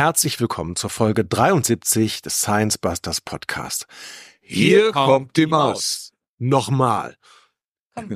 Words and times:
Herzlich 0.00 0.40
willkommen 0.40 0.76
zur 0.76 0.88
Folge 0.88 1.26
73 1.26 2.22
des 2.22 2.40
Science 2.40 2.78
Busters 2.78 3.20
Podcast. 3.20 3.86
Hier 4.40 4.92
kommt 4.92 5.36
die 5.36 5.44
Maus. 5.44 6.14
Nochmal. 6.38 7.18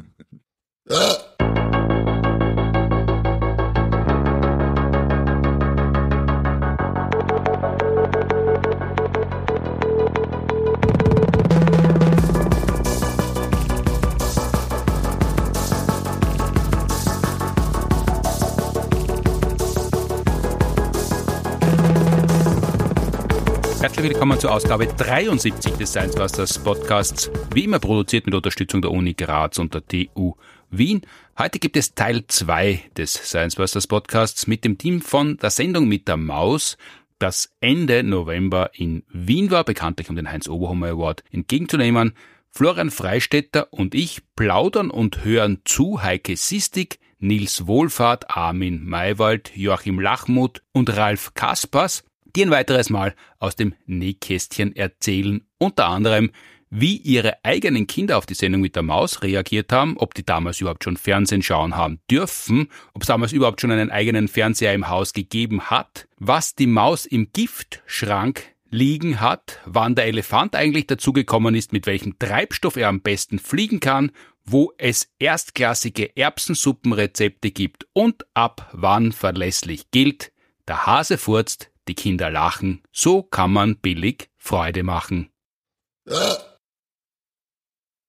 Herzlich 24.05 24.17
willkommen 24.21 24.39
zur 24.39 24.53
Ausgabe 24.53 24.87
73 24.87 25.77
des 25.77 25.89
Science 25.89 26.15
Busters 26.15 26.59
Podcasts, 26.59 27.31
wie 27.55 27.65
immer 27.65 27.79
produziert 27.79 28.27
mit 28.27 28.35
Unterstützung 28.35 28.83
der 28.83 28.91
Uni 28.91 29.15
Graz 29.15 29.59
und 29.59 29.73
der 29.73 29.83
TU 29.87 30.35
Wien. 30.71 31.01
Heute 31.39 31.59
gibt 31.59 31.75
es 31.79 31.95
Teil 31.95 32.27
2 32.27 32.83
des 32.99 33.15
Science 33.15 33.57
Busters 33.57 33.87
Podcasts 33.87 34.47
mit 34.47 34.63
dem 34.63 34.77
Team 34.77 35.01
von 35.01 35.39
der 35.39 35.49
Sendung 35.49 35.89
mit 35.89 36.07
der 36.07 36.19
Maus, 36.19 36.77
das 37.19 37.55
Ende 37.61 38.03
November 38.03 38.73
in 38.75 39.05
Wien 39.09 39.51
war, 39.51 39.65
bekanntlich 39.65 40.11
um 40.11 40.17
den 40.17 40.31
Heinz 40.31 40.51
Oberhummer 40.51 40.89
Award 40.89 41.25
entgegenzunehmen. 41.31 42.13
Florian 42.51 42.91
Freistetter 42.91 43.73
und 43.73 43.95
ich 43.95 44.21
plaudern 44.37 44.91
und 44.91 45.25
hören 45.25 45.63
zu 45.65 46.03
Heike 46.03 46.37
Sistig, 46.37 46.99
Nils 47.21 47.67
Wohlfahrt, 47.67 48.29
Armin 48.29 48.85
Maywald, 48.85 49.57
Joachim 49.57 49.99
Lachmuth 49.99 50.63
und 50.73 50.95
Ralf 50.95 51.33
Kaspers 51.33 52.05
die 52.35 52.43
ein 52.43 52.51
weiteres 52.51 52.91
Mal 52.91 53.15
aus 53.39 53.57
dem 53.57 53.75
Nähkästchen 53.87 54.75
erzählen, 54.75 55.47
unter 55.59 55.87
anderem, 55.87 56.31
wie 56.77 56.97
ihre 56.97 57.45
eigenen 57.45 57.87
Kinder 57.87 58.19
auf 58.19 58.27
die 58.27 58.35
Sendung 58.35 58.61
mit 58.61 58.75
der 58.75 58.83
Maus 58.83 59.23
reagiert 59.23 59.73
haben, 59.73 59.97
ob 59.97 60.13
die 60.15 60.27
damals 60.27 60.61
überhaupt 60.61 60.83
schon 60.83 60.97
Fernsehen 60.97 61.43
schauen 61.43 61.77
haben 61.77 62.01
dürfen, 62.11 62.69
ob 62.95 63.03
es 63.03 63.09
damals 63.09 63.33
überhaupt 63.33 63.61
schon 63.61 63.71
einen 63.71 63.93
eigenen 63.93 64.27
Fernseher 64.27 64.75
im 64.75 64.89
Haus 64.89 65.13
gegeben 65.13 65.71
hat, 65.71 66.09
was 66.19 66.57
die 66.57 66.67
Maus 66.67 67.07
im 67.07 67.31
Giftschrank 67.33 68.43
liegen 68.71 69.21
hat, 69.21 69.61
wann 69.67 69.95
der 69.95 70.07
Elefant 70.07 70.57
eigentlich 70.57 70.89
dazugekommen 70.89 71.55
ist, 71.55 71.73
mit 71.73 71.87
welchem 71.87 72.19
Treibstoff 72.19 72.77
er 72.77 72.89
am 72.89 73.03
besten 73.03 73.39
fliegen 73.39 73.79
kann, 73.79 74.11
wo 74.45 74.73
es 74.77 75.09
erstklassige 75.21 76.17
Erbsensuppenrezepte 76.17 77.53
gibt 77.53 77.87
und 77.93 78.27
ab 78.35 78.69
wann 78.73 79.13
verlässlich 79.13 79.93
gilt, 79.93 80.33
der 80.67 80.87
Hase 80.87 81.19
furzt, 81.19 81.71
die 81.89 81.95
Kinder 81.95 82.31
lachen, 82.31 82.83
so 82.93 83.23
kann 83.23 83.53
man 83.53 83.77
billig 83.77 84.31
Freude 84.37 84.83
machen. 84.83 85.31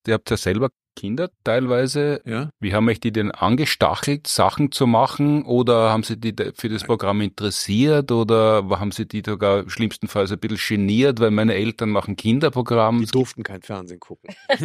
Ihr 0.06 0.14
habt 0.14 0.30
ja 0.30 0.36
selber 0.36 0.70
Kinder 0.96 1.30
teilweise. 1.44 2.20
Ja. 2.24 2.50
Wie 2.58 2.74
haben 2.74 2.88
euch 2.88 2.98
die 2.98 3.12
denn 3.12 3.30
angestachelt, 3.30 4.26
Sachen 4.26 4.72
zu 4.72 4.86
machen? 4.86 5.44
Oder 5.44 5.90
haben 5.90 6.02
sie 6.02 6.16
die 6.18 6.34
für 6.54 6.68
das 6.68 6.84
Programm 6.84 7.20
interessiert? 7.20 8.10
Oder 8.10 8.64
haben 8.68 8.90
sie 8.90 9.06
die 9.06 9.22
sogar 9.24 9.68
schlimmstenfalls 9.70 10.32
ein 10.32 10.40
bisschen 10.40 10.78
geniert, 10.78 11.20
weil 11.20 11.30
meine 11.30 11.54
Eltern 11.54 11.90
machen 11.90 12.16
Kinderprogramm? 12.16 13.00
Die 13.00 13.06
durften 13.06 13.44
kein 13.44 13.62
Fernsehen 13.62 14.00
gucken. 14.00 14.34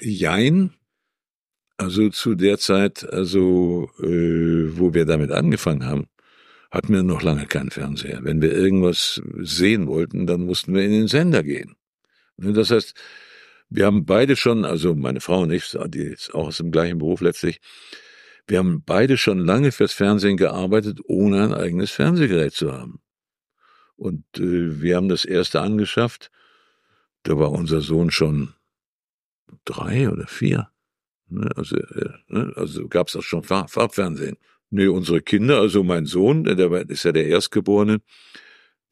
Jein. 0.00 0.74
Also 1.76 2.08
zu 2.08 2.34
der 2.34 2.58
Zeit, 2.58 3.08
also 3.08 3.88
äh, 4.00 4.76
wo 4.76 4.94
wir 4.94 5.06
damit 5.06 5.30
angefangen 5.30 5.86
haben, 5.86 6.08
hatten 6.70 6.92
wir 6.92 7.02
noch 7.02 7.22
lange 7.22 7.46
keinen 7.46 7.70
Fernseher. 7.70 8.20
Wenn 8.22 8.42
wir 8.42 8.52
irgendwas 8.52 9.22
sehen 9.38 9.86
wollten, 9.86 10.26
dann 10.26 10.42
mussten 10.42 10.74
wir 10.74 10.84
in 10.84 10.92
den 10.92 11.08
Sender 11.08 11.42
gehen. 11.42 11.76
Das 12.36 12.70
heißt, 12.70 12.94
wir 13.70 13.86
haben 13.86 14.04
beide 14.04 14.36
schon, 14.36 14.64
also 14.64 14.94
meine 14.94 15.20
Frau 15.20 15.42
und 15.42 15.50
ich, 15.50 15.76
die 15.88 16.02
ist 16.02 16.34
auch 16.34 16.48
aus 16.48 16.58
dem 16.58 16.70
gleichen 16.70 16.98
Beruf 16.98 17.20
letztlich, 17.20 17.60
wir 18.46 18.58
haben 18.58 18.82
beide 18.84 19.18
schon 19.18 19.38
lange 19.38 19.72
fürs 19.72 19.92
Fernsehen 19.92 20.38
gearbeitet, 20.38 21.00
ohne 21.04 21.42
ein 21.44 21.54
eigenes 21.54 21.90
Fernsehgerät 21.90 22.54
zu 22.54 22.72
haben. 22.72 23.00
Und 23.96 24.24
äh, 24.36 24.80
wir 24.80 24.96
haben 24.96 25.08
das 25.08 25.24
erste 25.24 25.60
angeschafft. 25.60 26.30
Da 27.24 27.38
war 27.38 27.50
unser 27.50 27.82
Sohn 27.82 28.10
schon 28.10 28.54
drei 29.64 30.08
oder 30.08 30.26
vier. 30.26 30.70
Ne? 31.28 31.50
Also, 31.56 31.76
äh, 31.76 32.10
ne? 32.28 32.52
also 32.56 32.88
gab 32.88 33.08
es 33.08 33.16
auch 33.16 33.22
schon 33.22 33.42
Farbfernsehen. 33.42 34.38
Nee, 34.70 34.86
unsere 34.86 35.22
Kinder, 35.22 35.60
also 35.60 35.82
mein 35.82 36.04
Sohn, 36.06 36.44
der 36.44 36.58
ist 36.90 37.04
ja 37.04 37.12
der 37.12 37.26
Erstgeborene, 37.26 38.00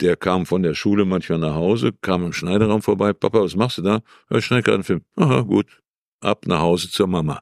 der 0.01 0.17
kam 0.17 0.47
von 0.47 0.63
der 0.63 0.75
Schule 0.75 1.05
manchmal 1.05 1.39
nach 1.39 1.55
Hause, 1.55 1.93
kam 2.01 2.25
im 2.25 2.33
Schneiderraum 2.33 2.83
vorbei. 2.83 3.13
Papa, 3.13 3.41
was 3.41 3.57
machst 3.57 3.79
du 3.79 3.83
da? 3.83 4.01
Ja, 4.31 4.39
ich 4.39 4.45
schneide 4.45 4.63
gerade 4.63 4.77
einen 4.77 4.85
Film. 4.85 5.03
Aha, 5.17 5.43
gut. 5.43 5.67
Ab 6.21 6.47
nach 6.47 6.61
Hause 6.61 6.91
zur 6.91 7.07
Mama. 7.07 7.41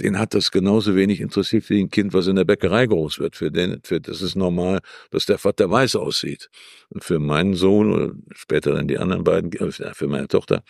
Den 0.00 0.18
hat 0.18 0.32
das 0.32 0.50
genauso 0.52 0.94
wenig 0.94 1.20
interessiert 1.20 1.68
wie 1.70 1.80
ein 1.80 1.90
Kind, 1.90 2.14
was 2.14 2.28
in 2.28 2.36
der 2.36 2.44
Bäckerei 2.44 2.86
groß 2.86 3.18
wird. 3.18 3.34
Für 3.36 3.50
den, 3.50 3.80
für 3.82 4.00
das 4.00 4.22
ist 4.22 4.36
normal, 4.36 4.80
dass 5.10 5.26
der 5.26 5.38
Vater 5.38 5.70
weiß 5.70 5.96
aussieht. 5.96 6.50
Und 6.90 7.02
für 7.02 7.18
meinen 7.18 7.54
Sohn 7.54 7.92
oder 7.92 8.12
später 8.32 8.74
dann 8.74 8.86
die 8.86 8.98
anderen 8.98 9.24
beiden, 9.24 9.52
äh, 9.52 9.72
für 9.72 10.06
meine 10.06 10.28
Tochter, 10.28 10.62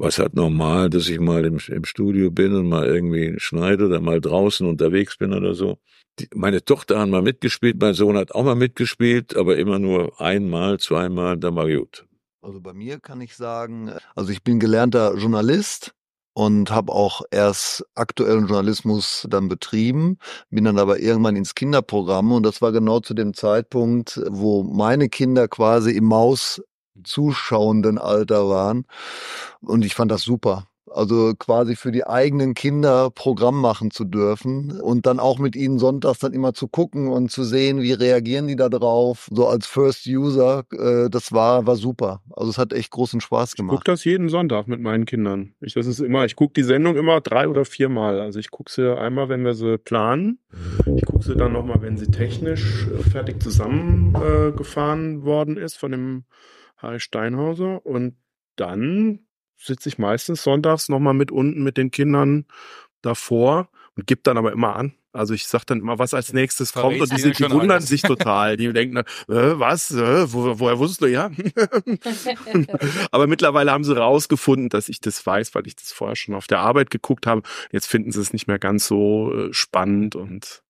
war 0.00 0.08
es 0.08 0.18
halt 0.18 0.34
normal, 0.34 0.88
dass 0.88 1.08
ich 1.10 1.20
mal 1.20 1.44
im, 1.44 1.58
im 1.68 1.84
Studio 1.84 2.30
bin 2.30 2.54
und 2.54 2.68
mal 2.68 2.86
irgendwie 2.86 3.34
schneide 3.38 3.84
oder 3.84 4.00
mal 4.00 4.18
draußen 4.18 4.66
unterwegs 4.66 5.18
bin 5.18 5.34
oder 5.34 5.54
so. 5.54 5.78
Die, 6.18 6.28
meine 6.34 6.64
Tochter 6.64 6.98
hat 6.98 7.10
mal 7.10 7.20
mitgespielt, 7.20 7.76
mein 7.78 7.92
Sohn 7.92 8.16
hat 8.16 8.32
auch 8.32 8.42
mal 8.42 8.54
mitgespielt, 8.54 9.36
aber 9.36 9.58
immer 9.58 9.78
nur 9.78 10.18
einmal, 10.18 10.78
zweimal, 10.78 11.36
dann 11.36 11.54
war 11.54 11.68
gut. 11.68 12.06
Also 12.40 12.60
bei 12.62 12.72
mir 12.72 12.98
kann 12.98 13.20
ich 13.20 13.36
sagen, 13.36 13.92
also 14.14 14.32
ich 14.32 14.42
bin 14.42 14.58
gelernter 14.58 15.14
Journalist 15.18 15.92
und 16.32 16.70
habe 16.70 16.92
auch 16.92 17.20
erst 17.30 17.84
aktuellen 17.94 18.46
Journalismus 18.46 19.26
dann 19.28 19.48
betrieben, 19.48 20.16
bin 20.48 20.64
dann 20.64 20.78
aber 20.78 20.98
irgendwann 21.00 21.36
ins 21.36 21.54
Kinderprogramm 21.54 22.32
und 22.32 22.44
das 22.44 22.62
war 22.62 22.72
genau 22.72 23.00
zu 23.00 23.12
dem 23.12 23.34
Zeitpunkt, 23.34 24.18
wo 24.30 24.62
meine 24.62 25.10
Kinder 25.10 25.46
quasi 25.46 25.90
im 25.90 26.04
Maus 26.04 26.62
zuschauenden 27.04 27.98
Alter 27.98 28.48
waren. 28.48 28.86
Und 29.60 29.84
ich 29.84 29.94
fand 29.94 30.10
das 30.10 30.22
super. 30.22 30.66
Also 30.90 31.34
quasi 31.38 31.76
für 31.76 31.92
die 31.92 32.06
eigenen 32.06 32.54
Kinder 32.54 33.10
Programm 33.10 33.60
machen 33.60 33.90
zu 33.90 34.04
dürfen 34.04 34.80
und 34.80 35.06
dann 35.06 35.20
auch 35.20 35.38
mit 35.38 35.54
ihnen 35.54 35.78
sonntags 35.78 36.18
dann 36.18 36.32
immer 36.32 36.52
zu 36.52 36.66
gucken 36.66 37.08
und 37.08 37.30
zu 37.30 37.44
sehen, 37.44 37.80
wie 37.80 37.92
reagieren 37.92 38.48
die 38.48 38.56
da 38.56 38.68
drauf. 38.68 39.28
So 39.32 39.46
als 39.46 39.66
First 39.66 40.06
User, 40.08 40.64
äh, 40.72 41.08
das 41.08 41.32
war, 41.32 41.66
war 41.66 41.76
super. 41.76 42.22
Also 42.30 42.50
es 42.50 42.58
hat 42.58 42.72
echt 42.72 42.90
großen 42.90 43.20
Spaß 43.20 43.54
gemacht. 43.54 43.74
Ich 43.74 43.78
gucke 43.78 43.92
das 43.92 44.04
jeden 44.04 44.28
Sonntag 44.28 44.66
mit 44.66 44.80
meinen 44.80 45.06
Kindern. 45.06 45.54
Ich, 45.60 45.74
das 45.74 45.86
ist 45.86 46.00
immer, 46.00 46.24
ich 46.24 46.34
gucke 46.34 46.54
die 46.54 46.64
Sendung 46.64 46.96
immer 46.96 47.20
drei 47.20 47.46
oder 47.46 47.64
viermal. 47.64 48.20
Also 48.20 48.40
ich 48.40 48.50
gucke 48.50 48.72
sie 48.72 48.96
einmal, 48.96 49.28
wenn 49.28 49.44
wir 49.44 49.54
sie 49.54 49.78
planen. 49.78 50.40
Ich 50.96 51.06
gucke 51.06 51.24
sie 51.24 51.36
dann 51.36 51.52
nochmal, 51.52 51.82
wenn 51.82 51.98
sie 51.98 52.10
technisch 52.10 52.88
äh, 52.88 53.08
fertig 53.08 53.40
zusammengefahren 53.40 55.20
äh, 55.20 55.24
worden 55.24 55.56
ist 55.56 55.76
von 55.76 55.92
dem 55.92 56.24
Harry 56.82 57.00
Steinhauser. 57.00 57.84
Und 57.84 58.16
dann 58.56 59.20
sitze 59.56 59.88
ich 59.88 59.98
meistens 59.98 60.42
sonntags 60.42 60.88
nochmal 60.88 61.14
mit 61.14 61.30
unten 61.30 61.62
mit 61.62 61.76
den 61.76 61.90
Kindern 61.90 62.46
davor 63.02 63.68
und 63.96 64.06
gebe 64.06 64.20
dann 64.22 64.38
aber 64.38 64.52
immer 64.52 64.76
an. 64.76 64.94
Also 65.12 65.34
ich 65.34 65.46
sag 65.46 65.64
dann 65.64 65.80
immer, 65.80 65.98
was 65.98 66.14
als 66.14 66.32
nächstes 66.32 66.72
kommt 66.72 67.00
und 67.00 67.12
die, 67.12 67.20
sind, 67.20 67.38
die 67.38 67.50
wundern 67.50 67.72
alles. 67.72 67.88
sich 67.88 68.02
total. 68.02 68.56
Die 68.56 68.72
denken, 68.72 68.98
äh, 68.98 69.04
was, 69.26 69.90
äh, 69.90 70.32
wo, 70.32 70.60
woher 70.60 70.78
wusstest 70.78 71.02
du, 71.02 71.06
ja? 71.06 71.30
aber 73.10 73.26
mittlerweile 73.26 73.72
haben 73.72 73.82
sie 73.82 73.96
rausgefunden, 73.96 74.68
dass 74.68 74.88
ich 74.88 75.00
das 75.00 75.24
weiß, 75.26 75.52
weil 75.56 75.66
ich 75.66 75.74
das 75.74 75.90
vorher 75.90 76.14
schon 76.14 76.36
auf 76.36 76.46
der 76.46 76.60
Arbeit 76.60 76.90
geguckt 76.90 77.26
habe. 77.26 77.42
Jetzt 77.72 77.86
finden 77.86 78.12
sie 78.12 78.20
es 78.20 78.32
nicht 78.32 78.46
mehr 78.46 78.60
ganz 78.60 78.86
so 78.86 79.34
äh, 79.34 79.52
spannend 79.52 80.14
und 80.14 80.62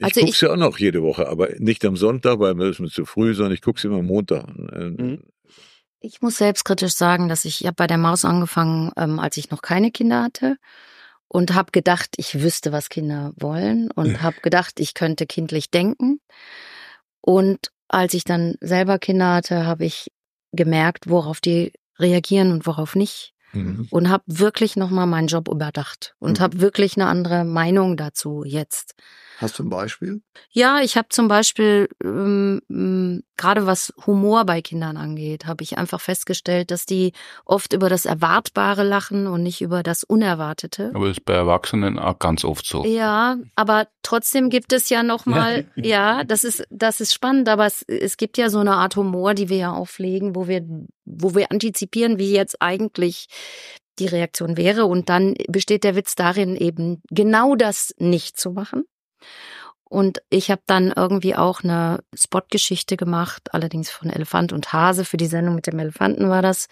ich 0.00 0.04
also 0.04 0.20
gucke 0.20 0.46
ja 0.46 0.52
auch 0.52 0.56
noch 0.56 0.78
jede 0.78 1.02
Woche, 1.02 1.28
aber 1.28 1.48
nicht 1.58 1.84
am 1.84 1.96
Sonntag, 1.96 2.38
weil 2.38 2.54
mir 2.54 2.68
ist 2.68 2.78
mir 2.78 2.88
zu 2.88 3.04
früh, 3.04 3.34
sondern 3.34 3.52
ich 3.52 3.62
gucke 3.62 3.80
sie 3.80 3.88
immer 3.88 3.98
am 3.98 4.06
Montag. 4.06 4.46
Mhm. 4.56 5.24
Ich 6.00 6.22
muss 6.22 6.38
selbstkritisch 6.38 6.94
sagen, 6.94 7.28
dass 7.28 7.44
ich, 7.44 7.60
ich 7.60 7.66
habe 7.66 7.74
bei 7.74 7.86
der 7.86 7.98
Maus 7.98 8.24
angefangen, 8.24 8.92
ähm, 8.96 9.18
als 9.18 9.36
ich 9.36 9.50
noch 9.50 9.62
keine 9.62 9.90
Kinder 9.90 10.22
hatte 10.22 10.56
und 11.28 11.54
habe 11.54 11.72
gedacht, 11.72 12.10
ich 12.16 12.40
wüsste, 12.40 12.72
was 12.72 12.88
Kinder 12.88 13.32
wollen 13.36 13.90
und 13.90 14.22
habe 14.22 14.40
gedacht, 14.40 14.80
ich 14.80 14.94
könnte 14.94 15.26
kindlich 15.26 15.70
denken. 15.70 16.20
Und 17.20 17.70
als 17.88 18.14
ich 18.14 18.24
dann 18.24 18.56
selber 18.60 18.98
Kinder 18.98 19.34
hatte, 19.34 19.66
habe 19.66 19.84
ich 19.84 20.10
gemerkt, 20.52 21.08
worauf 21.10 21.40
die 21.40 21.72
reagieren 21.98 22.52
und 22.52 22.66
worauf 22.66 22.94
nicht. 22.94 23.34
Mhm. 23.52 23.88
Und 23.90 24.08
habe 24.08 24.24
wirklich 24.26 24.76
nochmal 24.76 25.06
meinen 25.06 25.28
Job 25.28 25.48
überdacht 25.48 26.14
und 26.18 26.38
mhm. 26.38 26.42
habe 26.42 26.60
wirklich 26.60 26.96
eine 26.96 27.06
andere 27.06 27.44
Meinung 27.44 27.96
dazu 27.96 28.44
jetzt. 28.44 28.94
Hast 29.38 29.56
du 29.58 29.62
ein 29.62 29.70
Beispiel? 29.70 30.20
Ja, 30.50 30.80
ich 30.80 30.96
habe 30.96 31.10
zum 31.10 31.28
Beispiel 31.28 31.88
ähm, 32.02 32.60
ähm, 32.68 33.22
gerade 33.36 33.66
was 33.66 33.94
Humor 34.04 34.44
bei 34.44 34.60
Kindern 34.62 34.96
angeht, 34.96 35.46
habe 35.46 35.62
ich 35.62 35.78
einfach 35.78 36.00
festgestellt, 36.00 36.72
dass 36.72 36.86
die 36.86 37.12
oft 37.44 37.72
über 37.72 37.88
das 37.88 38.04
Erwartbare 38.04 38.82
lachen 38.82 39.28
und 39.28 39.44
nicht 39.44 39.60
über 39.60 39.84
das 39.84 40.02
Unerwartete. 40.02 40.90
Aber 40.92 41.06
das 41.06 41.18
ist 41.18 41.24
bei 41.24 41.34
Erwachsenen 41.34 42.00
auch 42.00 42.18
ganz 42.18 42.44
oft 42.44 42.66
so. 42.66 42.84
Ja, 42.84 43.36
aber 43.54 43.86
trotzdem 44.02 44.50
gibt 44.50 44.72
es 44.72 44.88
ja 44.88 45.04
noch 45.04 45.24
mal, 45.24 45.66
ja, 45.76 46.24
das 46.24 46.42
ist 46.42 46.64
das 46.70 47.00
ist 47.00 47.14
spannend, 47.14 47.48
aber 47.48 47.66
es, 47.66 47.82
es 47.82 48.16
gibt 48.16 48.38
ja 48.38 48.50
so 48.50 48.58
eine 48.58 48.74
Art 48.74 48.96
Humor, 48.96 49.34
die 49.34 49.48
wir 49.48 49.58
ja 49.58 49.72
auflegen, 49.72 50.34
wo 50.34 50.48
wir 50.48 50.66
wo 51.04 51.36
wir 51.36 51.52
antizipieren, 51.52 52.18
wie 52.18 52.32
jetzt 52.32 52.60
eigentlich 52.60 53.28
die 54.00 54.06
Reaktion 54.06 54.56
wäre 54.56 54.86
und 54.86 55.08
dann 55.08 55.34
besteht 55.48 55.84
der 55.84 55.94
Witz 55.94 56.16
darin 56.16 56.56
eben 56.56 57.02
genau 57.10 57.54
das 57.54 57.94
nicht 57.98 58.36
zu 58.36 58.50
machen. 58.50 58.84
Und 59.84 60.20
ich 60.28 60.50
habe 60.50 60.60
dann 60.66 60.92
irgendwie 60.94 61.34
auch 61.34 61.64
eine 61.64 62.00
Spotgeschichte 62.14 62.96
gemacht, 62.96 63.54
allerdings 63.54 63.90
von 63.90 64.10
Elefant 64.10 64.52
und 64.52 64.72
Hase. 64.72 65.04
Für 65.04 65.16
die 65.16 65.26
Sendung 65.26 65.54
mit 65.54 65.66
dem 65.66 65.78
Elefanten 65.78 66.28
war 66.28 66.42
das, 66.42 66.66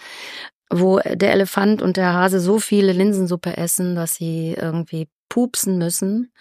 wo 0.71 0.99
der 0.99 1.33
Elefant 1.33 1.81
und 1.81 1.97
der 1.97 2.13
Hase 2.13 2.41
so 2.41 2.59
viele 2.59 2.93
Linsensuppe 2.93 3.57
essen, 3.57 3.95
dass 3.95 4.17
sie 4.17 4.55
irgendwie 4.61 5.09
pupsen 5.29 5.79
müssen. 5.79 6.33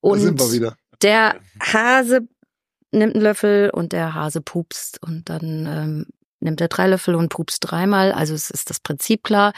Und 0.00 0.18
da 0.18 0.24
sind 0.24 0.40
wir 0.40 0.52
wieder. 0.52 0.76
der 1.02 1.36
Hase 1.60 2.28
nimmt 2.92 3.14
einen 3.14 3.24
Löffel 3.24 3.70
und 3.70 3.92
der 3.92 4.14
Hase 4.14 4.40
pupst 4.40 5.02
und 5.02 5.28
dann 5.28 5.66
ähm, 5.66 6.06
nimmt 6.40 6.60
er 6.60 6.68
drei 6.68 6.86
Löffel 6.86 7.16
und 7.16 7.28
pupst 7.30 7.58
dreimal. 7.60 8.12
Also 8.12 8.34
es 8.34 8.50
ist 8.50 8.70
das 8.70 8.78
Prinzip 8.78 9.24
klar. 9.24 9.52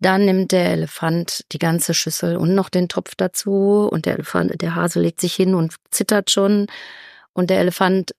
Dann 0.00 0.24
nimmt 0.24 0.52
der 0.52 0.70
Elefant 0.70 1.44
die 1.52 1.58
ganze 1.58 1.92
Schüssel 1.92 2.36
und 2.36 2.54
noch 2.54 2.70
den 2.70 2.88
Topf 2.88 3.14
dazu 3.16 3.88
und 3.90 4.06
der 4.06 4.14
Elefant, 4.14 4.60
der 4.60 4.74
Hase 4.74 5.00
legt 5.00 5.20
sich 5.20 5.34
hin 5.34 5.54
und 5.54 5.74
zittert 5.90 6.30
schon 6.30 6.66
und 7.34 7.50
der 7.50 7.60
Elefant 7.60 8.12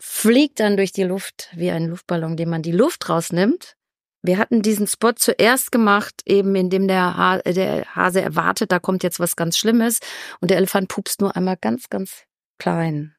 fliegt 0.00 0.60
dann 0.60 0.76
durch 0.76 0.92
die 0.92 1.04
Luft 1.04 1.48
wie 1.54 1.70
ein 1.70 1.88
Luftballon, 1.88 2.36
dem 2.36 2.50
man 2.50 2.62
die 2.62 2.72
Luft 2.72 3.08
rausnimmt. 3.08 3.74
Wir 4.22 4.38
hatten 4.38 4.62
diesen 4.62 4.86
Spot 4.86 5.12
zuerst 5.12 5.70
gemacht, 5.72 6.22
eben 6.24 6.54
indem 6.56 6.88
der, 6.88 7.16
ha 7.16 7.38
der 7.38 7.84
Hase 7.94 8.22
erwartet, 8.22 8.72
da 8.72 8.78
kommt 8.78 9.02
jetzt 9.02 9.20
was 9.20 9.36
ganz 9.36 9.58
Schlimmes 9.58 10.00
und 10.40 10.50
der 10.50 10.58
Elefant 10.58 10.88
pupst 10.88 11.20
nur 11.20 11.36
einmal 11.36 11.56
ganz, 11.60 11.88
ganz 11.90 12.24
klein. 12.58 13.15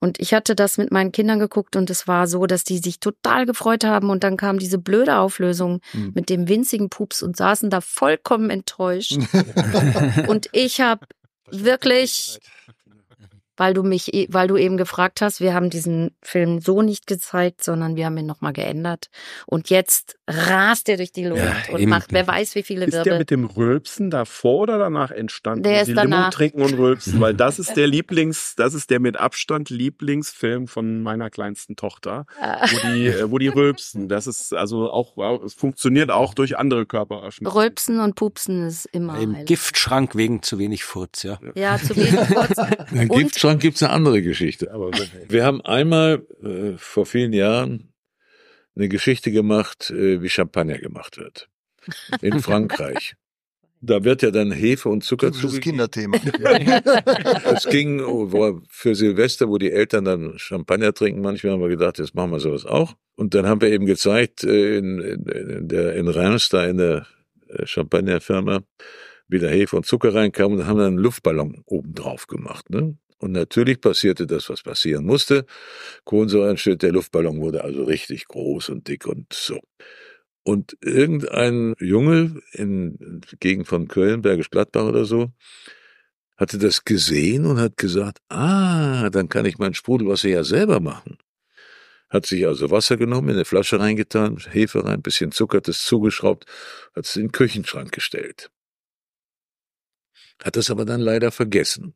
Und 0.00 0.20
ich 0.20 0.34
hatte 0.34 0.54
das 0.54 0.78
mit 0.78 0.90
meinen 0.90 1.12
Kindern 1.12 1.38
geguckt 1.38 1.76
und 1.76 1.90
es 1.90 2.06
war 2.06 2.26
so, 2.26 2.46
dass 2.46 2.64
die 2.64 2.78
sich 2.78 3.00
total 3.00 3.46
gefreut 3.46 3.84
haben 3.84 4.10
und 4.10 4.24
dann 4.24 4.36
kam 4.36 4.58
diese 4.58 4.78
blöde 4.78 5.18
Auflösung 5.18 5.80
Mhm. 5.92 6.12
mit 6.14 6.28
dem 6.28 6.48
winzigen 6.48 6.88
Pups 6.90 7.22
und 7.22 7.36
saßen 7.36 7.70
da 7.70 7.80
vollkommen 7.80 8.50
enttäuscht. 8.50 9.16
und 10.28 10.48
ich 10.52 10.80
habe 10.80 11.06
wirklich, 11.50 12.38
weil 13.58 13.74
du 13.74 13.82
mich, 13.82 14.14
e- 14.14 14.26
weil 14.30 14.48
du 14.48 14.56
eben 14.56 14.78
gefragt 14.78 15.20
hast, 15.20 15.40
wir 15.42 15.52
haben 15.52 15.68
diesen 15.68 16.16
Film 16.22 16.60
so 16.60 16.80
nicht 16.80 17.06
gezeigt, 17.06 17.62
sondern 17.62 17.94
wir 17.96 18.06
haben 18.06 18.16
ihn 18.16 18.24
nochmal 18.26 18.54
geändert. 18.54 19.10
Und 19.46 19.68
jetzt 19.68 20.16
rast 20.26 20.88
er 20.88 20.96
durch 20.96 21.12
die 21.12 21.24
Luft 21.26 21.42
Ja, 21.42 21.54
und 21.74 21.80
eben. 21.80 21.90
macht, 21.90 22.12
wer 22.12 22.26
weiß, 22.26 22.54
wie 22.54 22.62
viele 22.62 22.86
Ist 22.86 22.94
der 22.94 23.04
Wirbel. 23.04 23.18
mit 23.18 23.30
dem 23.30 23.44
Rülpsen 23.44 24.10
davor 24.10 24.60
oder 24.62 24.78
danach 24.78 25.10
entstanden? 25.10 25.64
Der 25.64 25.82
ist 25.82 25.88
die 25.88 25.92
Limo 25.92 26.02
danach. 26.04 26.30
trinken 26.32 26.62
und 26.62 26.72
rülpsen, 26.74 27.20
weil 27.20 27.34
das 27.34 27.58
ist 27.58 27.76
der 27.76 27.86
Lieblings, 27.98 28.54
das 28.56 28.72
ist 28.72 28.88
der 28.90 29.00
mit 29.00 29.18
Abstand 29.18 29.68
Lieblingsfilm 29.70 30.68
von 30.68 31.02
meiner 31.02 31.28
kleinsten 31.28 31.76
Tochter, 31.76 32.24
wo 32.40 32.88
die, 32.94 33.06
äh, 33.08 33.30
wo 33.30 33.38
die 33.38 33.48
rülpsen. 33.48 34.08
Das 34.08 34.26
ist 34.26 34.54
also 34.54 34.90
auch, 34.90 35.16
es 35.44 35.54
funktioniert 35.54 36.10
auch 36.10 36.34
durch 36.34 36.56
andere 36.56 36.86
Körperöffnungen. 36.86 37.52
Rülpsen 37.56 38.00
und 38.00 38.14
Pupsen 38.14 38.66
ist 38.66 38.86
immer 38.86 39.18
Im. 39.20 39.44
Giftschrank 39.44 40.14
wegen 40.14 40.42
zu 40.42 40.58
wenig 40.58 40.84
Furz, 40.84 41.22
ja. 41.24 41.38
Ja, 41.54 41.78
zu 41.78 41.96
wenig 41.96 42.14
kurz. 42.28 42.58
Im 42.92 43.08
Giftschrank 43.48 43.60
gibt's 43.62 43.82
eine 43.82 43.92
andere 43.92 44.22
Geschichte. 44.22 44.72
Aber 44.72 44.90
wir 45.28 45.44
haben 45.44 45.60
einmal 45.62 46.26
äh, 46.42 46.76
vor 46.76 47.06
vielen 47.06 47.32
Jahren 47.32 47.92
eine 48.76 48.88
Geschichte 48.88 49.30
gemacht, 49.32 49.90
äh, 49.90 50.22
wie 50.22 50.28
Champagner 50.28 50.78
gemacht 50.78 51.18
wird. 51.18 51.48
In 52.20 52.40
Frankreich. 52.42 53.14
Da 53.80 54.02
wird 54.02 54.22
ja 54.22 54.32
dann 54.32 54.50
Hefe 54.50 54.88
und 54.88 55.04
Zucker 55.04 55.28
Typisches 55.28 55.52
zugegeben. 55.52 55.78
Kinderthema. 55.78 56.18
Es 57.54 57.68
ging 57.68 58.00
wo, 58.02 58.60
für 58.68 58.96
Silvester, 58.96 59.48
wo 59.48 59.56
die 59.56 59.70
Eltern 59.70 60.04
dann 60.04 60.36
Champagner 60.36 60.92
trinken. 60.92 61.20
Manchmal 61.20 61.52
haben 61.52 61.60
wir 61.60 61.68
gedacht, 61.68 61.98
jetzt 61.98 62.14
machen 62.14 62.32
wir 62.32 62.40
sowas 62.40 62.66
auch. 62.66 62.94
Und 63.14 63.34
dann 63.34 63.46
haben 63.46 63.60
wir 63.60 63.70
eben 63.70 63.86
gezeigt, 63.86 64.42
äh, 64.42 64.78
in, 64.78 65.00
in, 65.00 65.68
der, 65.68 65.94
in 65.94 66.08
Reims, 66.08 66.48
da 66.48 66.66
in 66.66 66.78
der 66.78 67.06
äh, 67.48 67.66
Champagnerfirma, 67.66 68.62
wie 69.28 69.38
da 69.38 69.46
Hefe 69.46 69.76
und 69.76 69.86
Zucker 69.86 70.12
reinkam 70.12 70.52
und 70.52 70.66
haben 70.66 70.78
dann 70.78 70.88
einen 70.88 70.98
Luftballon 70.98 71.62
oben 71.66 71.94
drauf 71.94 72.26
gemacht. 72.26 72.70
Ne? 72.70 72.96
Und 73.18 73.32
natürlich 73.32 73.80
passierte 73.80 74.26
das, 74.26 74.48
was 74.48 74.62
passieren 74.62 75.04
musste. 75.04 75.44
Kohlensäure 76.04 76.50
entsteht, 76.50 76.82
der 76.82 76.92
Luftballon 76.92 77.40
wurde 77.40 77.64
also 77.64 77.84
richtig 77.84 78.26
groß 78.26 78.68
und 78.68 78.86
dick 78.86 79.06
und 79.06 79.32
so. 79.32 79.60
Und 80.44 80.78
irgendein 80.80 81.74
Junge 81.78 82.40
in 82.52 83.20
der 83.20 83.38
Gegend 83.40 83.66
von 83.66 83.88
Köln, 83.88 84.22
Bergisch 84.22 84.50
Gladbach 84.50 84.84
oder 84.84 85.04
so, 85.04 85.32
hatte 86.36 86.58
das 86.58 86.84
gesehen 86.84 87.44
und 87.44 87.58
hat 87.58 87.76
gesagt, 87.76 88.20
ah, 88.28 89.10
dann 89.10 89.28
kann 89.28 89.44
ich 89.44 89.58
mein 89.58 89.74
Sprudelwasser 89.74 90.28
ja 90.28 90.44
selber 90.44 90.80
machen. 90.80 91.18
Hat 92.08 92.24
sich 92.24 92.46
also 92.46 92.70
Wasser 92.70 92.96
genommen, 92.96 93.28
in 93.28 93.34
eine 93.34 93.44
Flasche 93.44 93.80
reingetan, 93.80 94.38
Hefe 94.38 94.84
rein, 94.84 95.02
bisschen 95.02 95.32
Zucker, 95.32 95.60
das 95.60 95.84
zugeschraubt, 95.84 96.46
hat 96.94 97.04
es 97.04 97.16
in 97.16 97.24
den 97.24 97.32
Küchenschrank 97.32 97.92
gestellt. 97.92 98.50
Hat 100.42 100.56
das 100.56 100.70
aber 100.70 100.84
dann 100.84 101.00
leider 101.00 101.32
vergessen. 101.32 101.94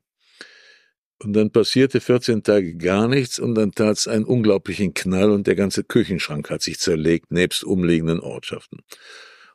Und 1.23 1.35
dann 1.35 1.53
passierte 1.53 2.01
14 2.01 2.43
Tage 2.43 2.75
gar 2.75 3.07
nichts 3.07 3.39
und 3.39 3.55
dann 3.55 3.71
tat 3.71 3.97
es 3.97 4.09
einen 4.09 4.25
unglaublichen 4.25 4.93
Knall 4.93 5.31
und 5.31 5.47
der 5.47 5.55
ganze 5.55 5.85
Küchenschrank 5.85 6.51
hat 6.51 6.63
sich 6.63 6.81
zerlegt, 6.81 7.31
nebst 7.31 7.63
umliegenden 7.63 8.19
Ortschaften. 8.19 8.81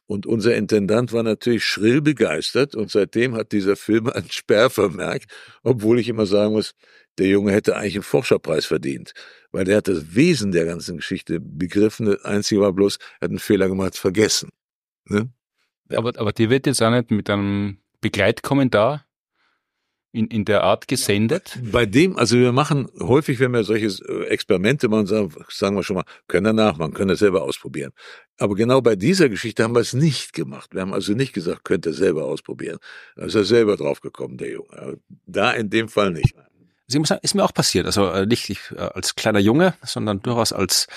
Und 0.06 0.26
unser 0.26 0.56
Intendant 0.56 1.12
war 1.12 1.24
natürlich 1.24 1.66
schrill 1.66 2.02
begeistert 2.02 2.74
und 2.74 2.90
seitdem 2.90 3.36
hat 3.36 3.52
dieser 3.52 3.76
Film 3.76 4.08
einen 4.14 4.32
Sperrvermerk, 4.32 5.24
obwohl 5.64 6.00
ich 6.00 6.08
immer 6.08 6.26
sagen 6.26 6.54
muss, 6.54 6.74
der 7.18 7.28
Junge 7.28 7.52
hätte 7.52 7.76
eigentlich 7.76 7.96
einen 7.96 8.04
Forscherpreis 8.04 8.66
verdient, 8.66 9.14
weil 9.52 9.66
der 9.66 9.78
hat 9.78 9.90
das 9.90 10.16
Wesen 10.16 10.54
der 10.54 10.66
ganzen 10.66 10.98
Geschichte 10.98 11.42
begriffen. 11.42 12.06
Das 12.06 12.24
Einzige 12.24 12.62
war 12.62 12.72
bloß, 12.72 12.98
er 13.20 13.26
hat 13.26 13.32
einen 13.32 13.40
Fehler 13.40 13.68
gemacht, 13.68 13.98
vergessen. 13.98 14.52
Ne? 15.06 15.30
Aber, 15.90 16.18
aber 16.18 16.32
die 16.32 16.50
wird 16.50 16.66
jetzt 16.66 16.82
auch 16.82 16.92
nicht 16.92 17.12
mit 17.12 17.30
einem 17.30 17.80
Begleitkommentar 18.00 19.07
in, 20.18 20.28
in 20.28 20.46
der 20.46 20.64
Art 20.64 20.88
gesendet. 20.88 21.60
Bei 21.72 21.86
dem, 21.86 22.18
also 22.18 22.38
wir 22.38 22.52
machen 22.52 22.90
häufig, 23.00 23.40
wenn 23.40 23.52
wir 23.52 23.64
solche 23.64 23.86
äh, 23.86 24.26
Experimente 24.26 24.90
machen, 24.90 25.06
sagen, 25.06 25.34
sagen 25.50 25.76
wir 25.76 25.84
schon 25.84 25.98
mal, 25.98 26.06
können 26.28 26.46
wir 26.46 26.54
nachmachen, 26.54 26.94
können 26.94 27.10
das 27.10 27.20
selber 27.20 27.44
ausprobieren. 27.44 27.92
Aber 28.40 28.56
genau 28.56 28.82
bei 28.82 28.96
dieser 28.96 29.30
Geschichte 29.30 29.64
haben 29.64 29.76
wir 29.76 29.82
es 29.82 29.94
nicht 29.94 30.34
gemacht. 30.34 30.74
Wir 30.74 30.82
haben 30.82 30.94
also 30.94 31.14
nicht 31.14 31.34
gesagt, 31.34 31.64
könnt 31.64 31.86
ihr 31.86 31.94
selber 31.94 32.26
ausprobieren. 32.26 32.80
Da 33.16 33.26
ist 33.26 33.36
er 33.36 33.44
selber 33.44 33.78
draufgekommen, 33.78 34.38
der 34.38 34.52
Junge. 34.52 34.74
Aber 34.74 34.94
Da 35.26 35.52
in 35.52 35.70
dem 35.70 35.90
Fall 35.90 36.12
nicht. 36.12 36.36
Ich 36.90 36.98
muss 36.98 37.10
sagen, 37.10 37.20
ist 37.22 37.36
mir 37.36 37.44
auch 37.44 37.54
passiert. 37.54 37.86
Also 37.86 38.08
äh, 38.10 38.26
nicht 38.26 38.50
ich, 38.50 38.72
äh, 38.72 38.80
als 38.80 39.16
kleiner 39.16 39.40
Junge, 39.40 39.74
sondern 39.84 40.22
durchaus 40.22 40.54
als 40.54 40.88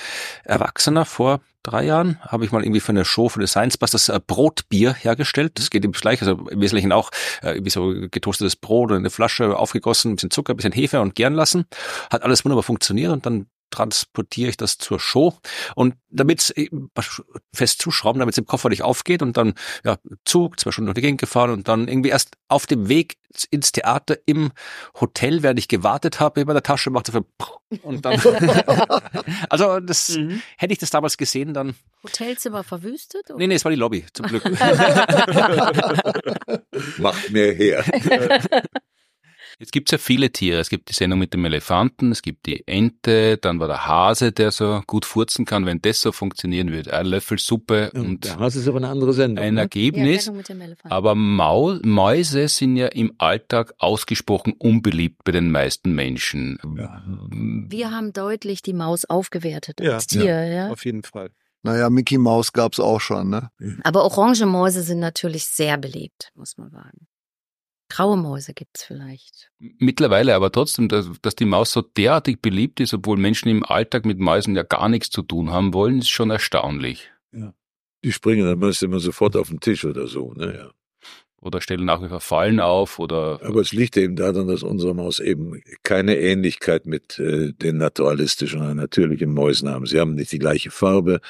Erwachsener. 0.45 1.05
Vor 1.05 1.41
drei 1.65 1.85
Jahren 1.85 2.21
habe 2.23 2.45
ich 2.45 2.53
mal 2.53 2.63
irgendwie 2.63 2.79
für 2.79 2.91
eine 2.91 3.05
Show 3.05 3.29
für 3.29 3.45
Science 3.47 3.77
Busters 3.77 4.09
äh, 4.09 4.21
Brotbier 4.25 4.95
hergestellt. 4.95 5.59
Das 5.59 5.69
geht 5.69 5.85
im 5.85 5.91
gleich, 5.91 6.23
also 6.23 6.47
im 6.49 6.61
Wesentlichen 6.61 6.93
auch 6.93 7.11
äh, 7.43 7.55
irgendwie 7.55 7.71
so 7.71 7.93
getoastetes 8.09 8.55
Brot 8.55 8.91
in 8.93 8.99
eine 8.99 9.11
Flasche 9.11 9.57
aufgegossen, 9.57 10.13
ein 10.13 10.17
bisschen 10.17 10.31
Zucker, 10.31 10.55
ein 10.55 10.57
bisschen 10.59 10.73
Hefe 10.73 11.01
und 11.01 11.17
gern 11.17 11.35
lassen. 11.35 11.65
Hat 12.09 12.23
alles 12.23 12.45
wunderbar 12.45 12.63
funktioniert 12.63 13.11
und 13.13 13.27
dann 13.27 13.47
transportiere 13.71 14.51
ich 14.51 14.57
das 14.57 14.79
zur 14.79 14.99
Show 15.01 15.39
und 15.75 15.95
damit 16.11 16.53
fest 17.55 17.81
zuschrauben, 17.81 18.19
damit 18.21 18.35
es 18.35 18.39
im 18.39 18.47
Koffer 18.47 18.69
nicht 18.69 18.83
aufgeht 18.83 19.23
und 19.23 19.37
dann 19.37 19.55
ja 19.85 19.97
Zug 20.25 20.59
zwei 20.59 20.71
Stunden 20.73 20.87
durch 20.87 20.97
die 20.97 21.01
Gegend 21.03 21.21
gefahren 21.21 21.51
und 21.51 21.69
dann 21.69 21.87
irgendwie 21.89 22.11
erst 22.11 22.37
auf 22.49 22.67
dem 22.67 22.89
Weg 22.89 23.17
ins 23.51 23.71
Theater 23.71 24.17
im 24.27 24.51
Hotel, 25.01 25.45
während 25.45 25.59
ich 25.61 25.69
gewartet 25.69 26.19
habe, 26.19 26.41
in 26.41 26.47
meiner 26.49 26.63
Tasche 26.65 26.91
machte 26.91 27.13
für 27.13 27.25
und 27.83 28.05
dann 28.05 28.21
also 29.49 29.79
das 29.81 30.11
Mhm. 30.17 30.43
hätte 30.57 30.73
ich 30.73 30.79
das 30.81 30.91
damals 30.91 31.17
gesehen, 31.17 31.55
dann 31.55 31.75
Hotelzimmer 32.03 32.65
verwüstet? 32.65 33.27
nee 33.37 33.47
nee, 33.47 33.55
es 33.55 33.65
war 33.65 33.71
die 33.71 33.77
Lobby 33.79 34.05
zum 34.13 34.27
Glück. 34.27 34.43
Macht 36.99 37.31
mehr 37.31 37.53
her. 37.53 37.85
Jetzt 39.61 39.73
gibt's 39.73 39.91
ja 39.93 39.99
viele 39.99 40.33
Tiere. 40.33 40.59
Es 40.59 40.71
gibt 40.71 40.89
die 40.89 40.95
Sendung 40.95 41.19
mit 41.19 41.35
dem 41.35 41.45
Elefanten, 41.45 42.13
es 42.13 42.23
gibt 42.23 42.47
die 42.47 42.67
Ente, 42.67 43.37
dann 43.37 43.61
war 43.61 43.69
der 43.69 43.87
Hase, 43.87 44.33
der 44.33 44.53
so 44.53 44.81
gut 44.87 45.05
furzen 45.05 45.45
kann, 45.45 45.67
wenn 45.67 45.83
das 45.83 46.01
so 46.01 46.13
funktionieren 46.13 46.73
würde. 46.73 46.95
Ein 46.95 47.05
Löffel 47.05 47.39
Suppe 47.39 47.91
und 47.93 48.25
der 48.25 48.39
Hase 48.39 48.61
ist 48.61 48.69
aber 48.69 48.79
eine 48.79 48.89
andere 48.89 49.13
Sendung. 49.13 49.45
ein 49.45 49.55
ne? 49.55 49.61
Ergebnis. 49.61 50.25
Sendung 50.25 50.39
mit 50.39 50.49
dem 50.49 50.63
Elefanten. 50.63 50.91
Aber 50.91 51.15
Mäuse 51.15 52.49
sind 52.49 52.77
ja 52.77 52.87
im 52.87 53.13
Alltag 53.19 53.75
ausgesprochen 53.77 54.55
unbeliebt 54.55 55.25
bei 55.25 55.33
den 55.33 55.51
meisten 55.51 55.93
Menschen. 55.93 56.59
Wir 57.69 57.91
haben 57.91 58.15
deutlich 58.15 58.63
die 58.63 58.73
Maus 58.73 59.05
aufgewertet 59.05 59.79
Ja, 59.83 59.97
als 59.97 60.07
Tier, 60.07 60.47
ja. 60.47 60.71
Auf 60.71 60.87
jeden 60.87 61.03
Fall. 61.03 61.33
Naja, 61.63 61.91
Mickey 61.91 62.17
Mouse 62.17 62.55
gab's 62.55 62.81
auch 62.81 63.03
schon, 63.03 63.29
ne? 63.29 63.51
Aber 63.85 64.05
orange 64.05 64.47
Mäuse 64.47 64.83
sind 64.83 65.01
natürlich 65.01 65.45
sehr 65.45 65.77
beliebt, 65.77 66.31
muss 66.35 66.57
man 66.57 66.71
sagen. 66.71 67.07
Graue 67.91 68.17
Mäuse 68.17 68.55
gibt's 68.55 68.85
vielleicht. 68.85 69.51
Mittlerweile 69.59 70.35
aber 70.35 70.51
trotzdem, 70.51 70.89
dass, 70.89 71.11
dass 71.21 71.35
die 71.35 71.45
Maus 71.45 71.73
so 71.73 71.83
derartig 71.83 72.41
beliebt 72.41 72.81
ist, 72.81 72.95
obwohl 72.95 73.19
Menschen 73.19 73.49
im 73.49 73.65
Alltag 73.65 74.07
mit 74.07 74.19
Mäusen 74.19 74.57
ja 74.57 74.63
gar 74.63 74.89
nichts 74.89 75.11
zu 75.11 75.23
tun 75.23 75.51
haben 75.51 75.75
wollen, 75.75 75.99
ist 75.99 76.09
schon 76.09 76.31
erstaunlich. 76.31 77.11
Die 78.03 78.13
springen 78.13 78.47
dann 78.47 78.59
meist 78.59 78.83
immer 78.83 78.99
sofort 78.99 79.37
auf 79.37 79.49
den 79.49 79.61
Tisch 79.61 79.85
oder 79.85 80.07
so. 80.07 80.33
Ne? 80.33 80.55
Ja. 80.55 80.71
Oder 81.43 81.63
stellen 81.63 81.87
nach 81.87 82.03
wie 82.03 82.09
vor 82.09 82.21
Fallen 82.21 82.61
auf 82.61 82.99
oder 82.99 83.41
Aber 83.43 83.63
es 83.63 83.73
liegt 83.73 83.97
eben 83.97 84.15
daran, 84.15 84.47
dass 84.47 84.63
unsere 84.63 84.95
Maus 84.95 85.21
eben 85.21 85.63
keine 85.83 86.19
Ähnlichkeit 86.19 86.85
mit 86.85 87.19
äh, 87.19 87.53
den 87.53 87.79
naturalistischen 87.79 88.61
oder 88.61 88.75
natürlichen 88.75 89.33
Mäusen 89.33 89.71
haben. 89.71 89.87
Sie 89.87 89.99
haben 89.99 90.15
nicht 90.15 90.33
die 90.33 90.39
gleiche 90.39 90.71
Farbe. 90.71 91.21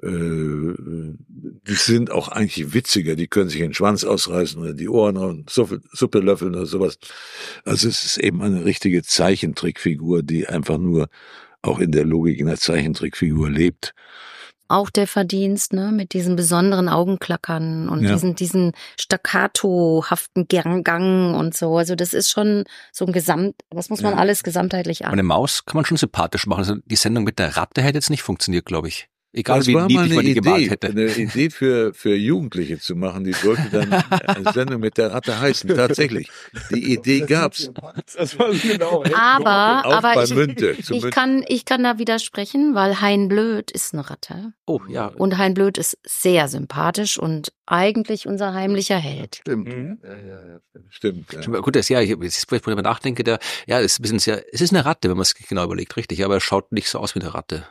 Äh, 0.00 0.06
die 0.08 1.74
sind 1.74 2.12
auch 2.12 2.28
eigentlich 2.28 2.74
witziger. 2.74 3.16
Die 3.16 3.26
können 3.26 3.48
sich 3.48 3.60
den 3.60 3.74
Schwanz 3.74 4.04
ausreißen 4.04 4.62
oder 4.62 4.72
die 4.72 4.88
Ohren 4.88 5.16
und 5.16 5.50
Suppe, 5.50 5.80
Suppe 5.92 6.20
löffeln 6.20 6.54
oder 6.54 6.66
sowas. 6.66 6.98
Also 7.64 7.88
es 7.88 8.04
ist 8.04 8.18
eben 8.18 8.42
eine 8.42 8.64
richtige 8.64 9.02
Zeichentrickfigur, 9.02 10.22
die 10.22 10.46
einfach 10.46 10.78
nur 10.78 11.08
auch 11.62 11.80
in 11.80 11.90
der 11.90 12.04
Logik 12.04 12.40
einer 12.40 12.56
Zeichentrickfigur 12.56 13.50
lebt. 13.50 13.94
Auch 14.68 14.90
der 14.90 15.06
Verdienst, 15.06 15.72
ne, 15.72 15.92
mit 15.92 16.12
diesen 16.12 16.36
besonderen 16.36 16.88
Augenklackern 16.88 17.88
und 17.88 18.02
Ja. 18.02 18.12
diesen, 18.14 18.34
diesen 18.34 18.72
staccatohaften 18.98 20.46
Gang 20.48 21.36
und 21.36 21.56
so. 21.56 21.76
Also 21.76 21.94
das 21.94 22.12
ist 22.12 22.30
schon 22.30 22.64
so 22.92 23.06
ein 23.06 23.12
Gesamt, 23.12 23.54
das 23.70 23.90
muss 23.90 24.02
man 24.02 24.12
Ja. 24.14 24.18
alles 24.18 24.42
gesamtheitlich 24.42 25.04
Eine 25.06 25.20
an. 25.20 25.26
Maus 25.26 25.64
kann 25.64 25.76
man 25.76 25.84
schon 25.84 25.96
sympathisch 25.96 26.46
machen. 26.46 26.58
Also 26.60 26.74
die 26.84 26.96
Sendung 26.96 27.24
mit 27.24 27.38
der 27.38 27.56
Ratte 27.56 27.82
hätte 27.82 27.98
jetzt 27.98 28.10
nicht 28.10 28.22
funktioniert, 28.22 28.66
glaube 28.66 28.88
ich. 28.88 29.08
Egal 29.36 29.58
das 29.58 29.66
wie 29.66 29.74
war 29.74 29.82
mal 29.82 29.86
niedlich 29.88 30.04
eine 30.06 30.14
man 30.14 30.24
die 30.24 30.34
gemalt 30.34 30.60
Idee, 30.62 30.70
hätte. 30.70 30.86
eine 30.88 31.14
Idee 31.14 31.50
für, 31.50 31.92
für 31.92 32.14
Jugendliche 32.14 32.78
zu 32.78 32.96
machen. 32.96 33.22
Die 33.24 33.34
sollte 33.34 33.68
dann 33.70 33.92
eine 33.92 34.52
Sendung 34.54 34.80
mit 34.80 34.96
der 34.96 35.12
Ratte 35.12 35.38
heißen. 35.38 35.68
Tatsächlich. 35.76 36.30
Die 36.70 36.94
Idee 36.94 37.20
gab's. 37.20 37.70
Das 38.16 38.38
war 38.38 38.50
genau. 38.54 39.04
Aber, 39.14 39.86
Auch 39.86 39.92
aber 39.92 40.24
ich, 40.24 40.34
Münte. 40.34 40.70
Ich 40.70 40.88
Münte. 40.88 41.10
kann, 41.10 41.44
ich 41.48 41.66
kann 41.66 41.82
da 41.82 41.98
widersprechen, 41.98 42.74
weil 42.74 43.02
Hein 43.02 43.28
Blöd 43.28 43.70
ist 43.70 43.92
eine 43.92 44.08
Ratte. 44.08 44.54
Oh, 44.64 44.80
ja. 44.88 45.08
Und 45.08 45.36
Hein 45.36 45.52
Blöd 45.52 45.76
ist 45.76 45.98
sehr 46.06 46.48
sympathisch 46.48 47.18
und 47.18 47.52
eigentlich 47.66 48.26
unser 48.26 48.54
heimlicher 48.54 48.96
Held. 48.96 49.36
Stimmt. 49.36 49.68
Mhm. 49.68 49.98
Ja, 50.02 50.16
ja, 50.16 50.46
ja. 50.48 50.60
Stimmt. 50.88 51.32
Ja. 51.32 51.60
Gut, 51.60 51.76
das 51.76 51.90
ja, 51.90 52.00
ich, 52.00 52.08
jetzt, 52.08 52.50
wo 52.50 52.56
ich 52.56 52.62
darüber 52.62 52.80
nachdenke, 52.80 53.22
der, 53.22 53.38
ja, 53.66 53.80
ist 53.80 53.98
ein 53.98 54.02
bisschen 54.02 54.18
sehr, 54.18 54.42
es 54.50 54.62
ist 54.62 54.72
eine 54.72 54.86
Ratte, 54.86 55.10
wenn 55.10 55.16
man 55.16 55.22
es 55.22 55.34
genau 55.34 55.64
überlegt, 55.64 55.94
richtig, 55.98 56.24
aber 56.24 56.34
er 56.34 56.40
schaut 56.40 56.72
nicht 56.72 56.88
so 56.88 57.00
aus 57.00 57.14
wie 57.14 57.20
eine 57.20 57.34
Ratte. 57.34 57.66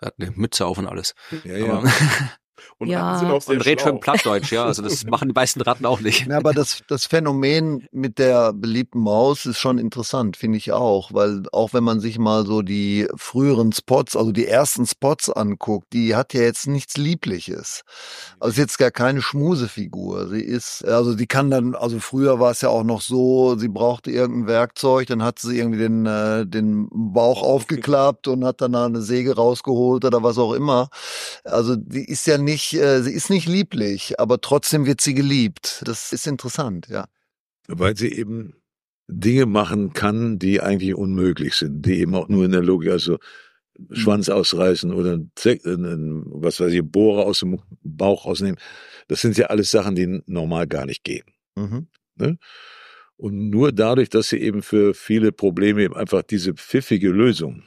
Er 0.00 0.06
hat 0.08 0.14
eine 0.18 0.30
Mütze 0.32 0.66
auf 0.66 0.78
und 0.78 0.86
alles. 0.86 1.14
Ja, 1.44 1.56
ja. 1.56 1.82
Und 2.78 2.88
Ja. 2.88 3.12
Ratten 3.12 3.26
sind 3.26 3.34
auch 3.34 3.42
sehr 3.42 3.56
und 3.56 3.66
redet 3.66 3.80
schon 3.82 4.00
Plattdeutsch, 4.00 4.52
ja, 4.52 4.64
also 4.64 4.82
das 4.82 5.04
machen 5.06 5.28
die 5.28 5.34
meisten 5.34 5.60
Ratten 5.60 5.86
auch 5.86 6.00
nicht. 6.00 6.26
Ja, 6.26 6.36
aber 6.36 6.52
das, 6.52 6.80
das 6.88 7.06
Phänomen 7.06 7.86
mit 7.92 8.18
der 8.18 8.52
beliebten 8.52 9.00
Maus 9.00 9.46
ist 9.46 9.58
schon 9.58 9.78
interessant, 9.78 10.36
finde 10.36 10.58
ich 10.58 10.72
auch, 10.72 11.12
weil 11.12 11.42
auch 11.52 11.72
wenn 11.72 11.84
man 11.84 12.00
sich 12.00 12.18
mal 12.18 12.46
so 12.46 12.62
die 12.62 13.08
früheren 13.16 13.72
Spots, 13.72 14.16
also 14.16 14.32
die 14.32 14.46
ersten 14.46 14.86
Spots 14.86 15.30
anguckt, 15.30 15.92
die 15.92 16.14
hat 16.14 16.34
ja 16.34 16.42
jetzt 16.42 16.66
nichts 16.66 16.96
Liebliches. 16.96 17.82
Also 18.40 18.52
ist 18.52 18.58
jetzt 18.58 18.78
gar 18.78 18.90
keine 18.90 19.22
Schmusefigur. 19.22 20.28
Sie 20.28 20.40
ist, 20.40 20.84
also 20.84 21.14
die 21.14 21.26
kann 21.26 21.50
dann, 21.50 21.74
also 21.74 21.98
früher 22.00 22.40
war 22.40 22.50
es 22.50 22.60
ja 22.60 22.68
auch 22.68 22.84
noch 22.84 23.00
so, 23.00 23.56
sie 23.56 23.68
brauchte 23.68 24.10
irgendein 24.10 24.48
Werkzeug, 24.48 25.06
dann 25.08 25.22
hat 25.22 25.38
sie 25.38 25.58
irgendwie 25.58 25.78
den, 25.78 26.06
äh, 26.06 26.46
den 26.46 26.88
Bauch 26.90 27.42
aufgeklappt 27.42 28.28
und 28.28 28.44
hat 28.44 28.60
dann 28.60 28.72
da 28.72 28.86
eine 28.86 29.02
Säge 29.02 29.36
rausgeholt 29.36 30.04
oder 30.04 30.22
was 30.22 30.38
auch 30.38 30.52
immer. 30.52 30.88
Also 31.44 31.76
die 31.76 32.04
ist 32.04 32.26
ja 32.26 32.38
nicht, 32.38 32.47
äh, 32.74 33.02
sie 33.02 33.12
ist 33.12 33.30
nicht 33.30 33.46
lieblich, 33.48 34.18
aber 34.20 34.40
trotzdem 34.40 34.86
wird 34.86 35.00
sie 35.00 35.14
geliebt. 35.14 35.82
Das 35.84 36.12
ist 36.12 36.26
interessant, 36.26 36.88
ja. 36.88 37.06
Weil 37.68 37.96
sie 37.96 38.12
eben 38.12 38.54
Dinge 39.08 39.46
machen 39.46 39.92
kann, 39.92 40.38
die 40.38 40.60
eigentlich 40.60 40.94
unmöglich 40.94 41.54
sind, 41.54 41.84
die 41.86 41.98
eben 42.00 42.14
auch 42.14 42.28
nur 42.28 42.44
in 42.44 42.52
der 42.52 42.62
Logik, 42.62 42.90
also 42.90 43.18
Schwanz 43.92 44.28
ausreißen 44.28 44.92
oder 44.92 45.12
ein 45.14 45.30
Zeck- 45.36 45.64
ein- 45.64 45.84
ein- 45.84 46.22
was 46.26 46.58
weiß 46.60 46.72
ich, 46.72 46.82
Bohrer 46.82 47.24
aus 47.26 47.40
dem 47.40 47.60
Bauch 47.82 48.26
rausnehmen. 48.26 48.58
Das 49.06 49.20
sind 49.20 49.36
ja 49.36 49.46
alles 49.46 49.70
Sachen, 49.70 49.94
die 49.94 50.20
normal 50.26 50.66
gar 50.66 50.84
nicht 50.84 51.04
gehen. 51.04 51.24
Mhm. 51.54 51.86
Und 53.16 53.50
nur 53.50 53.72
dadurch, 53.72 54.10
dass 54.10 54.28
sie 54.28 54.38
eben 54.38 54.62
für 54.62 54.94
viele 54.94 55.32
Probleme 55.32 55.82
eben 55.82 55.94
einfach 55.96 56.22
diese 56.22 56.54
pfiffige 56.54 57.10
Lösung, 57.10 57.64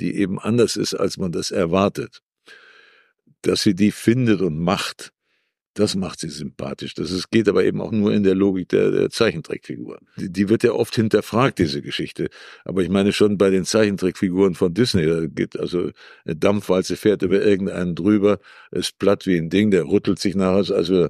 die 0.00 0.14
eben 0.16 0.38
anders 0.38 0.76
ist, 0.76 0.94
als 0.94 1.16
man 1.16 1.32
das 1.32 1.50
erwartet, 1.50 2.22
dass 3.42 3.62
sie 3.62 3.74
die 3.74 3.92
findet 3.92 4.40
und 4.40 4.58
macht, 4.58 5.12
das 5.76 5.94
macht 5.94 6.20
sie 6.20 6.30
sympathisch. 6.30 6.94
Das 6.94 7.10
ist, 7.10 7.30
geht 7.30 7.48
aber 7.48 7.64
eben 7.64 7.80
auch 7.82 7.92
nur 7.92 8.12
in 8.12 8.22
der 8.22 8.34
Logik 8.34 8.70
der, 8.70 8.90
der 8.90 9.10
Zeichentrickfigur. 9.10 9.98
Die, 10.16 10.32
die 10.32 10.48
wird 10.48 10.62
ja 10.62 10.72
oft 10.72 10.94
hinterfragt, 10.94 11.58
diese 11.58 11.82
Geschichte. 11.82 12.28
Aber 12.64 12.82
ich 12.82 12.88
meine 12.88 13.12
schon 13.12 13.36
bei 13.36 13.50
den 13.50 13.64
Zeichentrickfiguren 13.64 14.54
von 14.54 14.72
Disney, 14.72 15.06
da 15.06 15.26
geht 15.26 15.58
also 15.58 15.90
eine 16.24 16.36
Dampfwalze 16.36 16.96
fährt 16.96 17.22
über 17.22 17.42
irgendeinen 17.42 17.94
drüber, 17.94 18.38
ist 18.70 18.98
platt 18.98 19.26
wie 19.26 19.36
ein 19.36 19.50
Ding, 19.50 19.70
der 19.70 19.86
rüttelt 19.86 20.18
sich 20.18 20.34
nachher, 20.34 20.74
also 20.74 21.08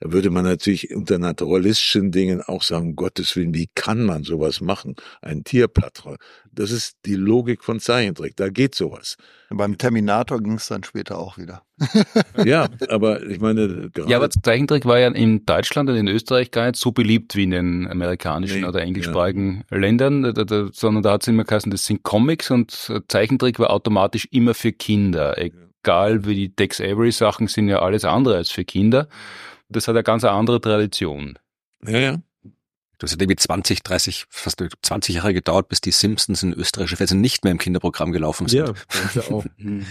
da 0.00 0.12
würde 0.12 0.30
man 0.30 0.44
natürlich 0.44 0.94
unter 0.94 1.18
naturalistischen 1.18 2.10
Dingen 2.10 2.40
auch 2.42 2.62
sagen, 2.62 2.88
um 2.88 2.96
Gottes 2.96 3.36
Willen, 3.36 3.54
wie 3.54 3.68
kann 3.74 4.02
man 4.04 4.24
sowas 4.24 4.62
machen? 4.62 4.96
Ein 5.20 5.44
Tierplatter. 5.44 6.16
Das 6.50 6.70
ist 6.70 6.96
die 7.04 7.16
Logik 7.16 7.62
von 7.62 7.80
Zeichentrick. 7.80 8.34
Da 8.36 8.48
geht 8.48 8.74
sowas. 8.74 9.16
Beim 9.50 9.76
Terminator 9.76 10.40
ging 10.40 10.54
es 10.54 10.68
dann 10.68 10.84
später 10.84 11.18
auch 11.18 11.36
wieder. 11.36 11.62
Ja, 12.44 12.68
aber 12.88 13.22
ich 13.26 13.40
meine, 13.40 13.90
gerade 13.90 14.10
Ja, 14.10 14.16
aber 14.16 14.30
Zeichentrick 14.30 14.86
war 14.86 14.98
ja 14.98 15.08
in 15.08 15.44
Deutschland 15.44 15.90
und 15.90 15.96
in 15.96 16.08
Österreich 16.08 16.50
gar 16.50 16.66
nicht 16.66 16.76
so 16.76 16.92
beliebt 16.92 17.36
wie 17.36 17.44
in 17.44 17.50
den 17.50 17.88
amerikanischen 17.88 18.60
Nee, 18.60 18.66
oder 18.66 18.80
englischsprachigen 18.80 19.64
Ländern, 19.70 20.22
da, 20.22 20.32
da, 20.32 20.68
sondern 20.72 21.02
da 21.02 21.12
hat 21.12 21.22
es 21.22 21.28
immer 21.28 21.44
geheißen, 21.44 21.70
das 21.70 21.84
sind 21.84 22.02
Comics 22.02 22.50
und 22.50 22.92
Zeichentrick 23.08 23.58
war 23.58 23.70
automatisch 23.70 24.26
immer 24.30 24.54
für 24.54 24.72
Kinder. 24.72 25.36
Egal 25.38 26.24
wie 26.24 26.34
die 26.34 26.56
Dex 26.56 26.80
Avery 26.80 27.12
Sachen 27.12 27.46
sind 27.46 27.68
ja 27.68 27.80
alles 27.80 28.04
andere 28.04 28.36
als 28.36 28.50
für 28.50 28.64
Kinder. 28.64 29.08
Das 29.70 29.88
hat 29.88 29.94
eine 29.94 30.02
ganz 30.02 30.24
andere 30.24 30.60
Tradition. 30.60 31.38
ja, 31.86 31.98
ja. 31.98 32.18
Das 32.98 33.12
hat 33.12 33.22
irgendwie 33.22 33.36
20, 33.36 33.82
30, 33.82 34.26
fast 34.28 34.62
20 34.82 35.14
Jahre 35.14 35.32
gedauert, 35.32 35.70
bis 35.70 35.80
die 35.80 35.90
Simpsons 35.90 36.42
in 36.42 36.52
österreichische 36.52 36.98
Fernsehen 36.98 37.22
nicht 37.22 37.44
mehr 37.44 37.50
im 37.50 37.56
Kinderprogramm 37.56 38.12
gelaufen 38.12 38.46
sind. 38.46 38.74
Ja 39.14 39.22
auch. 39.30 39.44
Mhm. 39.56 39.86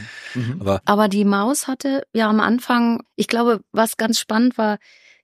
Aber 0.59 0.81
Aber 0.85 1.07
die 1.07 1.25
Maus 1.25 1.67
hatte 1.67 2.03
ja 2.13 2.29
am 2.29 2.39
Anfang, 2.39 3.01
ich 3.15 3.27
glaube, 3.27 3.61
was 3.71 3.97
ganz 3.97 4.19
spannend 4.19 4.59
war, 4.59 4.77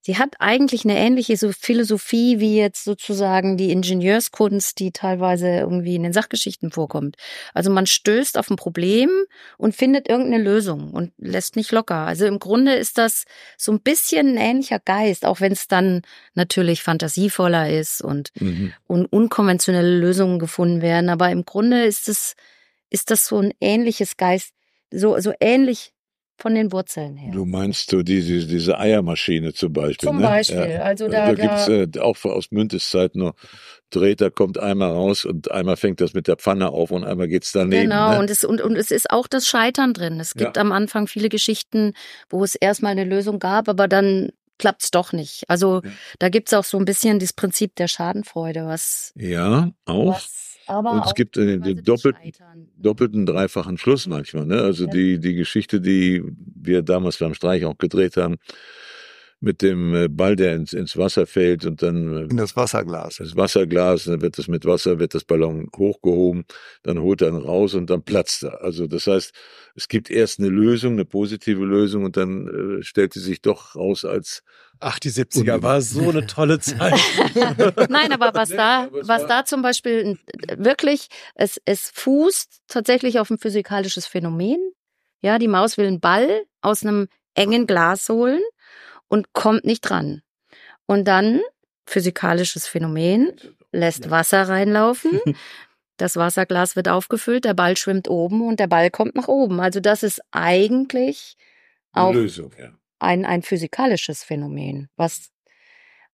sie 0.06 0.20
hat 0.20 0.36
eigentlich 0.38 0.86
eine 0.86 0.98
ähnliche 1.00 1.36
so 1.36 1.52
Philosophie 1.52 2.40
wie 2.40 2.58
jetzt 2.58 2.84
sozusagen 2.84 3.58
die 3.58 3.72
Ingenieurskunst, 3.72 4.78
die 4.78 4.92
teilweise 4.92 5.48
irgendwie 5.48 5.96
in 5.96 6.04
den 6.04 6.14
Sachgeschichten 6.14 6.70
vorkommt. 6.70 7.16
Also 7.56 7.72
man 7.72 7.88
stößt 7.88 8.38
auf 8.38 8.52
ein 8.52 8.56
Problem 8.56 9.10
und 9.58 9.76
findet 9.76 10.08
irgendeine 10.08 10.44
Lösung 10.44 10.92
und 10.92 11.12
lässt 11.18 11.56
nicht 11.56 11.72
locker. 11.72 11.96
Also 11.96 12.28
im 12.28 12.38
Grunde 12.38 12.76
ist 12.76 13.00
das 13.00 13.24
so 13.58 13.72
ein 13.72 13.82
bisschen 13.82 14.34
ein 14.34 14.38
ähnlicher 14.38 14.80
Geist, 14.80 15.26
auch 15.26 15.42
wenn 15.42 15.54
es 15.54 15.68
dann 15.68 16.04
natürlich 16.36 16.84
fantasievoller 16.84 17.72
ist 17.72 18.04
und, 18.04 18.30
Mhm. 18.40 18.74
und 18.86 19.08
unkonventionelle 19.08 19.98
Lösungen 19.98 20.38
gefunden 20.38 20.84
werden. 20.84 21.10
Aber 21.10 21.32
im 21.32 21.46
Grunde 21.46 21.84
ist 21.84 22.08
es, 22.10 22.36
ist 22.92 23.10
das 23.10 23.26
so 23.26 23.40
ein 23.40 23.54
ähnliches 23.60 24.18
Geist, 24.18 24.52
so, 24.92 25.20
so 25.20 25.34
ähnlich 25.40 25.95
von 26.38 26.54
den 26.54 26.72
Wurzeln 26.72 27.16
her. 27.16 27.32
Du 27.32 27.46
meinst 27.46 27.90
so 27.90 28.04
diese, 28.04 28.46
diese 28.46 28.78
Eiermaschine 28.78 29.54
zum 29.54 29.72
Beispiel. 29.74 30.10
Zum 30.10 30.18
ne? 30.18 30.24
Beispiel. 30.24 30.70
Ja. 30.72 30.82
Also 30.82 31.08
Da, 31.08 31.32
da, 31.32 31.34
gibt's 31.34 31.68
äh, 31.68 32.00
auch 32.00 32.24
aus 32.26 32.52
Müntes 32.52 32.90
Zeit 32.90 33.16
nur 33.16 33.36
dreht, 33.90 34.20
da 34.20 34.30
kommt 34.30 34.58
einmal 34.58 34.92
raus 34.92 35.26
und 35.26 35.52
einmal 35.52 35.78
fängt 35.78 36.02
das 36.02 36.14
mit 36.14 36.28
der 36.28 36.36
Pfanne 36.36 36.70
auf 36.70 36.92
und 36.92 37.04
einmal 37.06 37.28
geht's 37.28 37.52
daneben. 37.52 37.84
Genau, 37.84 38.12
ne? 38.12 38.20
und, 38.20 38.30
es, 38.30 38.44
und, 38.44 38.62
und 38.62 38.76
es 38.76 38.92
ist 38.92 39.10
auch 39.12 39.28
das 39.28 39.48
Scheitern 39.48 39.94
drin. 39.94 40.20
Es 40.20 40.34
gibt 40.34 40.58
Ja. 40.58 40.62
am 40.62 40.72
Anfang 40.72 41.08
viele 41.08 41.30
Geschichten, 41.30 41.94
wo 42.30 42.44
es 42.44 42.56
erstmal 42.56 42.92
eine 42.92 43.06
Lösung 43.06 43.40
gab, 43.40 43.70
aber 43.70 43.88
dann 43.88 44.30
klappt's 44.58 44.92
doch 44.92 45.14
nicht. 45.14 45.50
Also 45.50 45.82
Ja. 45.84 45.92
da 46.20 46.30
gibt's 46.30 46.54
auch 46.54 46.64
so 46.64 46.78
ein 46.78 46.86
bisschen 46.86 47.20
das 47.20 47.34
Prinzip 47.34 47.76
der 47.76 47.88
Schadenfreude, 47.88 48.66
was, 48.66 49.14
Ja, 49.16 49.72
auch. 49.86 50.16
was 50.16 50.55
aber 50.68 50.92
Und 50.92 51.06
es 51.06 51.14
gibt 51.14 51.36
teilweise 51.36 51.60
den 51.76 51.84
doppelten, 51.84 52.34
doppelten, 52.78 53.26
dreifachen 53.26 53.78
Schluss 53.78 54.08
manchmal. 54.08 54.46
Ne? 54.46 54.62
Also 54.62 54.86
Ja. 54.86 54.92
die, 54.92 55.20
die 55.20 55.36
Geschichte, 55.36 55.82
die 55.82 56.24
wir 56.56 56.82
damals 56.82 57.18
beim 57.18 57.34
Streich 57.34 57.66
auch 57.66 57.78
gedreht 57.78 58.18
haben, 58.18 58.36
mit 59.46 59.62
dem 59.62 59.94
äh, 59.94 60.08
Ball, 60.10 60.36
der 60.36 60.56
ins, 60.56 60.74
ins 60.74 60.98
Wasser 60.98 61.28
fällt 61.28 61.66
und 61.66 61.84
dann 61.84 62.18
äh, 62.18 62.22
In 62.24 62.38
das 62.38 62.56
Wasserglas. 62.56 63.18
das 63.18 63.36
Wasserglas, 63.36 64.06
dann 64.06 64.22
wird 64.22 64.40
das 64.40 64.48
mit 64.48 64.66
Wasser, 64.66 64.98
wird 64.98 65.14
das 65.14 65.24
Ballon 65.24 65.70
hochgehoben, 65.78 66.46
dann 66.82 67.00
holt 67.00 67.22
er 67.22 67.30
ihn 67.30 67.38
raus 67.38 67.76
und 67.76 67.90
dann 67.90 68.02
platzt 68.02 68.44
er. 68.44 68.62
Also 68.64 68.88
das 68.88 69.06
heißt, 69.06 69.34
es 69.76 69.88
gibt 69.88 70.10
erst 70.10 70.40
eine 70.40 70.50
Lösung, 70.50 70.94
eine 70.94 71.06
positive 71.06 71.64
Lösung 71.64 72.06
und 72.06 72.18
dann 72.18 72.80
äh, 72.80 72.84
stellt 72.84 73.14
sie 73.14 73.20
sich 73.20 73.42
doch 73.42 73.76
raus 73.76 74.04
als 74.04 74.42
Ach, 74.80 75.00
die 75.00 75.12
70er 75.12 75.62
war 75.62 75.80
so 75.80 76.10
eine 76.10 76.26
tolle 76.26 76.60
Zeit. 76.60 77.00
Nein, 77.90 78.12
aber 78.12 78.32
was 78.34 78.50
da, 78.50 78.90
was 78.92 79.26
da 79.28 79.46
zum 79.46 79.62
Beispiel 79.62 80.18
wirklich, 80.58 81.08
es, 81.36 81.62
es 81.66 81.92
fußt 81.94 82.64
tatsächlich 82.68 83.20
auf 83.20 83.30
ein 83.30 83.38
physikalisches 83.38 84.06
Phänomen. 84.08 84.58
Ja, 85.22 85.40
die 85.40 85.48
Maus 85.48 85.78
will 85.78 85.88
einen 85.88 86.02
Ball 86.02 86.44
aus 86.62 86.84
einem 86.84 87.08
engen 87.36 87.68
Glas 87.68 88.10
holen 88.10 88.42
und 89.16 89.32
kommt 89.32 89.64
nicht 89.64 89.82
dran. 89.82 90.22
Und 90.86 91.08
dann 91.08 91.40
physikalisches 91.86 92.68
Phänomen, 92.68 93.32
lässt 93.72 94.10
Wasser 94.10 94.48
reinlaufen. 94.48 95.20
Das 95.98 96.18
Wasserglas 96.18 96.76
wird 96.76 96.90
aufgefüllt, 96.90 97.46
der 97.46 97.54
Ball 97.54 97.78
schwimmt 97.78 98.10
oben 98.10 98.46
und 98.46 98.60
der 98.60 98.68
Ball 98.68 98.92
kommt 98.92 99.16
nach 99.16 99.30
oben. 99.30 99.62
Also 99.62 99.80
das 99.80 100.04
ist 100.04 100.22
eigentlich 100.32 101.38
auch 101.94 102.14
Lösung, 102.14 102.52
ja. 102.60 102.74
ein, 103.00 103.24
ein 103.24 103.44
physikalisches 103.44 104.22
Phänomen, 104.22 104.90
was 104.98 105.32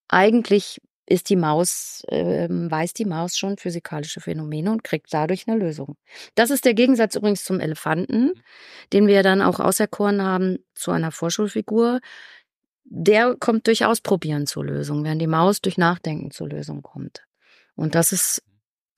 eigentlich 0.08 0.80
ist 1.08 1.30
die 1.32 1.36
Maus, 1.36 2.04
ähm, 2.10 2.70
weiß 2.70 2.94
die 2.94 3.06
Maus 3.06 3.38
schon 3.38 3.58
physikalische 3.58 4.22
Phänomene 4.22 4.72
und 4.72 4.84
kriegt 4.84 5.12
dadurch 5.12 5.48
eine 5.48 5.58
Lösung. 5.58 5.98
Das 6.36 6.52
ist 6.52 6.64
der 6.64 6.76
Gegensatz 6.76 7.16
übrigens 7.16 7.44
zum 7.44 7.60
Elefanten, 7.60 8.34
den 8.94 9.08
wir 9.08 9.24
dann 9.24 9.42
auch 9.42 9.60
auserkoren 9.60 10.22
haben 10.22 10.60
zu 10.76 10.92
einer 10.92 11.12
Vorschulfigur. 11.12 12.02
Der 12.84 13.36
kommt 13.40 13.68
durch 13.68 13.86
Ausprobieren 13.86 14.48
zur 14.48 14.66
Lösung, 14.66 15.04
während 15.04 15.22
die 15.22 15.28
Maus 15.28 15.62
durch 15.62 15.78
Nachdenken 15.78 16.32
zur 16.32 16.50
Lösung 16.50 16.82
kommt. 16.82 17.24
Und 17.76 17.96
das 17.96 18.12
ist 18.12 18.44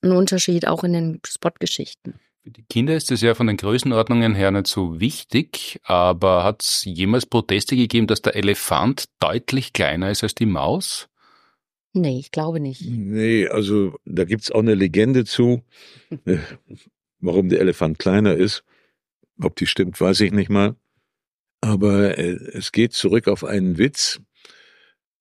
ein 0.02 0.12
Unterschied 0.12 0.66
auch 0.66 0.84
in 0.84 0.92
den 0.92 1.20
Spotgeschichten. 1.26 2.20
Für 2.42 2.50
die 2.50 2.64
Kinder 2.64 2.94
ist 2.94 3.10
es 3.10 3.22
ja 3.22 3.34
von 3.34 3.46
den 3.46 3.56
Größenordnungen 3.56 4.34
her 4.34 4.50
nicht 4.50 4.66
so 4.66 5.00
wichtig, 5.00 5.80
aber 5.82 6.44
hat 6.44 6.62
es 6.62 6.84
jemals 6.84 7.24
Proteste 7.24 7.74
gegeben, 7.74 8.06
dass 8.06 8.20
der 8.20 8.36
Elefant 8.36 9.06
deutlich 9.18 9.72
kleiner 9.72 10.10
ist 10.10 10.22
als 10.22 10.34
die 10.34 10.44
Maus? 10.44 11.08
Nee, 11.94 12.18
ich 12.18 12.32
glaube 12.32 12.60
nicht. 12.60 12.82
Nee, 12.82 13.48
also 13.48 13.96
da 14.04 14.24
gibt's 14.24 14.50
auch 14.50 14.58
eine 14.58 14.74
Legende 14.74 15.24
zu, 15.24 15.62
warum 17.20 17.48
der 17.48 17.60
Elefant 17.60 17.98
kleiner 17.98 18.34
ist. 18.34 18.62
Ob 19.40 19.56
die 19.56 19.66
stimmt, 19.66 19.98
weiß 19.98 20.20
ich 20.20 20.32
nicht 20.32 20.50
mal. 20.50 20.76
Aber 21.64 22.18
äh, 22.18 22.34
es 22.52 22.72
geht 22.72 22.92
zurück 22.92 23.26
auf 23.26 23.42
einen 23.42 23.78
Witz. 23.78 24.20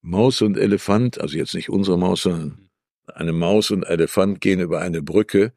Maus 0.02 0.42
und 0.42 0.58
Elefant, 0.58 1.22
also 1.22 1.38
jetzt 1.38 1.56
nicht 1.56 1.70
unsere 1.70 1.98
Maus, 1.98 2.24
sondern 2.24 2.70
eine 3.08 3.32
Maus 3.32 3.72
und 3.72 3.84
Elefant 3.84 4.42
gehen 4.42 4.60
über 4.60 4.82
eine 4.82 5.02
Brücke 5.02 5.54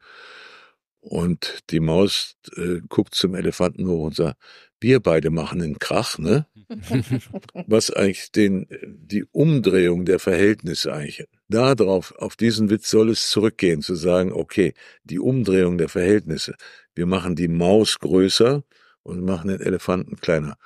und 1.01 1.59
die 1.71 1.81
Maus 1.81 2.37
äh, 2.55 2.79
guckt 2.87 3.15
zum 3.15 3.35
Elefanten 3.35 3.85
hoch 3.89 4.05
und 4.05 4.15
sagt, 4.15 4.37
wir 4.79 5.01
beide 5.01 5.29
machen 5.29 5.61
einen 5.61 5.79
Krach, 5.79 6.19
ne? 6.19 6.47
Was 7.67 7.91
eigentlich 7.91 8.31
den, 8.31 8.67
die 8.85 9.25
Umdrehung 9.25 10.05
der 10.05 10.19
Verhältnisse 10.19 10.93
eigentlich, 10.93 11.25
da 11.49 11.75
drauf, 11.75 12.13
auf 12.17 12.37
diesen 12.37 12.69
Witz 12.69 12.89
soll 12.89 13.09
es 13.09 13.29
zurückgehen, 13.29 13.81
zu 13.81 13.95
sagen, 13.95 14.31
okay, 14.31 14.73
die 15.03 15.19
Umdrehung 15.19 15.77
der 15.77 15.89
Verhältnisse. 15.89 16.55
Wir 16.95 17.07
machen 17.07 17.35
die 17.35 17.49
Maus 17.49 17.99
größer 17.99 18.63
und 19.03 19.25
machen 19.25 19.49
den 19.49 19.59
Elefanten 19.59 20.15
kleiner. 20.15 20.57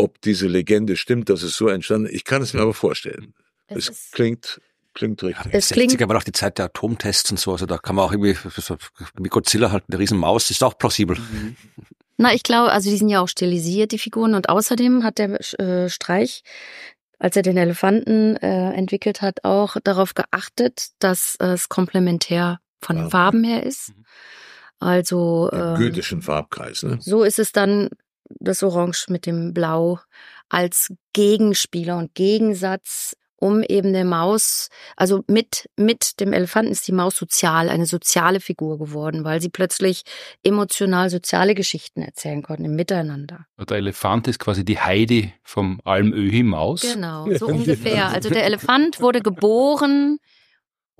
Ob 0.00 0.20
diese 0.22 0.46
Legende 0.48 0.96
stimmt, 0.96 1.28
dass 1.28 1.42
es 1.42 1.56
so 1.56 1.68
entstanden, 1.68 2.08
ich 2.10 2.24
kann 2.24 2.42
es 2.42 2.52
mir 2.54 2.60
aber 2.62 2.74
vorstellen. 2.74 3.34
Es 3.66 3.88
Es, 3.88 3.88
ist- 3.90 4.12
klingt, 4.12 4.60
klingt 4.94 5.22
richtig. 5.22 5.52
Es 5.54 5.70
60er 5.70 5.74
klingt- 5.96 6.08
war 6.08 6.16
auch 6.16 6.24
die 6.24 6.32
Zeit 6.32 6.58
der 6.58 6.66
Atomtests 6.66 7.30
und 7.30 7.38
so, 7.38 7.52
also 7.52 7.66
da 7.66 7.78
kann 7.78 7.94
man 7.96 8.04
auch 8.06 8.12
irgendwie, 8.12 8.36
so, 8.60 8.76
wie 9.18 9.28
Godzilla 9.28 9.70
halt, 9.70 9.84
eine 9.88 9.98
Riesenmaus, 9.98 10.50
ist 10.50 10.62
auch 10.64 10.76
plausibel. 10.78 11.16
Na, 12.16 12.34
ich 12.34 12.42
glaube, 12.42 12.70
also 12.72 12.90
die 12.90 12.96
sind 12.96 13.08
ja 13.08 13.20
auch 13.20 13.28
stilisiert, 13.28 13.92
die 13.92 13.98
Figuren. 13.98 14.34
Und 14.34 14.48
außerdem 14.50 15.04
hat 15.04 15.18
der 15.18 15.40
äh, 15.58 15.88
Streich, 15.88 16.42
als 17.18 17.34
er 17.36 17.42
den 17.42 17.56
Elefanten 17.56 18.36
äh, 18.36 18.72
entwickelt 18.74 19.22
hat, 19.22 19.44
auch 19.44 19.76
darauf 19.84 20.12
geachtet, 20.14 20.88
dass 20.98 21.36
es 21.38 21.68
komplementär 21.70 22.58
von 22.82 22.96
den. 22.96 23.10
Farben 23.10 23.42
her 23.44 23.62
ist. 23.64 23.92
Also 24.78 25.48
Im 25.52 25.58
ähm, 25.58 25.74
goethischen 25.76 26.22
Farbkreis, 26.22 26.82
ne? 26.82 26.98
so 27.00 27.22
ist 27.22 27.38
es 27.38 27.52
dann 27.52 27.90
das 28.38 28.62
Orange 28.62 29.06
mit 29.08 29.26
dem 29.26 29.52
Blau 29.52 29.98
als 30.48 30.92
Gegenspieler 31.12 31.98
und 31.98 32.14
Gegensatz, 32.14 33.16
um 33.36 33.62
eben 33.62 33.92
der 33.92 34.04
Maus, 34.04 34.68
also 34.96 35.24
mit, 35.26 35.68
mit 35.76 36.20
dem 36.20 36.32
Elefanten 36.32 36.70
ist 36.70 36.86
die 36.86 36.92
Maus 36.92 37.16
sozial, 37.16 37.70
eine 37.70 37.86
soziale 37.86 38.38
Figur 38.38 38.78
geworden, 38.78 39.24
weil 39.24 39.40
sie 39.40 39.48
plötzlich 39.48 40.02
emotional 40.42 41.08
soziale 41.08 41.54
Geschichten 41.54 42.02
erzählen 42.02 42.42
konnten 42.42 42.66
im 42.66 42.76
Miteinander. 42.76 43.46
Der 43.58 43.78
Elefant 43.78 44.28
ist 44.28 44.38
quasi 44.38 44.64
die 44.64 44.78
Heidi 44.78 45.32
vom 45.42 45.80
Almöhi-Maus. 45.84 46.82
Genau, 46.82 47.30
so 47.34 47.46
ungefähr. 47.46 48.08
Also 48.08 48.28
der 48.28 48.44
Elefant 48.44 49.00
wurde 49.00 49.22
geboren, 49.22 50.18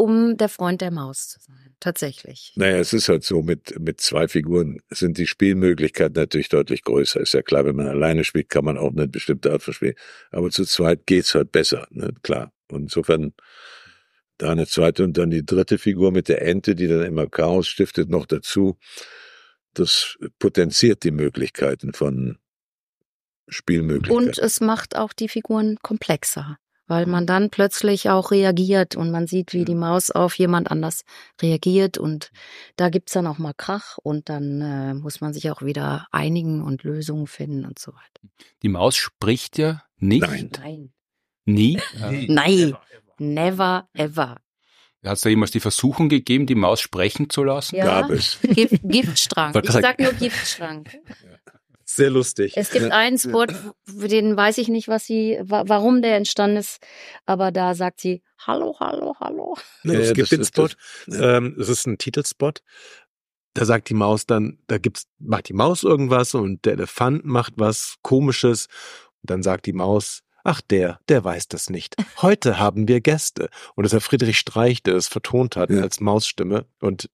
um 0.01 0.39
der 0.39 0.49
Freund 0.49 0.81
der 0.81 0.91
Maus 0.91 1.29
zu 1.29 1.41
sein. 1.41 1.75
Tatsächlich. 1.79 2.55
Naja, 2.57 2.79
es 2.79 2.95
ist 2.95 3.11
halt 3.11 3.23
so, 3.23 3.43
mit, 3.43 3.79
mit 3.79 4.01
zwei 4.01 4.29
Figuren 4.29 4.81
sind 4.89 5.19
die 5.19 5.27
Spielmöglichkeiten 5.27 6.15
natürlich 6.15 6.49
deutlich 6.49 6.85
größer. 6.85 7.21
Ist 7.21 7.35
ja 7.35 7.43
klar, 7.43 7.67
wenn 7.67 7.77
man 7.77 7.87
alleine 7.87 8.25
spielt, 8.25 8.49
kann 8.49 8.65
man 8.65 8.79
auch 8.79 8.93
eine 8.93 9.09
bestimmte 9.09 9.53
Art 9.53 9.63
von 9.63 9.75
Spiel. 9.75 9.95
Aber 10.31 10.51
zu 10.51 10.65
zweit 10.65 11.07
geht's 11.07 11.35
halt 11.35 11.53
besser, 11.53 11.87
ne? 11.91 12.15
klar. 12.23 12.51
Und 12.71 12.85
insofern 12.85 13.35
da 14.39 14.51
eine 14.51 14.67
zweite 14.67 15.05
und 15.05 15.19
dann 15.19 15.29
die 15.29 15.45
dritte 15.45 15.77
Figur 15.77 16.13
mit 16.13 16.31
der 16.31 16.41
Ente, 16.41 16.75
die 16.75 16.89
dann 16.89 17.03
immer 17.03 17.27
Chaos 17.27 17.69
stiftet, 17.69 18.09
noch 18.09 18.25
dazu. 18.25 18.79
Das 19.75 20.17
potenziert 20.39 21.05
die 21.05 21.11
Möglichkeiten 21.11 21.93
von 21.93 22.39
Spielmöglichkeiten. 23.49 24.29
Und 24.29 24.39
es 24.39 24.63
macht 24.63 24.97
auch 24.97 25.13
die 25.13 25.29
Figuren 25.29 25.77
komplexer, 25.83 26.57
weil 26.91 27.07
man 27.07 27.25
dann 27.25 27.51
plötzlich 27.51 28.11
auch 28.11 28.33
reagiert 28.33 28.97
und 28.97 29.13
man 29.13 29.29
sieht, 29.29 29.53
wie 29.53 29.65
die 29.65 29.77
Maus 29.77 30.11
auf 30.11 30.35
jemand 30.35 30.73
anders 30.73 31.05
reagiert 31.41 31.99
und 31.99 32.33
da 32.75 32.89
gibt's 32.89 33.13
dann 33.13 33.29
auch 33.29 33.39
mal 33.39 33.55
Krach 33.57 33.97
und 33.99 34.29
dann 34.29 34.61
äh, 34.61 34.95
muss 34.95 35.21
man 35.21 35.33
sich 35.33 35.51
auch 35.53 35.63
wieder 35.63 36.09
einigen 36.11 36.63
und 36.63 36.83
Lösungen 36.83 37.29
finden 37.29 37.65
und 37.65 37.79
so 37.79 37.93
weiter. 37.93 38.29
Die 38.63 38.69
Maus 38.69 38.97
spricht 38.97 39.57
ja 39.57 39.85
nicht. 39.99 40.23
Nein. 40.23 40.51
Nein. 40.59 40.93
Nie. 41.45 41.79
Äh, 42.03 42.27
Nein. 42.29 42.77
Never 43.19 43.89
ever. 43.95 44.39
Hat 45.05 45.17
es 45.17 45.21
da 45.21 45.31
jemals 45.31 45.53
die 45.53 45.61
Versuchung 45.61 46.09
gegeben, 46.09 46.47
die 46.47 46.57
Maus 46.57 46.81
sprechen 46.81 47.31
zu 47.31 47.45
lassen? 47.45 47.77
Ja. 47.77 47.85
Gab 47.85 48.11
es. 48.11 48.39
Gift, 48.43 48.81
Giftschrank. 48.83 49.57
Ich 49.63 49.71
sag 49.71 49.99
nur 50.01 50.13
Giftschrank. 50.13 50.91
Sehr 51.95 52.11
lustig. 52.11 52.53
Es 52.57 52.71
gibt 52.71 52.91
einen 52.93 53.19
Spot, 53.19 53.47
für 53.85 54.09
den 54.09 54.37
weiß 54.37 54.59
ich 54.59 54.69
nicht, 54.69 54.89
was 54.89 55.05
sie, 55.07 55.39
wa- 55.43 55.65
warum 55.67 56.03
der 56.03 56.17
entstanden 56.17 56.57
ist, 56.59 56.79
aber 57.27 57.51
da 57.53 57.75
sagt 57.75 58.01
sie 58.01 58.23
Hallo, 58.47 58.77
hallo, 58.81 59.15
hallo. 59.21 59.57
Ja, 59.85 59.95
es 59.95 60.09
gibt 60.15 60.23
das 60.23 60.29
den 60.31 60.41
ist 60.43 60.49
Spot, 60.49 60.69
das- 60.69 61.19
ähm, 61.21 61.57
es 61.61 61.69
ist 61.69 61.87
ein 61.87 61.99
Titelspot. 61.99 62.63
Da 63.55 63.65
sagt 63.65 63.89
die 63.89 63.95
Maus 63.95 64.27
dann, 64.27 64.59
da 64.69 64.79
gibt's, 64.79 65.09
macht 65.19 65.49
die 65.49 65.53
Maus 65.53 65.83
irgendwas 65.83 66.35
und 66.35 66.65
der 66.65 66.75
Elefant 66.75 67.25
macht 67.25 67.55
was 67.57 67.97
Komisches. 68.03 68.67
Und 69.23 69.31
dann 69.31 69.43
sagt 69.43 69.67
die 69.67 69.73
Maus, 69.73 70.21
ach 70.45 70.61
der, 70.61 71.01
der 71.09 71.25
weiß 71.25 71.49
das 71.49 71.69
nicht. 71.69 71.97
Heute 72.23 72.59
haben 72.61 72.87
wir 72.87 73.01
Gäste. 73.01 73.51
Und 73.75 73.83
das 73.83 73.93
ist 73.93 73.95
ja 73.95 74.01
Friedrich 74.01 74.39
Streich, 74.39 74.83
der 74.85 74.95
es 74.95 75.09
vertont 75.09 75.57
hat 75.57 75.71
Ja. 75.71 75.83
als 75.83 75.99
Mausstimme 76.01 76.67
und 76.81 77.11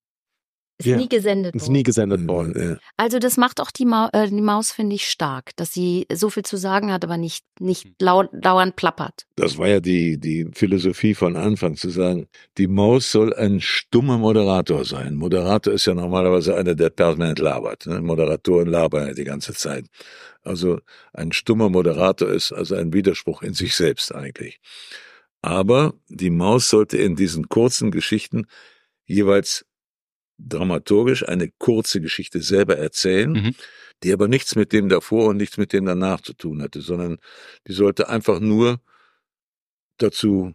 Ist 0.79 0.87
Ja. 0.87 0.97
nie 0.99 1.09
gesendet 1.09 1.55
ist 1.55 1.62
worden. 1.62 1.73
nie 1.73 1.83
gesendet 1.83 2.29
worden. 2.29 2.71
Ja. 2.73 2.77
Also 2.99 3.19
das 3.19 3.39
macht 3.39 3.61
auch 3.62 3.71
die, 3.71 3.87
Mau 3.87 4.09
äh, 4.12 4.29
die 4.29 4.43
Maus, 4.43 4.73
finde 4.73 4.95
ich, 4.95 5.09
stark, 5.09 5.57
dass 5.57 5.73
sie 5.73 6.07
so 6.12 6.29
viel 6.29 6.43
zu 6.43 6.59
sagen 6.59 6.93
hat, 6.93 7.03
aber 7.03 7.17
nicht, 7.17 7.47
nicht 7.59 7.89
lau 8.01 8.25
dauernd 8.25 8.77
plappert. 8.77 9.27
Das 9.37 9.57
war 9.57 9.69
ja 9.69 9.81
die, 9.81 10.19
die 10.19 10.51
Philosophie 10.53 11.15
von 11.15 11.35
Anfang 11.37 11.77
zu 11.77 11.89
sagen, 11.89 12.29
die 12.59 12.67
Maus 12.67 13.11
soll 13.11 13.33
ein 13.33 13.61
stummer 13.62 14.19
Moderator 14.19 14.85
sein. 14.85 15.15
Moderator 15.15 15.73
ist 15.73 15.87
ja 15.87 15.95
normalerweise 15.95 16.55
einer, 16.57 16.75
der 16.75 16.91
permanent 16.91 17.39
labert. 17.39 17.87
Ne? 17.87 18.03
Moderatoren 18.03 18.69
labern 18.69 19.07
ja 19.07 19.15
die 19.15 19.25
ganze 19.25 19.55
Zeit. 19.55 19.87
Also 20.43 20.81
ein 21.15 21.33
stummer 21.33 21.71
Moderator 21.71 22.29
ist 22.29 22.53
also 22.53 22.75
ein 22.75 22.93
Widerspruch 22.93 23.41
in 23.43 23.55
sich 23.55 23.75
selbst 23.75 24.15
eigentlich. 24.15 24.61
Aber 25.41 25.95
die 26.09 26.31
Maus 26.31 26.69
sollte 26.69 26.99
in 26.99 27.17
diesen 27.17 27.49
kurzen 27.49 27.91
Geschichten 27.91 28.47
jeweils 29.07 29.65
dramaturgisch 30.38 31.27
eine 31.29 31.51
kurze 31.59 32.01
Geschichte 32.01 32.40
selber 32.42 32.77
erzählen, 32.77 33.33
Mhm. 33.33 33.55
die 34.03 34.12
aber 34.12 34.29
nichts 34.29 34.55
mit 34.57 34.72
dem 34.72 34.88
davor 34.88 35.29
und 35.29 35.37
nichts 35.38 35.57
mit 35.57 35.72
dem 35.72 35.87
danach 35.87 36.20
zu 36.20 36.35
tun 36.35 36.62
hatte, 36.62 36.81
sondern 36.81 37.18
die 37.66 37.72
sollte 37.72 38.09
einfach 38.09 38.40
nur 38.40 38.81
dazu 39.99 40.55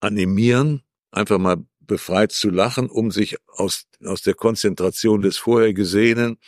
animieren, 0.00 0.82
einfach 1.10 1.38
mal 1.38 1.56
befreit 1.80 2.32
zu 2.32 2.50
lachen, 2.50 2.88
um 2.88 3.10
sich 3.10 3.36
aus, 3.46 3.86
aus 4.04 4.22
der 4.22 4.34
Konzentration 4.34 5.22
des 5.22 5.38
vorher 5.38 5.72
Gesehenen 5.74 6.38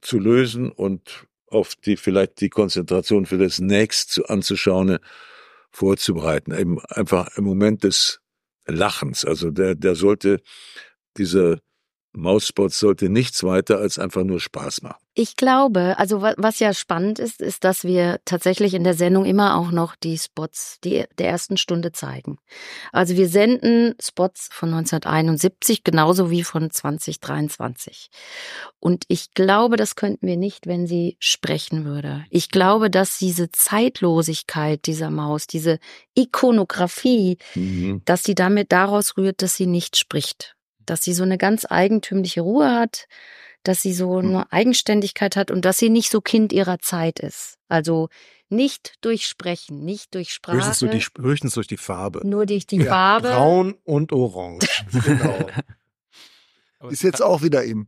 zu 0.00 0.18
lösen 0.18 0.70
und 0.70 1.26
auf 1.46 1.74
die 1.76 1.96
vielleicht 1.96 2.40
die 2.40 2.50
Konzentration 2.50 3.26
für 3.26 3.38
das 3.38 3.58
nächst 3.58 4.10
zu 4.10 4.26
anzuschauen 4.26 4.98
vorzubereiten. 5.70 6.52
Eben 6.52 6.80
einfach 6.84 7.36
im 7.36 7.44
Moment 7.44 7.84
des 7.84 8.20
Lachens. 8.66 9.24
Also 9.24 9.50
der, 9.50 9.74
der 9.74 9.94
sollte 9.94 10.40
diese 11.16 11.58
Mausspots 12.16 12.78
sollte 12.78 13.08
nichts 13.08 13.42
weiter 13.42 13.78
als 13.78 13.98
einfach 13.98 14.22
nur 14.22 14.38
Spaß 14.38 14.82
machen. 14.82 15.00
Ich 15.16 15.34
glaube, 15.36 15.98
also 15.98 16.22
wa- 16.22 16.34
was 16.36 16.60
ja 16.60 16.72
spannend 16.72 17.18
ist, 17.18 17.40
ist, 17.40 17.64
dass 17.64 17.82
wir 17.82 18.20
tatsächlich 18.24 18.74
in 18.74 18.84
der 18.84 18.94
Sendung 18.94 19.24
immer 19.24 19.56
auch 19.56 19.72
noch 19.72 19.96
die 19.96 20.16
Spots 20.16 20.78
die, 20.84 21.04
der 21.18 21.28
ersten 21.28 21.56
Stunde 21.56 21.90
zeigen. 21.90 22.38
Also 22.92 23.16
wir 23.16 23.28
senden 23.28 23.94
Spots 24.00 24.48
von 24.52 24.70
1971 24.70 25.82
genauso 25.82 26.30
wie 26.30 26.44
von 26.44 26.70
2023. 26.70 28.10
Und 28.78 29.04
ich 29.08 29.32
glaube, 29.34 29.76
das 29.76 29.96
könnten 29.96 30.26
wir 30.28 30.36
nicht, 30.36 30.66
wenn 30.68 30.86
sie 30.86 31.16
sprechen 31.18 31.84
würde. 31.84 32.24
Ich 32.30 32.48
glaube, 32.48 32.90
dass 32.90 33.18
diese 33.18 33.50
Zeitlosigkeit 33.50 34.86
dieser 34.86 35.10
Maus, 35.10 35.46
diese 35.48 35.78
Ikonografie, 36.14 37.38
Mhm. 37.54 38.02
dass 38.04 38.22
sie 38.24 38.34
damit 38.34 38.72
daraus 38.72 39.16
rührt, 39.16 39.42
dass 39.42 39.56
sie 39.56 39.66
nicht 39.66 39.96
spricht. 39.96 40.53
Dass 40.86 41.02
sie 41.02 41.14
so 41.14 41.22
eine 41.22 41.38
ganz 41.38 41.66
eigentümliche 41.68 42.40
Ruhe 42.42 42.70
hat, 42.72 43.06
dass 43.62 43.80
sie 43.82 43.94
so 43.94 44.18
Hm. 44.20 44.28
eine 44.28 44.52
Eigenständigkeit 44.52 45.36
hat 45.36 45.50
und 45.50 45.64
dass 45.64 45.78
sie 45.78 45.90
nicht 45.90 46.10
so 46.10 46.20
Kind 46.20 46.52
ihrer 46.52 46.78
Zeit 46.80 47.18
ist. 47.20 47.56
Also 47.68 48.08
nicht 48.50 48.94
durch 49.00 49.26
Sprechen, 49.26 49.84
nicht 49.84 50.14
durch 50.14 50.30
Sprache, 50.32 50.58
Höchstens 50.58 50.78
durch, 50.80 51.08
die, 51.16 51.22
höchstens 51.22 51.54
durch 51.54 51.66
die 51.66 51.76
Farbe. 51.78 52.20
nur 52.26 52.46
durch 52.46 52.66
die 52.66 52.80
Farbe. 52.84 53.28
Braun 53.30 53.74
und 53.84 54.12
orange. 54.12 54.84
genau. 55.04 55.46
Ist 56.90 57.02
jetzt 57.02 57.22
auch 57.22 57.40
wieder 57.40 57.64
im. 57.64 57.86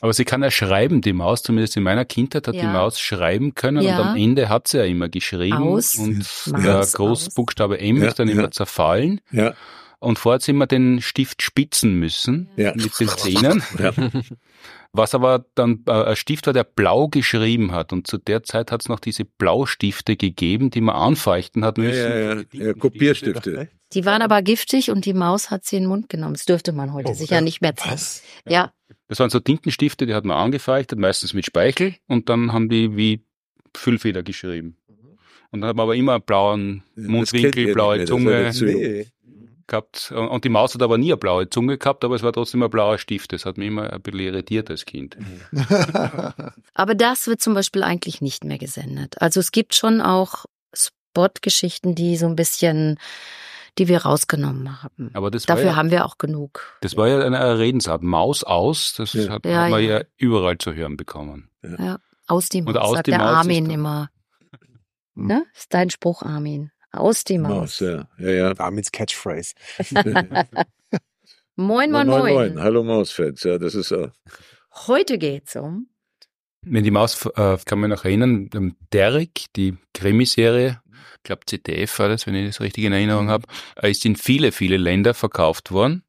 Aber 0.00 0.12
sie 0.12 0.24
kann 0.24 0.42
ja 0.42 0.50
schreiben, 0.50 1.00
die 1.00 1.12
Maus, 1.12 1.44
zumindest 1.44 1.76
in 1.76 1.84
meiner 1.84 2.04
Kindheit 2.04 2.48
hat 2.48 2.56
Ja. 2.56 2.62
die 2.62 2.66
Maus 2.66 2.98
schreiben 2.98 3.54
können 3.54 3.82
Ja. 3.84 4.00
und 4.00 4.06
am 4.08 4.16
Ende 4.16 4.48
hat 4.48 4.66
sie 4.66 4.78
ja 4.78 4.84
immer 4.84 5.08
geschrieben 5.08 5.62
Aus. 5.62 5.94
und 5.94 6.26
der. 6.48 6.84
Großbuchstabe 6.84 7.78
M 7.78 7.98
Ja, 8.02 8.08
ist 8.08 8.18
dann 8.18 8.26
ja. 8.26 8.34
immer 8.34 8.50
zerfallen 8.50 9.20
Ja, 9.30 9.54
und 9.98 10.18
vorher 10.18 10.36
hat 10.36 10.42
sie 10.42 10.52
immer 10.52 10.66
den 10.66 11.00
Stift 11.00 11.42
spitzen 11.42 11.94
müssen 11.98 12.48
ja. 12.56 12.72
mit 12.74 12.98
den 12.98 13.08
Zähnen. 13.16 13.62
Ja. 13.78 13.92
Was 14.96 15.12
aber 15.14 15.44
dann 15.56 15.82
äh, 15.88 15.90
ein 15.92 16.16
Stift 16.16 16.46
war, 16.46 16.52
der 16.52 16.62
blau 16.62 17.08
geschrieben 17.08 17.72
hat. 17.72 17.92
Und 17.92 18.06
zu 18.06 18.16
der 18.16 18.44
Zeit 18.44 18.70
hat 18.70 18.82
es 18.82 18.88
noch 18.88 19.00
diese 19.00 19.24
Blaustifte 19.24 20.16
gegeben, 20.16 20.70
die 20.70 20.80
man 20.80 20.94
anfeuchten 20.94 21.64
hat 21.64 21.78
müssen. 21.78 21.98
ja, 21.98 22.34
ja, 22.34 22.42
ja, 22.52 22.72
Kopierstifte. 22.74 23.68
Die 23.92 24.04
waren 24.04 24.22
aber 24.22 24.40
giftig 24.42 24.90
und 24.90 25.04
die 25.04 25.12
Maus 25.12 25.50
hat 25.50 25.64
sie 25.64 25.76
in 25.76 25.84
den 25.84 25.88
Mund 25.88 26.08
genommen. 26.08 26.34
Das 26.34 26.44
dürfte 26.44 26.72
man 26.72 26.92
heute 26.92 27.10
Oh, 27.10 27.14
sicher 27.14 27.36
ja. 27.36 27.40
nicht 27.40 27.60
mehr 27.60 27.74
zeigen. 27.74 27.94
Was? 27.94 28.22
Ja, 28.46 28.72
Das 29.08 29.18
waren 29.18 29.30
so 29.30 29.40
Tintenstifte, 29.40 30.06
die 30.06 30.14
hat 30.14 30.24
man 30.24 30.36
angefeuchtet, 30.36 30.98
meistens 30.98 31.34
mit 31.34 31.44
Speichel. 31.44 31.96
Und 32.06 32.28
dann 32.28 32.52
haben 32.52 32.68
die 32.68 32.96
wie 32.96 33.24
Füllfeder 33.76 34.22
geschrieben. 34.22 34.76
Und 35.50 35.60
dann 35.60 35.70
hat 35.70 35.76
man 35.76 35.84
aber 35.84 35.96
immer 35.96 36.14
einen 36.14 36.22
blauen 36.24 36.82
Mundwinkel, 36.96 37.72
blaue 37.74 38.04
Zunge. 38.04 38.50
Nee. 38.60 39.06
Gehabt. 39.66 40.12
Und 40.12 40.44
die 40.44 40.48
Maus 40.48 40.74
hat 40.74 40.82
aber 40.82 40.98
nie 40.98 41.12
eine 41.12 41.16
blaue 41.16 41.48
Zunge 41.48 41.78
gehabt, 41.78 42.04
aber 42.04 42.14
es 42.14 42.22
war 42.22 42.32
trotzdem 42.32 42.62
ein 42.62 42.70
blauer 42.70 42.98
Stift. 42.98 43.32
Das 43.32 43.44
hat 43.44 43.58
mich 43.58 43.68
immer 43.68 43.92
ein 43.92 44.02
bisschen 44.02 44.20
irritiert 44.20 44.70
als 44.70 44.84
Kind. 44.84 45.16
aber 46.74 46.94
das 46.94 47.26
wird 47.26 47.40
zum 47.40 47.54
Beispiel 47.54 47.82
eigentlich 47.82 48.20
nicht 48.20 48.44
mehr 48.44 48.58
gesendet. 48.58 49.20
Also 49.20 49.40
es 49.40 49.52
gibt 49.52 49.74
schon 49.74 50.00
auch 50.00 50.44
Spot-Geschichten, 50.74 51.94
die 51.94 52.16
so 52.16 52.26
ein 52.26 52.36
bisschen, 52.36 52.98
die 53.78 53.88
wir 53.88 54.02
rausgenommen 54.02 54.82
haben. 54.82 55.10
Aber 55.14 55.30
das 55.30 55.46
Dafür 55.46 55.66
ja, 55.66 55.76
haben 55.76 55.90
wir 55.90 56.04
auch 56.06 56.18
genug. 56.18 56.76
das 56.80 56.96
war 56.96 57.08
ja 57.08 57.20
eine 57.20 57.58
Redensart. 57.58 58.02
Maus 58.02 58.44
aus, 58.44 58.94
das 58.96 59.12
Ja. 59.12 59.28
hat, 59.30 59.46
Ja, 59.46 59.68
man 59.68 59.82
ja. 59.82 59.98
ja. 59.98 60.04
überall 60.16 60.58
zu 60.58 60.74
hören 60.74 60.96
bekommen. 60.96 61.50
Aus 62.26 62.48
die 62.48 62.62
Maus, 62.62 62.76
aus 62.76 62.94
sagt 62.96 63.06
der 63.08 63.18
Maus 63.18 63.28
Armin 63.36 63.70
immer. 63.70 64.10
Hm. 65.16 65.26
Ne? 65.26 65.46
Ist 65.54 65.72
dein 65.72 65.90
Spruch, 65.90 66.22
Armin. 66.22 66.70
Aus 66.96 67.24
die 67.24 67.38
Maus, 67.38 67.80
Maus. 67.80 67.80
ja, 67.80 68.08
ja, 68.18 68.30
ja. 68.30 68.58
Armins 68.58 68.92
Catchphrase. 68.92 69.54
Moin, 71.56 71.92
moin, 71.92 72.08
moin. 72.08 72.60
Hallo 72.60 72.82
Mausfans, 72.82 73.44
ja, 73.44 73.58
das 73.58 73.76
ist 73.76 73.92
äh, 73.92 74.08
Heute 74.88 75.18
geht's 75.18 75.54
um. 75.54 75.88
Wenn 76.62 76.82
die 76.82 76.90
Maus, 76.90 77.26
äh, 77.36 77.58
kann 77.64 77.78
man 77.78 77.90
noch 77.90 78.04
erinnern, 78.04 78.50
ähm, 78.54 78.76
Derek, 78.92 79.46
die 79.54 79.76
Krimiserie, 79.92 80.80
ich 81.16 81.22
glaube 81.22 81.42
ZDF 81.46 81.98
war 82.00 82.08
das, 82.08 82.26
wenn 82.26 82.34
ich 82.34 82.46
das 82.48 82.60
richtig 82.60 82.84
in 82.84 82.92
Erinnerung 82.92 83.28
habe, 83.28 83.46
äh, 83.80 83.90
ist 83.90 84.04
in 84.04 84.16
viele, 84.16 84.50
viele 84.50 84.76
Länder 84.76 85.14
verkauft 85.14 85.70
worden. 85.70 86.02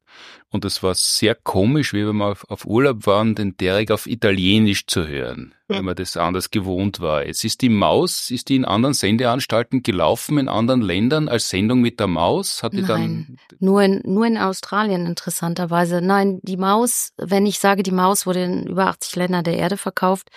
Und 0.56 0.64
es 0.64 0.82
war 0.82 0.94
sehr 0.94 1.34
komisch, 1.34 1.92
wie 1.92 2.06
wir 2.06 2.14
mal 2.14 2.32
auf, 2.32 2.50
auf 2.50 2.64
Urlaub 2.64 3.06
waren, 3.06 3.34
den 3.34 3.58
Derek 3.58 3.90
auf 3.90 4.06
Italienisch 4.06 4.86
zu 4.86 5.06
hören, 5.06 5.52
wenn 5.68 5.84
man 5.84 5.94
das 5.96 6.16
anders 6.16 6.50
gewohnt 6.50 7.00
war. 7.00 7.26
Jetzt 7.26 7.44
ist 7.44 7.60
die 7.60 7.68
Maus, 7.68 8.30
ist 8.30 8.48
die 8.48 8.56
in 8.56 8.64
anderen 8.64 8.94
Sendeanstalten 8.94 9.82
gelaufen, 9.82 10.38
in 10.38 10.48
anderen 10.48 10.80
Ländern 10.80 11.28
als 11.28 11.50
Sendung 11.50 11.82
mit 11.82 12.00
der 12.00 12.06
Maus? 12.06 12.62
Hat 12.62 12.72
die 12.72 12.80
Nein. 12.80 13.36
Nur 13.58 13.82
in, 13.82 14.00
nur 14.06 14.24
in 14.24 14.38
Australien 14.38 15.04
interessanterweise. 15.04 16.00
Nein, 16.00 16.40
die 16.42 16.56
Maus, 16.56 17.12
wenn 17.18 17.44
ich 17.44 17.58
sage, 17.58 17.82
die 17.82 17.90
Maus 17.90 18.24
wurde 18.24 18.42
in 18.44 18.66
über 18.66 18.86
80 18.86 19.16
Ländern 19.16 19.44
der 19.44 19.58
Erde 19.58 19.76
verkauft, 19.76 20.30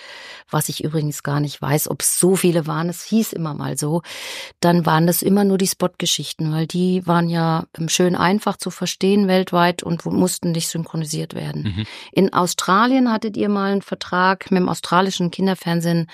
was 0.50 0.68
ich 0.68 0.84
übrigens 0.84 1.24
gar 1.24 1.40
nicht 1.40 1.62
weiß, 1.62 1.90
ob 1.90 2.02
es 2.02 2.20
so 2.20 2.36
viele 2.36 2.68
waren, 2.68 2.90
es 2.90 3.04
hieß 3.06 3.32
immer 3.32 3.54
mal 3.54 3.78
so, 3.78 4.02
dann 4.60 4.86
waren 4.86 5.08
das 5.08 5.22
immer 5.22 5.46
nur 5.46 5.58
die 5.58 5.68
Spot-Geschichten, 5.68 6.52
weil 6.52 6.68
die 6.68 7.08
waren 7.08 7.30
ja 7.30 7.64
ähm, 7.78 7.88
schön 7.88 8.16
einfach 8.18 8.58
zu 8.58 8.70
verstehen 8.70 9.30
weltweit 9.30 9.82
und 9.82 10.06
wo- 10.06 10.09
mussten 10.12 10.52
nicht 10.52 10.68
synchronisiert 10.68 11.34
werden. 11.34 11.76
Mhm. 11.76 11.86
In 12.12 12.34
Australien 12.34 13.12
hattet 13.12 13.38
ihr 13.38 13.50
mal 13.50 13.72
einen 13.72 13.82
Vertrag 13.82 14.52
mit 14.52 14.62
dem 14.62 14.70
australischen 14.70 15.32
Kinderfernsehen. 15.32 16.08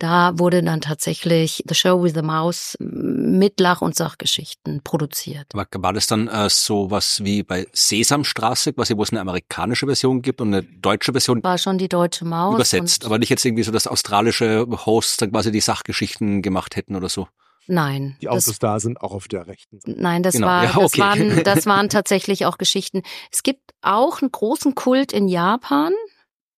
Da 0.00 0.38
wurde 0.38 0.62
dann 0.62 0.80
tatsächlich 0.80 1.62
The 1.68 1.74
Show 1.74 2.02
with 2.02 2.14
the 2.14 2.22
Mouse 2.22 2.74
mit 2.80 3.60
Lach- 3.60 3.82
und 3.82 3.94
Sachgeschichten 3.94 4.80
produziert. 4.82 5.48
War, 5.52 5.66
war 5.76 5.92
das 5.92 6.06
dann 6.06 6.26
äh, 6.26 6.48
so 6.48 6.90
was 6.90 7.22
wie 7.22 7.42
bei 7.42 7.66
Sesamstraße, 7.74 8.72
quasi, 8.72 8.96
wo 8.96 9.02
es 9.02 9.10
eine 9.10 9.20
amerikanische 9.20 9.84
Version 9.84 10.22
gibt 10.22 10.40
und 10.40 10.54
eine 10.54 10.62
deutsche 10.62 11.12
Version 11.12 11.42
War 11.44 11.58
schon 11.58 11.76
die 11.76 11.90
deutsche 11.90 12.24
Maus. 12.24 12.54
übersetzt, 12.54 13.04
aber 13.04 13.18
nicht 13.18 13.28
jetzt 13.28 13.44
irgendwie 13.44 13.62
so, 13.62 13.72
dass 13.72 13.86
australische 13.86 14.66
Hosts 14.86 15.18
dann 15.18 15.32
quasi 15.32 15.52
die 15.52 15.60
Sachgeschichten 15.60 16.40
gemacht 16.40 16.76
hätten 16.76 16.96
oder 16.96 17.10
so. 17.10 17.28
Nein. 17.70 18.16
Die 18.20 18.26
das, 18.26 18.46
Autos 18.46 18.58
da 18.58 18.80
sind 18.80 19.00
auch 19.00 19.12
auf 19.12 19.28
der 19.28 19.46
rechten 19.46 19.80
Seite. 19.80 20.00
nein, 20.00 20.22
das 20.22 20.34
Genau, 20.34 20.46
war, 20.48 20.64
ja, 20.64 20.72
das 20.74 20.84
okay. 20.84 21.00
waren, 21.00 21.42
das 21.44 21.66
waren 21.66 21.88
tatsächlich 21.88 22.46
auch 22.46 22.58
Geschichten. 22.58 23.02
Es 23.32 23.42
gibt 23.42 23.70
auch 23.82 24.20
einen 24.22 24.32
großen 24.32 24.74
Kult 24.74 25.12
in 25.12 25.28
Japan. 25.28 25.92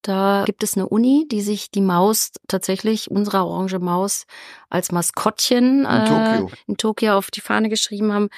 Da 0.04 0.42
gibt 0.46 0.64
es 0.64 0.74
eine 0.76 0.88
Uni, 0.88 1.26
die 1.30 1.42
sich 1.42 1.70
die 1.70 1.80
Maus 1.80 2.32
tatsächlich, 2.48 3.08
unsere 3.10 3.44
orange 3.44 3.78
Maus, 3.78 4.24
als 4.68 4.90
Maskottchen 4.90 5.80
In 5.80 5.86
äh, 5.86 6.04
Tokio. 6.08 6.50
in 6.66 6.76
Tokio 6.76 7.12
auf 7.18 7.30
die 7.30 7.40
Fahne 7.40 7.68
geschrieben 7.68 8.12
haben. 8.12 8.28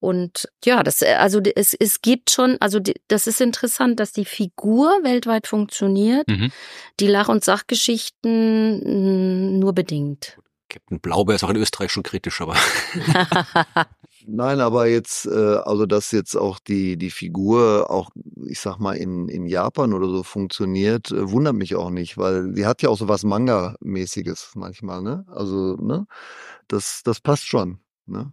Und 0.00 0.48
ja, 0.64 0.82
das, 0.82 1.02
äh, 1.02 1.14
also 1.18 1.40
es, 1.54 1.74
es 1.74 2.00
gibt 2.00 2.30
schon, 2.30 2.56
also 2.60 2.80
die, 2.80 2.94
das 3.08 3.26
ist 3.26 3.40
interessant, 3.42 4.00
dass 4.00 4.12
die 4.12 4.24
Figur 4.24 4.88
weltweit 5.02 5.46
funktioniert, 5.46 6.26
Mhm. 6.28 6.50
die 6.98 7.06
Lach- 7.08 7.28
und 7.28 7.44
Sachgeschichten 8.32 9.58
nur 9.58 9.72
bedingt. 9.74 10.38
Captain 10.72 11.00
Blaubeer 11.00 11.36
ist 11.36 11.44
auch 11.44 11.50
in 11.50 11.56
Österreich 11.56 11.92
schon 11.92 12.02
kritisch, 12.02 12.40
aber 12.40 12.56
Nein, 14.26 14.60
aber 14.60 14.86
jetzt, 14.86 15.26
äh, 15.26 15.56
also 15.64 15.84
dass 15.84 16.12
jetzt 16.12 16.36
auch 16.36 16.58
die, 16.60 16.96
die 16.96 17.10
Figur 17.10 17.90
auch, 17.90 18.10
ich 18.46 18.60
sag 18.60 18.78
mal, 18.78 18.94
in, 18.94 19.28
in 19.28 19.46
Japan 19.46 19.92
oder 19.92 20.08
so 20.08 20.22
funktioniert, 20.22 21.10
äh, 21.10 21.30
wundert 21.30 21.54
mich 21.54 21.74
auch 21.74 21.90
nicht, 21.90 22.16
weil 22.16 22.52
die 22.52 22.64
hat 22.64 22.82
ja 22.82 22.88
auch 22.88 22.96
so 22.96 23.08
was 23.08 23.24
Manga-mäßiges 23.24 24.52
manchmal, 24.54 25.02
ne? 25.02 25.26
Also, 25.28 25.76
ne? 25.76 26.06
Das, 26.68 27.02
das 27.04 27.20
passt 27.20 27.46
schon, 27.46 27.80
ne? 28.06 28.32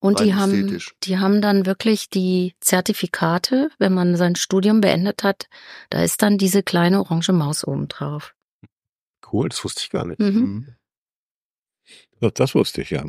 Und 0.00 0.20
die 0.20 0.34
haben, 0.34 0.78
die 1.02 1.18
haben 1.18 1.42
dann 1.42 1.66
wirklich 1.66 2.08
die 2.08 2.54
Zertifikate, 2.60 3.70
wenn 3.78 3.92
man 3.92 4.16
sein 4.16 4.34
Studium 4.34 4.80
beendet 4.80 5.22
hat, 5.22 5.46
da 5.90 6.02
ist 6.02 6.22
dann 6.22 6.38
diese 6.38 6.62
kleine 6.62 7.00
orange 7.00 7.32
Maus 7.32 7.66
oben 7.66 7.86
drauf. 7.88 8.34
Cool, 9.30 9.50
das 9.50 9.62
wusste 9.62 9.82
ich 9.84 9.90
gar 9.90 10.06
nicht. 10.06 10.18
Mhm. 10.18 10.74
Das 12.20 12.54
wusste 12.54 12.82
ich 12.82 12.90
ja. 12.90 13.04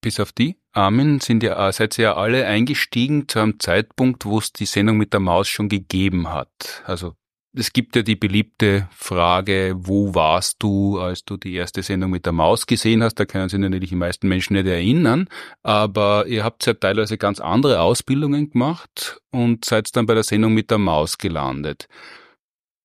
Bis 0.00 0.20
auf 0.20 0.32
die 0.32 0.56
Armen 0.72 1.20
sind 1.20 1.42
ja, 1.42 1.68
äh, 1.68 1.72
seid 1.72 1.98
ihr 1.98 2.04
ja 2.04 2.16
alle 2.16 2.46
eingestiegen 2.46 3.28
zu 3.28 3.38
einem 3.38 3.60
Zeitpunkt, 3.60 4.24
wo 4.24 4.38
es 4.38 4.52
die 4.52 4.66
Sendung 4.66 4.96
mit 4.96 5.12
der 5.12 5.20
Maus 5.20 5.48
schon 5.48 5.68
gegeben 5.68 6.28
hat. 6.28 6.82
Also 6.86 7.14
es 7.54 7.74
gibt 7.74 7.94
ja 7.96 8.02
die 8.02 8.16
beliebte 8.16 8.88
Frage, 8.90 9.74
wo 9.76 10.14
warst 10.14 10.62
du, 10.62 10.98
als 10.98 11.24
du 11.24 11.36
die 11.36 11.52
erste 11.54 11.82
Sendung 11.82 12.10
mit 12.10 12.24
der 12.24 12.32
Maus 12.32 12.66
gesehen 12.66 13.02
hast? 13.02 13.16
Da 13.16 13.26
können 13.26 13.50
sich 13.50 13.58
natürlich 13.58 13.90
die 13.90 13.96
meisten 13.96 14.26
Menschen 14.26 14.54
nicht 14.54 14.66
erinnern, 14.66 15.28
aber 15.62 16.26
ihr 16.26 16.44
habt 16.44 16.64
ja 16.64 16.72
teilweise 16.72 17.18
ganz 17.18 17.40
andere 17.40 17.82
Ausbildungen 17.82 18.50
gemacht 18.50 19.20
und 19.30 19.66
seid 19.66 19.94
dann 19.94 20.06
bei 20.06 20.14
der 20.14 20.22
Sendung 20.22 20.54
mit 20.54 20.70
der 20.70 20.78
Maus 20.78 21.18
gelandet. 21.18 21.88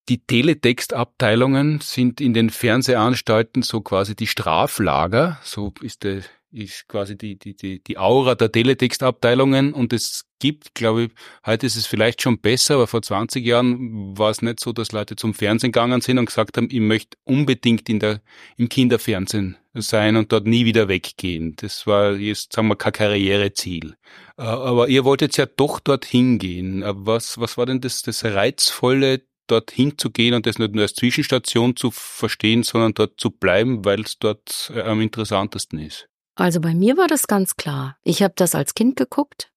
Die 0.10 0.20
Teletextabteilungen 0.20 1.80
sind 1.82 2.22
in 2.22 2.34
den 2.34 2.50
Fernsehanstalten 2.50 3.62
so 3.62 3.82
quasi 3.82 4.16
die 4.16 4.28
Straflager, 4.28 5.38
so 5.44 5.74
ist, 5.82 6.04
der, 6.04 6.22
ist 6.52 6.88
quasi 6.88 7.18
die, 7.18 7.38
die, 7.38 7.56
die, 7.56 7.84
die 7.84 7.98
Aura 7.98 8.36
der 8.36 8.50
Teletextabteilungen 8.50 9.74
und 9.74 9.92
es 9.92 10.26
gibt, 10.40 10.76
glaube 10.76 11.04
ich, 11.04 11.10
heute 11.46 11.66
ist 11.66 11.76
es 11.76 11.88
vielleicht 11.88 12.22
schon 12.22 12.40
besser, 12.40 12.76
aber 12.76 12.88
vor 12.88 13.02
20 13.02 13.46
Jahren 13.46 14.18
war 14.18 14.30
es 14.30 14.42
nicht 14.42 14.62
so, 14.62 14.72
dass 14.72 14.94
Leute 14.94 15.18
zum 15.18 15.34
Fernsehen 15.34 15.72
gegangen 15.72 16.00
sind 16.00 16.20
und 16.20 16.28
gesagt 16.28 16.56
haben, 16.56 16.70
ich 16.72 16.80
möchte 16.80 17.18
unbedingt 17.26 17.90
in 17.90 18.00
der, 18.00 18.22
im 18.56 18.70
Kinderfernsehen 18.70 19.58
sein 19.74 20.16
und 20.16 20.32
dort 20.32 20.48
nie 20.48 20.66
wieder 20.66 20.88
weggehen. 20.88 21.56
Das 21.58 21.86
war 21.86 22.14
jetzt, 22.14 22.54
sagen 22.54 22.68
wir, 22.70 22.76
kein 22.76 22.94
Karriereziel. 22.94 23.96
Äh, 24.38 24.44
Aber 24.44 24.88
ihr 24.88 25.06
wolltet 25.06 25.38
ja 25.38 25.46
doch 25.46 25.80
dorthin 25.80 26.40
gehen. 26.40 26.82
Äh, 26.82 26.94
Was, 26.96 27.40
was 27.40 27.58
war 27.58 27.66
denn 27.66 27.82
das, 27.82 28.02
das 28.02 28.24
Reizvolle 28.24 29.22
dorthin 29.48 29.98
zu 29.98 30.10
gehen 30.10 30.34
und 30.34 30.46
das 30.46 30.60
nicht 30.60 30.74
nur 30.74 30.84
als 30.84 30.94
Zwischenstation 30.94 31.76
zu 31.76 31.92
verstehen, 31.92 32.64
sondern 32.64 32.94
dort 32.94 33.20
zu 33.20 33.32
bleiben, 33.32 33.86
weil 33.86 34.02
es 34.02 34.20
dort 34.20 34.72
äh, 34.76 34.82
am 34.82 35.02
interessantesten 35.02 35.80
ist? 35.80 36.08
Also 36.36 36.62
bei 36.62 36.76
mir 36.76 36.98
war 36.98 37.08
das 37.08 37.28
ganz 37.28 37.56
klar. 37.56 37.98
Ich 38.04 38.22
habe 38.22 38.34
das 38.36 38.54
als 38.54 38.76
Kind 38.76 38.96
geguckt. 38.96 39.52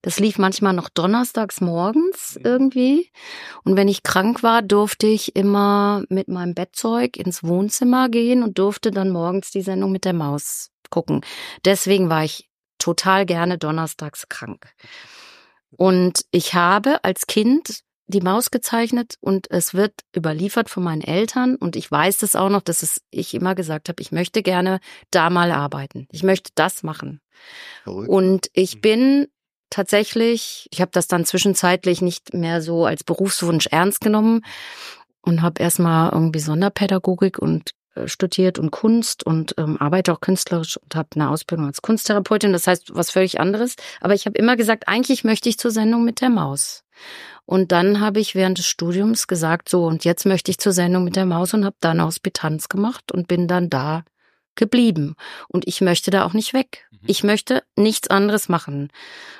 Das 0.00 0.18
lief 0.18 0.38
manchmal 0.38 0.72
noch 0.72 0.88
donnerstags 0.88 1.60
morgens 1.60 2.38
irgendwie. 2.42 3.10
Und 3.64 3.76
wenn 3.76 3.86
ich 3.86 4.02
krank 4.02 4.42
war, 4.42 4.60
durfte 4.60 5.06
ich 5.06 5.36
immer 5.36 6.04
mit 6.08 6.28
meinem 6.28 6.54
Bettzeug 6.54 7.16
ins 7.16 7.44
Wohnzimmer 7.44 8.08
gehen 8.08 8.42
und 8.42 8.58
durfte 8.58 8.90
dann 8.90 9.10
morgens 9.10 9.50
die 9.52 9.62
Sendung 9.62 9.92
mit 9.92 10.04
der 10.04 10.12
Maus 10.12 10.70
gucken. 10.90 11.24
Deswegen 11.64 12.10
war 12.10 12.24
ich 12.24 12.48
total 12.78 13.26
gerne 13.26 13.58
donnerstags 13.58 14.28
krank. 14.28 14.72
Und 15.70 16.24
ich 16.32 16.54
habe 16.54 17.04
als 17.04 17.26
Kind 17.26 17.82
die 18.06 18.20
Maus 18.20 18.50
gezeichnet 18.50 19.16
und 19.20 19.50
es 19.50 19.74
wird 19.74 19.92
überliefert 20.16 20.68
von 20.68 20.82
meinen 20.82 21.02
Eltern 21.02 21.56
und 21.56 21.76
ich 21.76 21.90
weiß 21.90 22.18
das 22.18 22.36
auch 22.36 22.48
noch, 22.48 22.62
dass 22.62 22.82
es, 22.82 23.00
ich 23.10 23.34
immer 23.34 23.54
gesagt 23.54 23.88
habe, 23.88 24.02
ich 24.02 24.12
möchte 24.12 24.42
gerne 24.42 24.80
da 25.10 25.30
mal 25.30 25.52
arbeiten. 25.52 26.06
Ich 26.10 26.22
möchte 26.22 26.50
das 26.54 26.82
machen. 26.82 27.20
Verrückt. 27.84 28.08
Und 28.08 28.50
ich 28.52 28.80
bin 28.80 29.28
tatsächlich, 29.70 30.68
ich 30.70 30.80
habe 30.80 30.90
das 30.92 31.08
dann 31.08 31.24
zwischenzeitlich 31.24 32.02
nicht 32.02 32.34
mehr 32.34 32.60
so 32.60 32.84
als 32.84 33.04
Berufswunsch 33.04 33.68
ernst 33.68 34.00
genommen 34.00 34.44
und 35.22 35.42
habe 35.42 35.62
erstmal 35.62 36.12
irgendwie 36.12 36.40
Sonderpädagogik 36.40 37.38
und 37.38 37.70
äh, 37.94 38.08
studiert 38.08 38.58
und 38.58 38.70
Kunst 38.70 39.24
und 39.24 39.54
ähm, 39.58 39.76
arbeite 39.78 40.12
auch 40.12 40.20
künstlerisch 40.20 40.76
und 40.76 40.94
habe 40.94 41.08
eine 41.14 41.30
Ausbildung 41.30 41.66
als 41.66 41.82
Kunsttherapeutin. 41.82 42.52
Das 42.52 42.66
heißt, 42.66 42.94
was 42.94 43.10
völlig 43.10 43.40
anderes. 43.40 43.76
Aber 44.00 44.14
ich 44.14 44.26
habe 44.26 44.38
immer 44.38 44.56
gesagt, 44.56 44.88
eigentlich 44.88 45.24
möchte 45.24 45.48
ich 45.48 45.58
zur 45.58 45.70
Sendung 45.70 46.04
mit 46.04 46.20
der 46.20 46.30
Maus. 46.30 46.84
Und 47.44 47.72
dann 47.72 48.00
habe 48.00 48.20
ich 48.20 48.34
während 48.34 48.58
des 48.58 48.66
Studiums 48.66 49.26
gesagt, 49.26 49.68
so, 49.68 49.84
und 49.84 50.04
jetzt 50.04 50.26
möchte 50.26 50.50
ich 50.50 50.58
zur 50.58 50.72
Sendung 50.72 51.04
mit 51.04 51.16
der 51.16 51.26
Maus 51.26 51.54
und 51.54 51.64
habe 51.64 51.76
dann 51.80 52.02
Hospitanz 52.02 52.68
gemacht 52.68 53.12
und 53.12 53.28
bin 53.28 53.48
dann 53.48 53.68
da 53.68 54.04
geblieben. 54.54 55.14
Und 55.48 55.66
ich 55.66 55.80
möchte 55.80 56.10
da 56.10 56.24
auch 56.24 56.34
nicht 56.34 56.52
weg. 56.52 56.86
Mhm. 56.90 56.98
Ich 57.06 57.24
möchte 57.24 57.62
nichts 57.76 58.08
anderes 58.08 58.48
machen. 58.48 58.90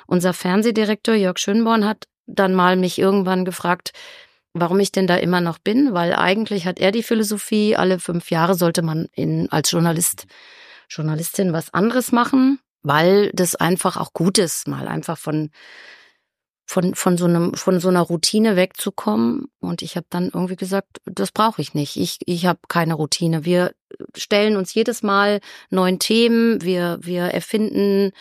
Unser 0.07 0.33
Fernsehdirektor 0.33 1.15
Jörg 1.15 1.37
Schönborn 1.37 1.85
hat 1.85 2.07
dann 2.25 2.53
mal 2.53 2.75
mich 2.75 2.99
irgendwann 2.99 3.45
gefragt, 3.45 3.93
warum 4.53 4.79
ich 4.79 4.91
denn 4.91 5.07
da 5.07 5.15
immer 5.17 5.41
noch 5.41 5.57
bin, 5.57 5.93
weil 5.93 6.13
eigentlich 6.13 6.65
hat 6.65 6.79
er 6.79 6.91
die 6.91 7.03
Philosophie, 7.03 7.75
alle 7.75 7.99
fünf 7.99 8.29
Jahre 8.29 8.55
sollte 8.55 8.81
man 8.81 9.07
in, 9.13 9.51
als 9.51 9.71
Journalist, 9.71 10.27
Journalistin 10.89 11.53
was 11.53 11.73
anderes 11.73 12.11
machen, 12.11 12.59
weil 12.83 13.31
das 13.33 13.55
einfach 13.55 13.97
auch 13.97 14.13
gut 14.13 14.37
ist, 14.37 14.67
mal 14.67 14.87
einfach 14.87 15.17
von 15.17 15.49
von, 16.73 16.95
von, 16.95 17.19
so 17.19 17.25
einem, 17.25 17.53
von 17.53 17.79
so 17.79 17.89
einer 17.89 18.01
Routine 18.01 18.55
wegzukommen. 18.55 19.45
Und 19.59 19.83
ich 19.83 19.95
habe 19.95 20.07
dann 20.09 20.31
irgendwie 20.33 20.55
gesagt, 20.55 21.01
das 21.05 21.31
brauche 21.31 21.61
ich 21.61 21.75
nicht. 21.75 21.97
Ich, 21.97 22.17
ich 22.25 22.47
habe 22.47 22.61
keine 22.67 22.95
Routine. 22.95 23.45
Wir 23.45 23.75
stellen 24.15 24.57
uns 24.57 24.73
jedes 24.73 25.03
Mal 25.03 25.39
neuen 25.69 25.99
Themen. 25.99 26.63
Wir, 26.63 26.97
wir 26.99 27.25
erfinden 27.25 28.11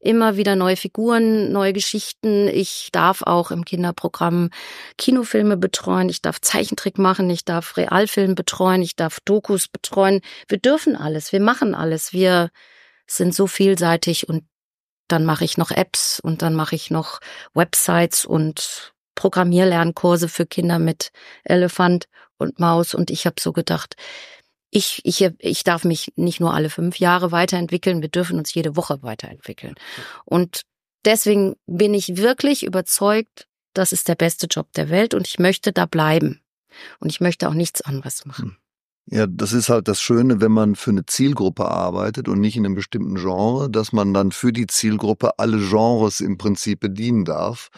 immer 0.00 0.38
wieder 0.38 0.56
neue 0.56 0.76
Figuren, 0.76 1.52
neue 1.52 1.74
Geschichten. 1.74 2.48
Ich 2.48 2.88
darf 2.92 3.20
auch 3.20 3.50
im 3.50 3.66
Kinderprogramm 3.66 4.48
Kinofilme 4.96 5.58
betreuen. 5.58 6.08
Ich 6.08 6.22
darf 6.22 6.40
Zeichentrick 6.40 6.96
machen. 6.96 7.28
Ich 7.28 7.44
darf 7.44 7.76
Realfilm 7.76 8.34
betreuen. 8.34 8.80
Ich 8.80 8.96
darf 8.96 9.20
Dokus 9.20 9.68
betreuen. 9.68 10.22
Wir 10.48 10.56
dürfen 10.56 10.96
alles. 10.96 11.30
Wir 11.30 11.40
machen 11.40 11.74
alles. 11.74 12.14
Wir 12.14 12.48
sind 13.06 13.34
so 13.34 13.46
vielseitig 13.46 14.30
und 14.30 14.44
dann 15.08 15.24
mache 15.24 15.44
ich 15.44 15.58
noch 15.58 15.70
Apps 15.70 16.20
und 16.20 16.42
dann 16.42 16.54
mache 16.54 16.74
ich 16.74 16.90
noch 16.90 17.20
Websites 17.54 18.24
und 18.24 18.92
Programmierlernkurse 19.14 20.28
für 20.28 20.46
Kinder 20.46 20.78
mit 20.78 21.10
Elefant 21.44 22.08
und 22.38 22.60
Maus. 22.60 22.94
Und 22.94 23.10
ich 23.10 23.26
habe 23.26 23.36
so 23.40 23.52
gedacht, 23.52 23.96
ich, 24.70 25.00
ich, 25.04 25.28
ich 25.38 25.64
darf 25.64 25.84
mich 25.84 26.12
nicht 26.16 26.40
nur 26.40 26.54
alle 26.54 26.70
fünf 26.70 26.98
Jahre 26.98 27.32
weiterentwickeln, 27.32 28.02
wir 28.02 28.08
dürfen 28.08 28.38
uns 28.38 28.54
jede 28.54 28.76
Woche 28.76 29.02
weiterentwickeln. 29.02 29.74
Und 30.24 30.62
deswegen 31.04 31.56
bin 31.66 31.94
ich 31.94 32.16
wirklich 32.16 32.64
überzeugt, 32.64 33.46
das 33.74 33.92
ist 33.92 34.08
der 34.08 34.14
beste 34.14 34.46
Job 34.46 34.72
der 34.74 34.90
Welt 34.90 35.14
und 35.14 35.26
ich 35.26 35.38
möchte 35.38 35.72
da 35.72 35.86
bleiben. 35.86 36.42
Und 37.00 37.08
ich 37.10 37.20
möchte 37.20 37.48
auch 37.48 37.54
nichts 37.54 37.80
anderes 37.80 38.24
machen. 38.24 38.58
Ja, 39.10 39.26
das 39.26 39.52
ist 39.52 39.70
halt 39.70 39.88
das 39.88 40.02
Schöne, 40.02 40.42
wenn 40.42 40.52
man 40.52 40.76
für 40.76 40.90
eine 40.90 41.06
Zielgruppe 41.06 41.66
arbeitet 41.66 42.28
und 42.28 42.40
nicht 42.40 42.56
in 42.56 42.66
einem 42.66 42.74
bestimmten 42.74 43.14
Genre, 43.14 43.70
dass 43.70 43.92
man 43.92 44.12
dann 44.12 44.32
für 44.32 44.52
die 44.52 44.66
Zielgruppe 44.66 45.38
alle 45.38 45.58
Genres 45.58 46.20
im 46.20 46.36
Prinzip 46.36 46.80
bedienen 46.80 47.24
darf. 47.24 47.70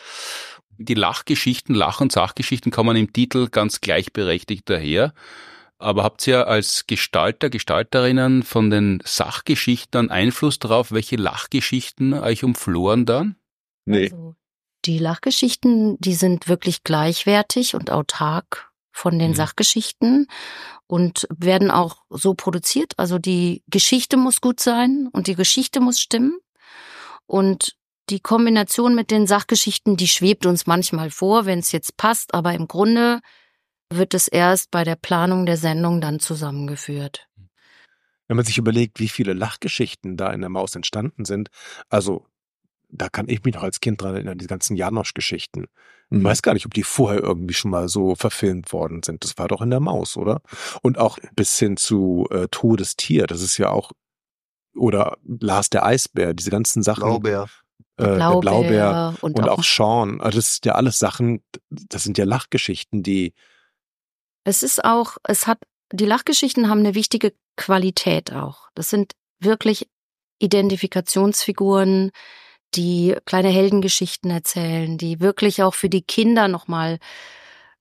Die 0.78 0.94
Lachgeschichten, 0.94 1.74
Lach- 1.74 2.00
und 2.00 2.10
Sachgeschichten 2.10 2.72
kommen 2.72 2.96
im 2.96 3.12
Titel 3.12 3.48
ganz 3.48 3.80
gleichberechtigt 3.80 4.68
daher. 4.68 5.12
Aber 5.78 6.02
habt 6.02 6.26
ihr 6.26 6.48
als 6.48 6.86
Gestalter, 6.86 7.48
Gestalterinnen 7.48 8.42
von 8.42 8.70
den 8.70 9.00
Sachgeschichten 9.04 10.10
Einfluss 10.10 10.58
darauf, 10.58 10.90
welche 10.90 11.16
Lachgeschichten 11.16 12.12
euch 12.12 12.42
umfloren 12.44 13.06
dann? 13.06 13.36
Nee. 13.84 14.10
Also, 14.10 14.34
die 14.84 14.98
Lachgeschichten, 14.98 15.96
die 16.00 16.14
sind 16.14 16.48
wirklich 16.48 16.82
gleichwertig 16.82 17.74
und 17.74 17.90
autark 17.90 18.70
von 18.90 19.18
den 19.18 19.30
mhm. 19.30 19.36
Sachgeschichten 19.36 20.26
und 20.90 21.28
werden 21.30 21.70
auch 21.70 22.02
so 22.10 22.34
produziert. 22.34 22.94
Also 22.96 23.20
die 23.20 23.62
Geschichte 23.68 24.16
muss 24.16 24.40
gut 24.40 24.58
sein 24.58 25.08
und 25.12 25.28
die 25.28 25.36
Geschichte 25.36 25.78
muss 25.78 26.00
stimmen. 26.00 26.36
Und 27.26 27.76
die 28.08 28.18
Kombination 28.18 28.96
mit 28.96 29.12
den 29.12 29.28
Sachgeschichten, 29.28 29.96
die 29.96 30.08
schwebt 30.08 30.46
uns 30.46 30.66
manchmal 30.66 31.10
vor, 31.10 31.46
wenn 31.46 31.60
es 31.60 31.70
jetzt 31.70 31.96
passt, 31.96 32.34
aber 32.34 32.54
im 32.54 32.66
Grunde 32.66 33.20
wird 33.92 34.14
es 34.14 34.26
erst 34.26 34.72
bei 34.72 34.82
der 34.82 34.96
Planung 34.96 35.46
der 35.46 35.56
Sendung 35.56 36.00
dann 36.00 36.18
zusammengeführt. 36.18 37.28
Wenn 38.26 38.36
man 38.36 38.44
sich 38.44 38.58
überlegt, 38.58 38.98
wie 38.98 39.08
viele 39.08 39.32
Lachgeschichten 39.32 40.16
da 40.16 40.32
in 40.32 40.40
der 40.40 40.50
Maus 40.50 40.74
entstanden 40.74 41.24
sind, 41.24 41.50
also 41.88 42.26
da 42.92 43.08
kann 43.08 43.28
ich 43.28 43.44
mich 43.44 43.54
noch 43.54 43.62
als 43.62 43.80
Kind 43.80 44.02
dran 44.02 44.14
erinnern, 44.14 44.38
die 44.38 44.46
ganzen 44.46 44.76
Janosch-Geschichten. 44.76 45.66
Ich 46.10 46.18
mhm. 46.18 46.24
weiß 46.24 46.42
gar 46.42 46.54
nicht, 46.54 46.66
ob 46.66 46.74
die 46.74 46.82
vorher 46.82 47.20
irgendwie 47.20 47.54
schon 47.54 47.70
mal 47.70 47.88
so 47.88 48.14
verfilmt 48.14 48.72
worden 48.72 49.02
sind. 49.04 49.24
Das 49.24 49.38
war 49.38 49.48
doch 49.48 49.62
in 49.62 49.70
der 49.70 49.80
Maus, 49.80 50.16
oder? 50.16 50.42
Und 50.82 50.98
auch 50.98 51.18
bis 51.36 51.58
hin 51.58 51.76
zu 51.76 52.26
äh, 52.30 52.48
Todestier, 52.50 53.26
das 53.26 53.42
ist 53.42 53.58
ja 53.58 53.70
auch, 53.70 53.92
oder 54.74 55.18
Lars 55.24 55.70
der 55.70 55.84
Eisbär, 55.84 56.34
diese 56.34 56.50
ganzen 56.50 56.82
Sachen. 56.82 57.02
Blaubeer. 57.02 57.48
Äh, 57.96 58.16
Blaubeer, 58.16 58.18
der 58.18 58.40
Blaubeer 58.40 59.14
und, 59.20 59.38
und 59.38 59.48
auch, 59.48 59.58
auch 59.58 59.64
Sean. 59.64 60.20
Also 60.20 60.38
das 60.38 60.54
sind 60.54 60.66
ja 60.66 60.74
alles 60.74 60.98
Sachen, 60.98 61.42
das 61.70 62.02
sind 62.02 62.18
ja 62.18 62.24
Lachgeschichten, 62.24 63.02
die. 63.02 63.34
Es 64.44 64.62
ist 64.62 64.84
auch, 64.84 65.16
es 65.24 65.46
hat, 65.46 65.58
die 65.92 66.06
Lachgeschichten 66.06 66.68
haben 66.68 66.80
eine 66.80 66.94
wichtige 66.94 67.34
Qualität 67.56 68.32
auch. 68.32 68.68
Das 68.74 68.90
sind 68.90 69.12
wirklich 69.38 69.88
Identifikationsfiguren, 70.38 72.10
die 72.74 73.16
kleine 73.24 73.48
Heldengeschichten 73.48 74.30
erzählen, 74.30 74.98
die 74.98 75.20
wirklich 75.20 75.62
auch 75.62 75.74
für 75.74 75.88
die 75.88 76.02
Kinder 76.02 76.48
nochmal 76.48 76.98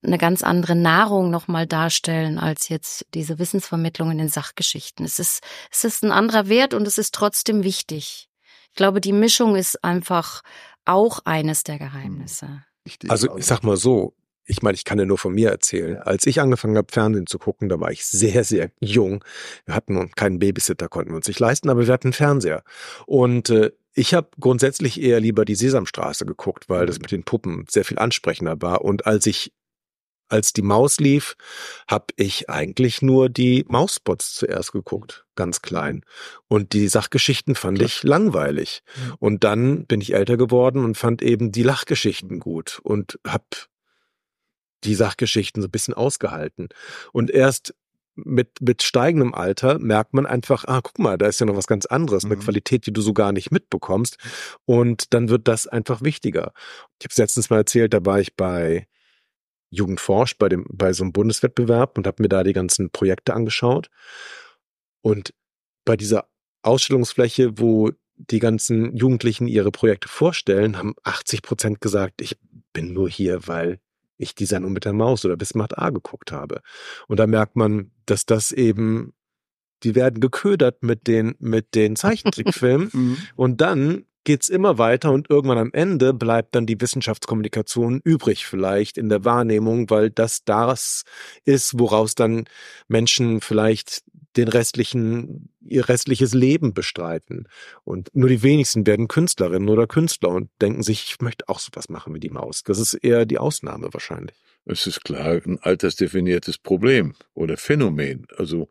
eine 0.02 0.18
ganz 0.18 0.42
andere 0.42 0.74
Nahrung 0.74 1.30
nochmal 1.30 1.66
darstellen 1.66 2.38
als 2.38 2.68
jetzt 2.68 3.06
diese 3.12 3.38
Wissensvermittlung 3.38 4.10
in 4.10 4.18
den 4.18 4.28
Sachgeschichten. 4.28 5.04
Es 5.04 5.18
ist, 5.18 5.42
es 5.70 5.84
ist 5.84 6.02
ein 6.02 6.12
anderer 6.12 6.48
Wert 6.48 6.72
und 6.72 6.86
es 6.86 6.96
ist 6.96 7.14
trotzdem 7.14 7.64
wichtig. 7.64 8.28
Ich 8.70 8.76
glaube, 8.76 9.00
die 9.00 9.12
Mischung 9.12 9.56
ist 9.56 9.84
einfach 9.84 10.42
auch 10.84 11.20
eines 11.24 11.64
der 11.64 11.78
Geheimnisse. 11.78 12.64
Also 13.08 13.36
ich 13.36 13.46
sag 13.46 13.62
mal 13.62 13.76
so, 13.76 14.14
ich 14.50 14.62
meine, 14.62 14.74
ich 14.74 14.84
kann 14.84 14.98
ja 14.98 15.04
nur 15.04 15.16
von 15.16 15.32
mir 15.32 15.50
erzählen. 15.50 15.98
Als 15.98 16.26
ich 16.26 16.40
angefangen 16.40 16.76
habe, 16.76 16.92
Fernsehen 16.92 17.28
zu 17.28 17.38
gucken, 17.38 17.68
da 17.68 17.78
war 17.78 17.92
ich 17.92 18.04
sehr, 18.04 18.42
sehr 18.42 18.70
jung. 18.80 19.24
Wir 19.64 19.74
hatten 19.76 20.10
keinen 20.12 20.40
Babysitter, 20.40 20.88
konnten 20.88 21.12
wir 21.12 21.16
uns 21.16 21.28
nicht 21.28 21.38
leisten, 21.38 21.70
aber 21.70 21.86
wir 21.86 21.92
hatten 21.92 22.08
einen 22.08 22.12
Fernseher. 22.12 22.64
Und 23.06 23.50
äh, 23.50 23.70
ich 23.94 24.12
habe 24.12 24.28
grundsätzlich 24.40 25.00
eher 25.00 25.20
lieber 25.20 25.44
die 25.44 25.54
Sesamstraße 25.54 26.26
geguckt, 26.26 26.68
weil 26.68 26.86
das 26.86 26.98
mhm. 26.98 27.02
mit 27.02 27.12
den 27.12 27.22
Puppen 27.22 27.64
sehr 27.68 27.84
viel 27.84 27.98
ansprechender 28.00 28.60
war. 28.60 28.82
Und 28.84 29.06
als 29.06 29.26
ich 29.26 29.52
als 30.28 30.52
die 30.52 30.62
Maus 30.62 30.98
lief, 30.98 31.36
habe 31.88 32.06
ich 32.16 32.48
eigentlich 32.48 33.02
nur 33.02 33.28
die 33.28 33.64
Mausspots 33.68 34.34
zuerst 34.34 34.70
geguckt, 34.72 35.26
ganz 35.34 35.60
klein. 35.60 36.04
Und 36.46 36.72
die 36.72 36.86
Sachgeschichten 36.86 37.56
fand 37.56 37.82
ich 37.82 38.04
langweilig. 38.04 38.82
Und 39.18 39.42
dann 39.42 39.86
bin 39.86 40.00
ich 40.00 40.14
älter 40.14 40.36
geworden 40.36 40.84
und 40.84 40.96
fand 40.96 41.20
eben 41.20 41.50
die 41.50 41.64
Lachgeschichten 41.64 42.38
gut 42.38 42.78
und 42.84 43.18
habe 43.26 43.44
die 44.84 44.94
Sachgeschichten 44.94 45.62
so 45.62 45.68
ein 45.68 45.72
bisschen 45.72 45.94
ausgehalten. 45.94 46.68
Und 47.12 47.30
erst 47.30 47.74
mit, 48.16 48.60
mit 48.60 48.82
steigendem 48.82 49.34
Alter 49.34 49.78
merkt 49.78 50.14
man 50.14 50.26
einfach, 50.26 50.64
ah, 50.66 50.80
guck 50.82 50.98
mal, 50.98 51.16
da 51.16 51.26
ist 51.26 51.40
ja 51.40 51.46
noch 51.46 51.56
was 51.56 51.66
ganz 51.66 51.86
anderes, 51.86 52.24
mhm. 52.24 52.32
eine 52.32 52.40
Qualität, 52.40 52.86
die 52.86 52.92
du 52.92 53.00
so 53.00 53.12
gar 53.12 53.32
nicht 53.32 53.50
mitbekommst. 53.50 54.18
Und 54.64 55.14
dann 55.14 55.28
wird 55.28 55.48
das 55.48 55.66
einfach 55.66 56.02
wichtiger. 56.02 56.52
Ich 56.98 57.06
habe 57.06 57.12
es 57.12 57.18
letztens 57.18 57.50
mal 57.50 57.58
erzählt, 57.58 57.94
da 57.94 58.04
war 58.04 58.20
ich 58.20 58.36
bei 58.36 58.86
Jugendforscht, 59.70 60.38
bei 60.38 60.48
dem, 60.48 60.66
bei 60.68 60.92
so 60.92 61.04
einem 61.04 61.12
Bundeswettbewerb 61.12 61.96
und 61.96 62.06
habe 62.06 62.22
mir 62.22 62.28
da 62.28 62.42
die 62.42 62.52
ganzen 62.52 62.90
Projekte 62.90 63.34
angeschaut. 63.34 63.88
Und 65.02 65.32
bei 65.84 65.96
dieser 65.96 66.28
Ausstellungsfläche, 66.62 67.58
wo 67.58 67.90
die 68.16 68.38
ganzen 68.38 68.94
Jugendlichen 68.94 69.46
ihre 69.46 69.70
Projekte 69.70 70.08
vorstellen, 70.08 70.76
haben 70.76 70.94
80 71.04 71.42
Prozent 71.42 71.80
gesagt, 71.80 72.20
ich 72.20 72.36
bin 72.72 72.92
nur 72.92 73.08
hier, 73.08 73.46
weil 73.46 73.80
ich 74.20 74.34
die 74.34 74.46
Sendung 74.46 74.72
mit 74.72 74.84
der 74.84 74.92
Maus 74.92 75.24
oder 75.24 75.36
bis 75.36 75.54
Macht 75.54 75.78
A 75.78 75.90
geguckt 75.90 76.32
habe. 76.32 76.60
Und 77.08 77.18
da 77.18 77.26
merkt 77.26 77.56
man, 77.56 77.90
dass 78.06 78.26
das 78.26 78.52
eben, 78.52 79.12
die 79.82 79.94
werden 79.94 80.20
geködert 80.20 80.82
mit 80.82 81.06
den, 81.06 81.34
mit 81.38 81.74
den 81.74 81.96
Zeichentrickfilmen. 81.96 82.90
Mhm. 82.92 83.18
und 83.36 83.60
dann 83.60 84.04
geht's 84.24 84.48
immer 84.48 84.78
weiter 84.78 85.12
und 85.12 85.30
irgendwann 85.30 85.58
am 85.58 85.70
Ende 85.72 86.12
bleibt 86.12 86.54
dann 86.54 86.66
die 86.66 86.80
Wissenschaftskommunikation 86.80 88.00
übrig 88.04 88.46
vielleicht 88.46 88.98
in 88.98 89.08
der 89.08 89.24
Wahrnehmung, 89.24 89.88
weil 89.90 90.10
das 90.10 90.44
das 90.44 91.04
ist, 91.44 91.78
woraus 91.78 92.14
dann 92.14 92.44
Menschen 92.88 93.40
vielleicht 93.40 94.02
den 94.36 94.48
restlichen, 94.48 95.52
ihr 95.60 95.88
restliches 95.88 96.34
Leben 96.34 96.72
bestreiten. 96.74 97.48
Und 97.84 98.10
nur 98.14 98.28
die 98.28 98.42
wenigsten 98.42 98.86
werden 98.86 99.08
Künstlerinnen 99.08 99.68
oder 99.68 99.86
Künstler 99.86 100.30
und 100.30 100.50
denken 100.60 100.82
sich, 100.82 101.04
ich 101.06 101.20
möchte 101.20 101.48
auch 101.48 101.58
sowas 101.58 101.88
machen 101.88 102.14
wie 102.14 102.20
die 102.20 102.30
Maus. 102.30 102.62
Das 102.62 102.78
ist 102.78 102.94
eher 102.94 103.26
die 103.26 103.38
Ausnahme 103.38 103.88
wahrscheinlich. 103.92 104.36
Es 104.64 104.86
ist 104.86 105.04
klar 105.04 105.40
ein 105.44 105.58
altersdefiniertes 105.60 106.58
Problem 106.58 107.14
oder 107.34 107.56
Phänomen. 107.56 108.26
Also 108.36 108.68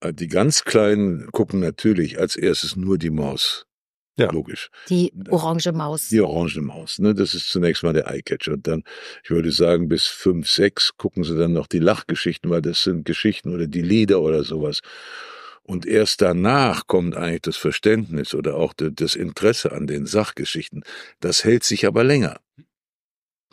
äh, 0.00 0.12
die 0.12 0.28
ganz 0.28 0.64
Kleinen 0.64 1.30
gucken 1.32 1.60
natürlich 1.60 2.18
als 2.18 2.36
erstes 2.36 2.76
nur 2.76 2.98
die 2.98 3.10
Maus. 3.10 3.66
Ja. 4.16 4.30
Logisch. 4.30 4.68
Die 4.90 5.12
orange 5.30 5.72
Maus. 5.72 6.08
Die 6.08 6.20
orange 6.20 6.60
Maus, 6.60 6.98
ne? 6.98 7.14
Das 7.14 7.34
ist 7.34 7.50
zunächst 7.50 7.82
mal 7.82 7.94
der 7.94 8.08
Eyecatcher. 8.08 8.52
Und 8.52 8.66
dann, 8.66 8.84
ich 9.24 9.30
würde 9.30 9.50
sagen, 9.52 9.88
bis 9.88 10.06
fünf, 10.06 10.50
sechs 10.50 10.92
gucken 10.98 11.24
sie 11.24 11.36
dann 11.36 11.54
noch 11.54 11.66
die 11.66 11.78
Lachgeschichten, 11.78 12.50
weil 12.50 12.60
das 12.60 12.82
sind 12.82 13.06
Geschichten 13.06 13.54
oder 13.54 13.66
die 13.66 13.80
Lieder 13.80 14.20
oder 14.20 14.44
sowas. 14.44 14.80
Und 15.62 15.86
erst 15.86 16.20
danach 16.20 16.86
kommt 16.86 17.16
eigentlich 17.16 17.42
das 17.42 17.56
Verständnis 17.56 18.34
oder 18.34 18.56
auch 18.56 18.74
das 18.76 19.14
Interesse 19.14 19.72
an 19.72 19.86
den 19.86 20.06
Sachgeschichten. 20.06 20.82
Das 21.20 21.44
hält 21.44 21.64
sich 21.64 21.86
aber 21.86 22.04
länger. 22.04 22.40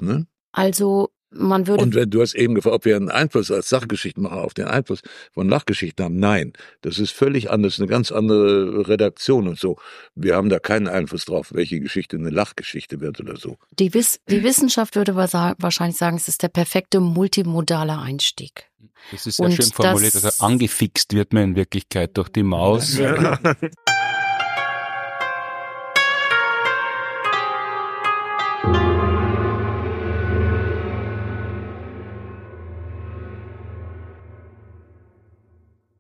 Ne? 0.02 0.28
Also 0.52 1.12
man 1.32 1.68
würde 1.68 1.84
Und 1.84 1.94
wenn 1.96 2.10
du 2.10 2.22
hast 2.22 2.34
eben 2.34 2.56
gefragt, 2.56 2.76
ob 2.76 2.86
wir 2.86 2.96
einen 2.96 3.10
Einfluss 3.10 3.52
als 3.52 3.70
Sachgeschichtenmacher 3.70 4.44
auf 4.44 4.54
den 4.54 4.66
Einfluss 4.66 5.02
von 5.32 5.48
Lachgeschichten 5.48 6.04
haben. 6.06 6.20
Nein, 6.20 6.54
das 6.82 6.98
ist 7.00 7.12
völlig 7.12 7.52
anders, 7.52 7.80
eine 7.80 7.88
ganz 7.88 8.12
andere 8.12 8.88
Redaktion 8.88 9.48
und 9.48 9.60
so. 9.60 9.78
Wir 10.16 10.36
haben 10.36 10.50
da 10.50 10.60
keinen 10.60 10.88
Einfluss 10.88 11.26
drauf, 11.26 11.50
welche 11.54 11.80
Geschichte 11.80 12.18
eine 12.18 12.30
Lachgeschichte 12.32 13.00
wird 13.00 13.20
oder 13.20 13.38
so. 13.38 13.58
die, 13.78 13.94
Wiss 13.94 14.20
die 14.30 14.44
Wissenschaft 14.44 14.96
würde 14.96 15.16
wahrscheinlich 15.16 15.98
sagen, 15.98 16.18
es 16.18 16.28
ist 16.28 16.42
der 16.44 16.50
perfekte 16.50 17.00
multimodale 17.00 17.98
Einstieg. 17.98 18.66
Das 19.12 19.26
ist 19.28 19.38
sehr 19.38 19.46
Und 19.46 19.54
schön 19.54 19.66
formuliert. 19.72 20.14
das- 20.16 20.26
Also 20.26 20.44
angefixt 20.46 21.14
wird 21.14 21.32
man 21.34 21.44
in 21.44 21.56
Wirklichkeit 21.56 22.18
durch 22.18 22.30
die 22.30 22.44
Maus. 22.44 22.98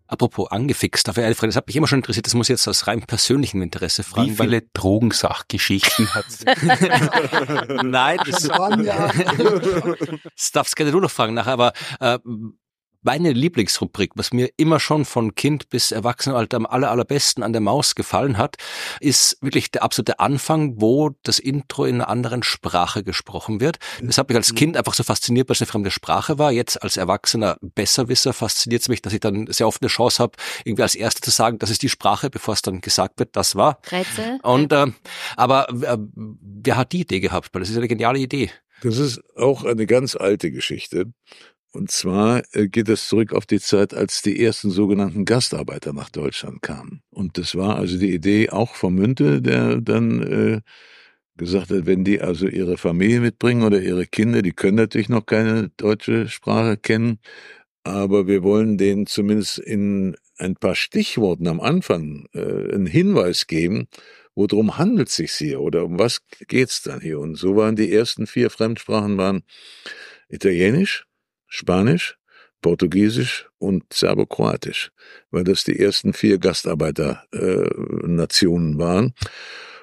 Apropos 0.09 0.49
angefixt, 0.49 1.07
dafür 1.07 1.25
Alfred, 1.25 1.49
das 1.49 1.55
hat 1.55 1.67
mich 1.67 1.75
immer 1.75 1.85
schon 1.85 1.99
interessiert, 1.99 2.25
das 2.25 2.33
muss 2.33 2.49
ich 2.49 2.53
jetzt 2.53 2.67
aus 2.67 2.87
rein 2.87 3.01
persönlichem 3.01 3.61
Interesse 3.61 4.03
Wie 4.03 4.09
fragen. 4.09 4.35
viele 4.35 4.63
Drogensachgeschichten 4.73 6.11
hat 6.15 6.25
Nein, 7.83 8.17
das, 8.25 8.49
das 10.35 10.51
darfst 10.51 10.75
gerne 10.75 10.91
du 10.91 10.99
noch 10.99 11.11
fragen 11.11 11.35
nachher, 11.35 11.53
aber 11.53 11.73
äh, 11.99 12.17
meine 13.01 13.31
Lieblingsrubrik, 13.31 14.11
was 14.15 14.33
mir 14.33 14.49
immer 14.57 14.79
schon 14.79 15.05
von 15.05 15.35
Kind 15.35 15.69
bis 15.69 15.91
Erwachsenenalter 15.91 16.57
am 16.57 16.65
aller, 16.65 16.91
allerbesten 16.91 17.43
an 17.43 17.53
der 17.53 17.61
Maus 17.61 17.95
gefallen 17.95 18.37
hat, 18.37 18.57
ist 18.99 19.37
wirklich 19.41 19.71
der 19.71 19.83
absolute 19.83 20.19
Anfang, 20.19 20.81
wo 20.81 21.11
das 21.23 21.39
Intro 21.39 21.85
in 21.85 21.95
einer 21.95 22.09
anderen 22.09 22.43
Sprache 22.43 23.03
gesprochen 23.03 23.61
wird. 23.61 23.77
Das 24.01 24.17
hat 24.17 24.29
mich 24.29 24.35
als 24.35 24.53
Kind 24.53 24.75
einfach 24.75 24.93
so 24.93 25.03
fasziniert, 25.03 25.49
weil 25.49 25.53
es 25.53 25.61
eine 25.61 25.67
fremde 25.67 25.91
Sprache 25.91 26.37
war. 26.37 26.51
Jetzt 26.51 26.81
als 26.81 26.97
Erwachsener 26.97 27.57
Besserwisser 27.61 28.33
fasziniert 28.33 28.81
es 28.81 28.89
mich, 28.89 29.01
dass 29.01 29.13
ich 29.13 29.19
dann 29.19 29.47
sehr 29.47 29.67
oft 29.67 29.81
eine 29.81 29.89
Chance 29.89 30.21
habe, 30.21 30.37
irgendwie 30.63 30.83
als 30.83 30.95
Erster 30.95 31.21
zu 31.21 31.31
sagen, 31.31 31.59
das 31.59 31.69
ist 31.69 31.81
die 31.81 31.89
Sprache, 31.89 32.29
bevor 32.29 32.53
es 32.53 32.61
dann 32.61 32.81
gesagt 32.81 33.19
wird, 33.19 33.35
das 33.35 33.55
war. 33.55 33.79
Rätsel? 33.91 34.39
Und 34.43 34.73
äh, 34.73 34.87
aber 35.35 35.69
äh, 35.69 35.97
wer 35.99 36.77
hat 36.77 36.91
die 36.91 37.01
Idee 37.01 37.19
gehabt? 37.19 37.49
Weil 37.53 37.61
das 37.61 37.69
ist 37.69 37.77
eine 37.77 37.87
geniale 37.87 38.19
Idee. 38.19 38.51
Das 38.81 38.97
ist 38.97 39.21
auch 39.35 39.63
eine 39.63 39.85
ganz 39.85 40.15
alte 40.15 40.51
Geschichte. 40.51 41.11
Und 41.71 41.91
zwar 41.91 42.43
äh, 42.53 42.67
geht 42.67 42.89
es 42.89 43.07
zurück 43.07 43.33
auf 43.33 43.45
die 43.45 43.59
Zeit, 43.59 43.93
als 43.93 44.21
die 44.21 44.43
ersten 44.43 44.71
sogenannten 44.71 45.25
Gastarbeiter 45.25 45.93
nach 45.93 46.09
Deutschland 46.09 46.61
kamen. 46.61 47.01
Und 47.11 47.37
das 47.37 47.55
war 47.55 47.75
also 47.75 47.97
die 47.99 48.13
Idee 48.13 48.49
auch 48.49 48.75
vom 48.75 48.95
Münte, 48.95 49.41
der 49.41 49.79
dann 49.81 50.21
äh, 50.21 50.61
gesagt 51.37 51.71
hat, 51.71 51.85
wenn 51.85 52.03
die 52.03 52.21
also 52.21 52.47
ihre 52.47 52.77
Familie 52.77 53.21
mitbringen 53.21 53.63
oder 53.63 53.81
ihre 53.81 54.05
Kinder, 54.05 54.41
die 54.41 54.51
können 54.51 54.77
natürlich 54.77 55.09
noch 55.09 55.25
keine 55.25 55.69
deutsche 55.77 56.27
Sprache 56.27 56.77
kennen, 56.77 57.19
aber 57.83 58.27
wir 58.27 58.43
wollen 58.43 58.77
denen 58.77 59.07
zumindest 59.07 59.59
in 59.59 60.15
ein 60.37 60.55
paar 60.55 60.75
Stichworten 60.75 61.47
am 61.47 61.59
Anfang 61.59 62.27
äh, 62.33 62.39
einen 62.39 62.87
Hinweis 62.87 63.47
geben, 63.47 63.87
worum 64.35 64.77
handelt 64.77 65.09
es 65.09 65.15
sich 65.15 65.31
hier 65.33 65.61
oder 65.61 65.85
um 65.85 65.99
was 65.99 66.21
geht's 66.47 66.81
dann 66.81 67.01
hier? 67.01 67.19
Und 67.19 67.35
so 67.35 67.55
waren 67.55 67.75
die 67.75 67.91
ersten 67.91 68.27
vier 68.27 68.49
Fremdsprachen 68.49 69.17
waren 69.17 69.43
Italienisch, 70.29 71.08
Spanisch, 71.49 72.17
Portugiesisch 72.61 73.49
und 73.57 73.91
Serbokroatisch, 73.91 74.91
weil 75.31 75.43
das 75.43 75.63
die 75.63 75.79
ersten 75.79 76.13
vier 76.13 76.37
Gastarbeiternationen 76.37 78.75
äh, 78.75 78.77
waren. 78.77 79.15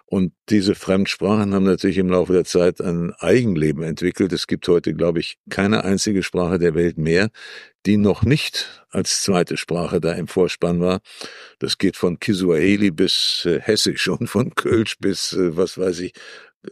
Und 0.09 0.33
diese 0.51 0.77
Fremdsprachen 0.77 1.53
haben 1.53 1.65
natürlich 1.65 1.99
im 1.99 2.11
Laufe 2.11 2.33
der 2.33 2.45
Zeit 2.45 2.81
ein 2.81 3.13
Eigenleben 3.19 3.83
entwickelt. 3.83 4.33
Es 4.33 4.47
gibt 4.47 4.69
heute, 4.69 4.95
glaube 4.95 5.19
ich, 5.19 5.37
keine 5.51 5.85
einzige 5.85 6.23
Sprache 6.23 6.61
der 6.61 6.77
Welt 6.77 6.97
mehr, 6.97 7.31
die 7.87 7.97
noch 7.97 8.23
nicht 8.23 8.85
als 8.91 9.23
zweite 9.23 9.57
Sprache 9.57 10.01
da 10.01 10.13
im 10.13 10.29
Vorspann 10.29 10.81
war. 10.81 11.01
Das 11.59 11.79
geht 11.79 11.97
von 11.97 12.21
Kisuaheli 12.21 12.93
bis 12.93 13.43
äh, 13.47 13.61
Hessisch 13.61 14.09
und 14.09 14.29
von 14.29 14.55
Kölsch 14.55 14.97
bis, 15.01 15.33
äh, 15.33 15.57
was 15.57 15.77
weiß 15.77 15.99
ich, 15.99 16.13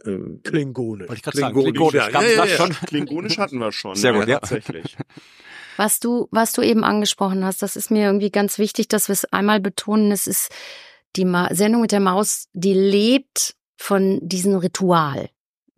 äh, 0.05 0.39
Klingone. 0.43 1.07
Wollte 1.07 1.15
ich 1.15 1.21
gerade 1.23 1.37
sagen, 1.37 1.53
Klingonisch, 1.53 1.91
Klingonisch, 1.91 2.05
ja, 2.05 2.09
ganz 2.09 2.25
ja, 2.25 2.33
ja, 2.33 2.45
ja. 2.45 2.57
schon. 2.57 2.69
Klingonisch 2.87 3.37
hatten 3.37 3.57
wir 3.59 3.71
schon. 3.71 3.95
Sehr 3.95 4.13
gut, 4.13 4.27
ja. 4.27 4.39
Tatsächlich. 4.39 4.97
Was 5.77 5.99
du, 5.99 6.29
was 6.31 6.53
du 6.53 6.61
eben 6.61 6.85
angesprochen 6.85 7.43
hast, 7.43 7.61
das 7.61 7.75
ist 7.75 7.91
mir 7.91 8.05
irgendwie 8.05 8.31
ganz 8.31 8.59
wichtig, 8.59 8.87
dass 8.87 9.09
wir 9.09 9.13
es 9.13 9.25
einmal 9.25 9.59
betonen. 9.59 10.13
Es 10.13 10.25
ist 10.25 10.49
die 11.17 11.25
Ma 11.25 11.53
Sendung 11.53 11.81
mit 11.81 11.91
der 11.91 11.99
Maus, 11.99 12.47
die 12.53 12.73
lebt 12.73 13.55
von 13.75 14.19
diesem 14.21 14.55
Ritual, 14.55 15.29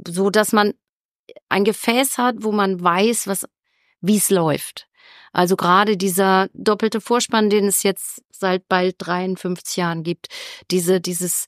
so 0.08 0.30
dass 0.30 0.52
man 0.52 0.76
ein 1.50 1.64
Gefäß 1.64 2.20
hat, 2.20 2.36
wo 2.40 2.52
man 2.52 2.80
weiß, 2.80 3.26
was, 3.26 3.48
wie 4.00 4.18
es 4.18 4.30
läuft. 4.30 4.88
Also 5.34 5.56
gerade 5.56 5.98
dieser 5.98 6.50
doppelte 6.54 7.02
Vorspann, 7.02 7.50
den 7.50 7.66
es 7.66 7.84
jetzt 7.84 8.24
seit 8.32 8.68
bald 8.68 8.96
53 9.00 9.78
Jahren 9.78 10.04
gibt, 10.04 10.28
diese, 10.72 11.02
dieses, 11.02 11.48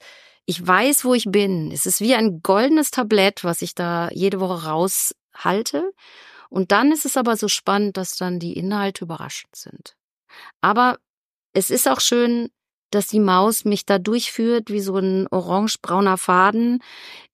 ich 0.49 0.65
weiß, 0.65 1.05
wo 1.05 1.13
ich 1.13 1.25
bin. 1.29 1.71
Es 1.71 1.85
ist 1.85 2.01
wie 2.01 2.15
ein 2.15 2.41
goldenes 2.41 2.89
Tablett, 2.89 3.43
was 3.43 3.61
ich 3.61 3.75
da 3.75 4.09
jede 4.11 4.39
Woche 4.39 4.65
raushalte. 4.67 5.93
Und 6.49 6.71
dann 6.71 6.91
ist 6.91 7.05
es 7.05 7.17
aber 7.17 7.37
so 7.37 7.47
spannend, 7.47 7.97
dass 7.97 8.17
dann 8.17 8.39
die 8.39 8.53
Inhalte 8.53 9.05
überraschend 9.05 9.55
sind. 9.55 9.95
Aber 10.59 10.97
es 11.53 11.69
ist 11.69 11.87
auch 11.87 11.99
schön, 11.99 12.49
dass 12.89 13.05
die 13.05 13.19
Maus 13.19 13.63
mich 13.63 13.85
da 13.85 13.99
durchführt 13.99 14.71
wie 14.71 14.79
so 14.79 14.97
ein 14.97 15.27
orange-brauner 15.27 16.17
Faden. 16.17 16.81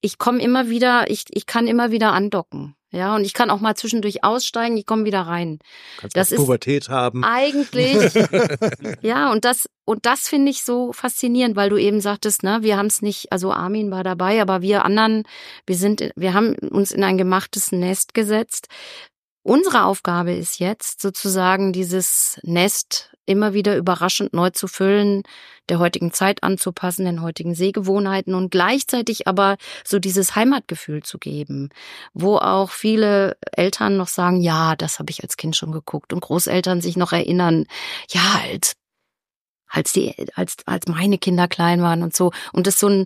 Ich 0.02 0.18
komme 0.18 0.42
immer 0.42 0.68
wieder, 0.68 1.10
ich, 1.10 1.24
ich 1.30 1.46
kann 1.46 1.68
immer 1.68 1.92
wieder 1.92 2.12
andocken. 2.12 2.76
Ja, 2.96 3.14
und 3.16 3.26
ich 3.26 3.34
kann 3.34 3.50
auch 3.50 3.60
mal 3.60 3.76
zwischendurch 3.76 4.24
aussteigen, 4.24 4.78
ich 4.78 4.86
komme 4.86 5.04
wieder 5.04 5.22
rein. 5.22 5.60
Kannst 5.98 6.16
Das 6.16 6.32
ist- 6.32 6.38
Pubertät 6.38 6.88
haben. 6.88 7.26
Eigentlich, 7.26 8.14
ja, 9.02 9.32
und 9.34 9.44
das, 9.44 9.70
und 9.84 10.06
das 10.06 10.30
finde 10.30 10.50
ich 10.50 10.64
so 10.64 10.94
faszinierend, 10.94 11.58
weil 11.58 11.70
du 11.70 11.76
eben 11.78 12.00
sagtest, 12.00 12.44
ne, 12.44 12.60
wir 12.62 12.78
haben 12.78 12.86
es 12.86 13.02
nicht, 13.02 13.32
also 13.34 13.52
Armin 13.52 13.92
war 13.92 14.06
dabei, 14.06 14.42
aber 14.42 14.62
wir 14.62 14.86
anderen, 14.86 15.24
wir 15.68 15.76
sind, 15.76 16.10
wir 16.16 16.34
haben 16.34 16.56
uns 16.56 16.92
in 16.92 17.04
ein 17.04 17.18
gemachtes 17.18 17.74
Nest 17.74 18.14
gesetzt. 18.14 18.68
Unsere 19.44 19.84
Aufgabe 19.84 20.34
ist 20.34 20.60
jetzt 20.60 21.02
sozusagen 21.02 21.74
dieses 21.74 22.40
Nest 22.44 23.15
immer 23.26 23.54
wieder 23.54 23.76
überraschend 23.78 24.34
neu 24.34 24.50
zu 24.52 24.68
füllen, 24.68 25.24
der 25.70 25.80
heutigen 25.80 26.14
Zeit 26.14 26.44
anzupassen, 26.44 27.06
den 27.06 27.22
heutigen 27.22 27.56
Sehgewohnheiten 27.56 28.36
und 28.36 28.52
gleichzeitig 28.52 29.28
aber 29.28 29.58
so 29.84 30.00
dieses 30.00 30.36
Heimatgefühl 30.36 31.04
zu 31.04 31.18
geben, 31.18 31.70
wo 32.14 32.38
auch 32.38 32.72
viele 32.72 33.38
Eltern 33.52 33.98
noch 33.98 34.08
sagen, 34.08 34.42
ja, 34.42 34.76
das 34.76 35.00
habe 35.00 35.12
ich 35.12 35.24
als 35.24 35.38
Kind 35.38 35.56
schon 35.56 35.72
geguckt 35.72 36.14
und 36.14 36.22
Großeltern 36.22 36.82
sich 36.82 36.98
noch 36.98 37.12
erinnern, 37.12 37.66
ja, 38.10 38.42
als 38.52 38.76
als 39.68 39.92
die 39.92 40.16
als 40.36 40.58
als 40.66 40.88
meine 40.88 41.18
Kinder 41.18 41.48
klein 41.48 41.82
waren 41.82 42.04
und 42.04 42.16
so. 42.16 42.32
Und 42.54 42.68
das 42.68 42.80
so 42.80 42.88
ein 42.88 43.06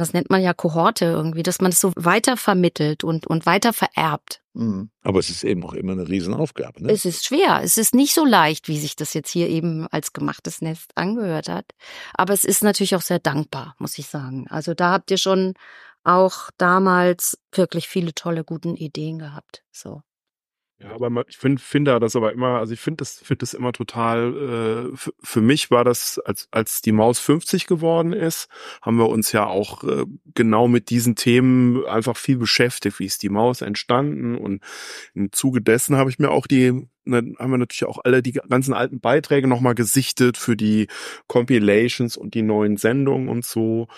das 0.00 0.12
nennt 0.12 0.30
man 0.30 0.42
ja 0.42 0.54
Kohorte 0.54 1.06
irgendwie, 1.06 1.42
dass 1.42 1.60
man 1.60 1.72
es 1.72 1.80
so 1.80 1.92
weiter 1.96 2.36
vermittelt 2.36 3.04
und 3.04 3.26
und 3.26 3.46
weiter 3.46 3.72
vererbt. 3.72 4.42
Mhm. 4.58 4.88
aber 5.02 5.18
es 5.18 5.28
ist 5.28 5.44
eben 5.44 5.62
auch 5.64 5.74
immer 5.74 5.92
eine 5.92 6.08
Riesenaufgabe. 6.08 6.82
Ne? 6.82 6.90
Es 6.90 7.04
ist 7.04 7.26
schwer. 7.26 7.60
Es 7.62 7.76
ist 7.76 7.94
nicht 7.94 8.14
so 8.14 8.24
leicht, 8.24 8.68
wie 8.68 8.78
sich 8.78 8.96
das 8.96 9.12
jetzt 9.12 9.28
hier 9.30 9.50
eben 9.50 9.86
als 9.88 10.14
gemachtes 10.14 10.62
Nest 10.62 10.92
angehört 10.94 11.50
hat. 11.50 11.66
Aber 12.14 12.32
es 12.32 12.46
ist 12.46 12.62
natürlich 12.62 12.96
auch 12.96 13.02
sehr 13.02 13.18
dankbar, 13.18 13.74
muss 13.78 13.98
ich 13.98 14.06
sagen. 14.06 14.46
Also 14.48 14.72
da 14.72 14.92
habt 14.92 15.10
ihr 15.10 15.18
schon 15.18 15.52
auch 16.04 16.50
damals 16.56 17.38
wirklich 17.52 17.86
viele 17.86 18.14
tolle, 18.14 18.44
guten 18.44 18.76
Ideen 18.76 19.18
gehabt. 19.18 19.62
So. 19.72 20.00
Ja, 20.78 20.92
aber 20.92 21.24
ich 21.26 21.38
finde 21.38 21.62
finde 21.62 21.98
das 21.98 22.16
aber 22.16 22.32
immer, 22.32 22.58
also 22.58 22.74
ich 22.74 22.80
finde 22.80 22.98
das 22.98 23.18
finde 23.18 23.40
das 23.40 23.54
immer 23.54 23.72
total. 23.72 24.92
Äh, 24.92 24.96
für 25.22 25.40
mich 25.40 25.70
war 25.70 25.84
das, 25.84 26.18
als 26.18 26.48
als 26.50 26.82
die 26.82 26.92
Maus 26.92 27.18
50 27.18 27.66
geworden 27.66 28.12
ist, 28.12 28.48
haben 28.82 28.98
wir 28.98 29.08
uns 29.08 29.32
ja 29.32 29.46
auch 29.46 29.84
äh, 29.84 30.04
genau 30.34 30.68
mit 30.68 30.90
diesen 30.90 31.16
Themen 31.16 31.86
einfach 31.86 32.18
viel 32.18 32.36
beschäftigt. 32.36 32.98
Wie 32.98 33.06
ist 33.06 33.22
die 33.22 33.30
Maus 33.30 33.62
entstanden? 33.62 34.36
Und 34.36 34.62
im 35.14 35.32
Zuge 35.32 35.62
dessen 35.62 35.96
habe 35.96 36.10
ich 36.10 36.18
mir 36.18 36.30
auch 36.30 36.46
die 36.46 36.86
ne, 37.06 37.34
haben 37.38 37.50
wir 37.50 37.58
natürlich 37.58 37.86
auch 37.86 38.00
alle 38.04 38.22
die 38.22 38.32
ganzen 38.32 38.74
alten 38.74 39.00
Beiträge 39.00 39.46
nochmal 39.48 39.74
gesichtet 39.74 40.36
für 40.36 40.56
die 40.56 40.88
Compilations 41.26 42.18
und 42.18 42.34
die 42.34 42.42
neuen 42.42 42.76
Sendungen 42.76 43.28
und 43.30 43.46
so. 43.46 43.88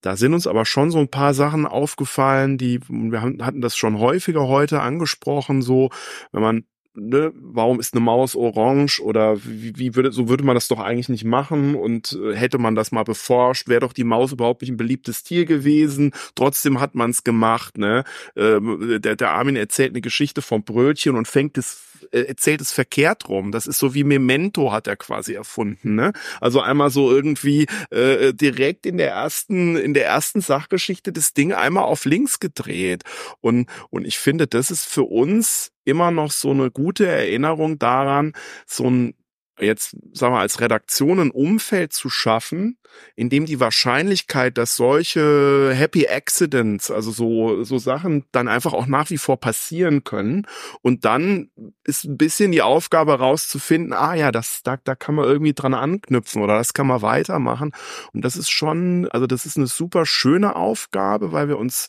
Da 0.00 0.16
sind 0.16 0.34
uns 0.34 0.46
aber 0.46 0.64
schon 0.64 0.90
so 0.90 0.98
ein 0.98 1.08
paar 1.08 1.34
Sachen 1.34 1.66
aufgefallen, 1.66 2.58
die 2.58 2.80
wir 2.88 3.22
hatten 3.22 3.60
das 3.60 3.76
schon 3.76 3.98
häufiger 3.98 4.48
heute 4.48 4.80
angesprochen, 4.80 5.62
so 5.62 5.90
wenn 6.32 6.42
man 6.42 6.64
Ne, 6.92 7.32
warum 7.36 7.78
ist 7.78 7.94
eine 7.94 8.00
Maus 8.00 8.34
orange 8.34 9.00
oder 9.00 9.38
wie, 9.44 9.76
wie 9.76 9.94
würde 9.94 10.10
so 10.10 10.28
würde 10.28 10.42
man 10.42 10.56
das 10.56 10.66
doch 10.66 10.80
eigentlich 10.80 11.08
nicht 11.08 11.24
machen 11.24 11.76
und 11.76 12.18
äh, 12.20 12.34
hätte 12.34 12.58
man 12.58 12.74
das 12.74 12.90
mal 12.90 13.04
beforscht, 13.04 13.68
wäre 13.68 13.78
doch 13.80 13.92
die 13.92 14.02
Maus 14.02 14.32
überhaupt 14.32 14.62
nicht 14.62 14.72
ein 14.72 14.76
beliebtes 14.76 15.22
Tier 15.22 15.44
gewesen. 15.44 16.12
Trotzdem 16.34 16.80
hat 16.80 16.96
man 16.96 17.10
es 17.10 17.22
gemacht. 17.22 17.78
Ne, 17.78 18.02
ähm, 18.34 18.98
der, 19.00 19.14
der 19.14 19.30
Armin 19.30 19.54
erzählt 19.54 19.92
eine 19.92 20.00
Geschichte 20.00 20.42
vom 20.42 20.64
Brötchen 20.64 21.14
und 21.14 21.28
fängt 21.28 21.56
es 21.58 21.89
erzählt 22.10 22.60
es 22.60 22.72
verkehrt 22.72 23.28
rum. 23.28 23.52
Das 23.52 23.66
ist 23.66 23.78
so 23.78 23.94
wie 23.94 24.04
Memento 24.04 24.72
hat 24.72 24.86
er 24.86 24.96
quasi 24.96 25.34
erfunden. 25.34 25.94
Ne? 25.94 26.12
Also 26.40 26.60
einmal 26.60 26.90
so 26.90 27.10
irgendwie 27.10 27.66
äh, 27.90 28.32
direkt 28.34 28.86
in 28.86 28.96
der 28.96 29.10
ersten 29.10 29.76
in 29.76 29.94
der 29.94 30.06
ersten 30.06 30.40
Sachgeschichte 30.40 31.12
das 31.12 31.32
Ding 31.32 31.52
einmal 31.52 31.84
auf 31.84 32.04
links 32.04 32.40
gedreht 32.40 33.02
und 33.40 33.68
und 33.90 34.06
ich 34.06 34.18
finde, 34.18 34.46
das 34.46 34.70
ist 34.70 34.84
für 34.84 35.04
uns 35.04 35.72
immer 35.84 36.10
noch 36.10 36.30
so 36.30 36.50
eine 36.50 36.70
gute 36.70 37.06
Erinnerung 37.06 37.78
daran, 37.78 38.32
so 38.66 38.88
ein 38.88 39.14
jetzt 39.60 39.96
sagen 40.12 40.34
wir 40.34 40.40
als 40.40 40.60
Redaktion 40.60 41.20
ein 41.20 41.30
Umfeld 41.30 41.92
zu 41.92 42.10
schaffen, 42.10 42.78
in 43.16 43.30
dem 43.30 43.46
die 43.46 43.60
Wahrscheinlichkeit, 43.60 44.58
dass 44.58 44.76
solche 44.76 45.72
Happy 45.74 46.06
Accidents, 46.06 46.90
also 46.90 47.10
so 47.10 47.62
so 47.62 47.78
Sachen 47.78 48.24
dann 48.32 48.48
einfach 48.48 48.72
auch 48.72 48.86
nach 48.86 49.10
wie 49.10 49.18
vor 49.18 49.38
passieren 49.38 50.04
können. 50.04 50.46
Und 50.82 51.04
dann 51.04 51.50
ist 51.84 52.04
ein 52.04 52.16
bisschen 52.16 52.52
die 52.52 52.62
Aufgabe 52.62 53.18
rauszufinden, 53.18 53.92
ah 53.92 54.14
ja, 54.14 54.32
das 54.32 54.62
da 54.62 54.76
da 54.82 54.94
kann 54.94 55.14
man 55.14 55.26
irgendwie 55.26 55.54
dran 55.54 55.74
anknüpfen 55.74 56.42
oder 56.42 56.56
das 56.56 56.74
kann 56.74 56.86
man 56.86 57.02
weitermachen. 57.02 57.72
Und 58.12 58.24
das 58.24 58.36
ist 58.36 58.50
schon, 58.50 59.08
also 59.10 59.26
das 59.26 59.46
ist 59.46 59.56
eine 59.56 59.66
super 59.66 60.06
schöne 60.06 60.56
Aufgabe, 60.56 61.32
weil 61.32 61.48
wir 61.48 61.58
uns 61.58 61.88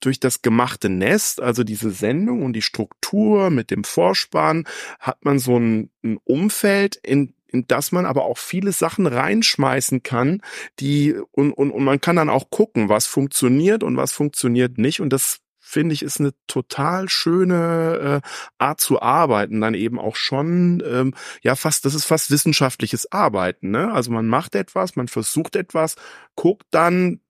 durch 0.00 0.20
das 0.20 0.42
gemachte 0.42 0.88
Nest, 0.88 1.40
also 1.40 1.64
diese 1.64 1.90
Sendung 1.90 2.42
und 2.42 2.52
die 2.52 2.62
Struktur 2.62 3.50
mit 3.50 3.70
dem 3.70 3.84
Vorspann, 3.84 4.64
hat 4.98 5.24
man 5.24 5.38
so 5.38 5.58
ein, 5.58 5.90
ein 6.02 6.18
Umfeld, 6.24 6.96
in, 6.96 7.34
in 7.48 7.66
das 7.66 7.92
man 7.92 8.06
aber 8.06 8.24
auch 8.24 8.38
viele 8.38 8.72
Sachen 8.72 9.06
reinschmeißen 9.06 10.02
kann, 10.02 10.42
die 10.80 11.14
und, 11.32 11.52
und, 11.52 11.70
und 11.70 11.84
man 11.84 12.00
kann 12.00 12.16
dann 12.16 12.30
auch 12.30 12.50
gucken, 12.50 12.88
was 12.88 13.06
funktioniert 13.06 13.82
und 13.82 13.96
was 13.96 14.12
funktioniert 14.12 14.78
nicht. 14.78 15.00
Und 15.00 15.12
das 15.12 15.40
finde 15.68 15.94
ich 15.94 16.02
ist 16.02 16.18
eine 16.18 16.32
total 16.46 17.10
schöne 17.10 18.22
äh, 18.24 18.28
Art 18.56 18.80
zu 18.80 19.02
arbeiten, 19.02 19.60
dann 19.60 19.74
eben 19.74 19.98
auch 19.98 20.16
schon 20.16 20.82
ähm, 20.86 21.14
ja 21.42 21.56
fast 21.56 21.84
das 21.84 21.94
ist 21.94 22.06
fast 22.06 22.30
wissenschaftliches 22.30 23.12
Arbeiten, 23.12 23.70
ne? 23.70 23.92
Also 23.92 24.10
man 24.10 24.26
macht 24.26 24.54
etwas, 24.54 24.96
man 24.96 25.08
versucht 25.08 25.56
etwas, 25.56 25.96
guckt 26.36 26.66
dann 26.70 27.20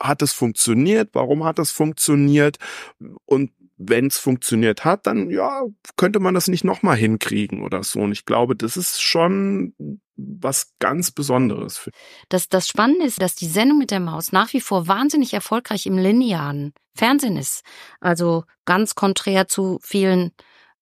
hat 0.00 0.22
es 0.22 0.32
funktioniert? 0.32 1.10
Warum 1.12 1.44
hat 1.44 1.58
es 1.58 1.70
funktioniert? 1.70 2.58
Und 3.26 3.52
wenn 3.82 4.08
es 4.08 4.18
funktioniert 4.18 4.84
hat, 4.84 5.06
dann 5.06 5.30
ja, 5.30 5.62
könnte 5.96 6.20
man 6.20 6.34
das 6.34 6.48
nicht 6.48 6.64
nochmal 6.64 6.96
hinkriegen 6.96 7.62
oder 7.62 7.82
so. 7.82 8.00
Und 8.00 8.12
ich 8.12 8.26
glaube, 8.26 8.54
das 8.54 8.76
ist 8.76 9.00
schon 9.00 9.74
was 10.16 10.74
ganz 10.80 11.10
Besonderes. 11.10 11.90
Das, 12.28 12.48
das 12.50 12.68
Spannende 12.68 13.06
ist, 13.06 13.22
dass 13.22 13.34
die 13.34 13.46
Sendung 13.46 13.78
mit 13.78 13.90
der 13.90 14.00
Maus 14.00 14.32
nach 14.32 14.52
wie 14.52 14.60
vor 14.60 14.86
wahnsinnig 14.86 15.32
erfolgreich 15.32 15.86
im 15.86 15.96
linearen 15.96 16.74
Fernsehen 16.94 17.38
ist. 17.38 17.62
Also 18.00 18.44
ganz 18.66 18.94
konträr 18.94 19.48
zu 19.48 19.78
vielen 19.82 20.32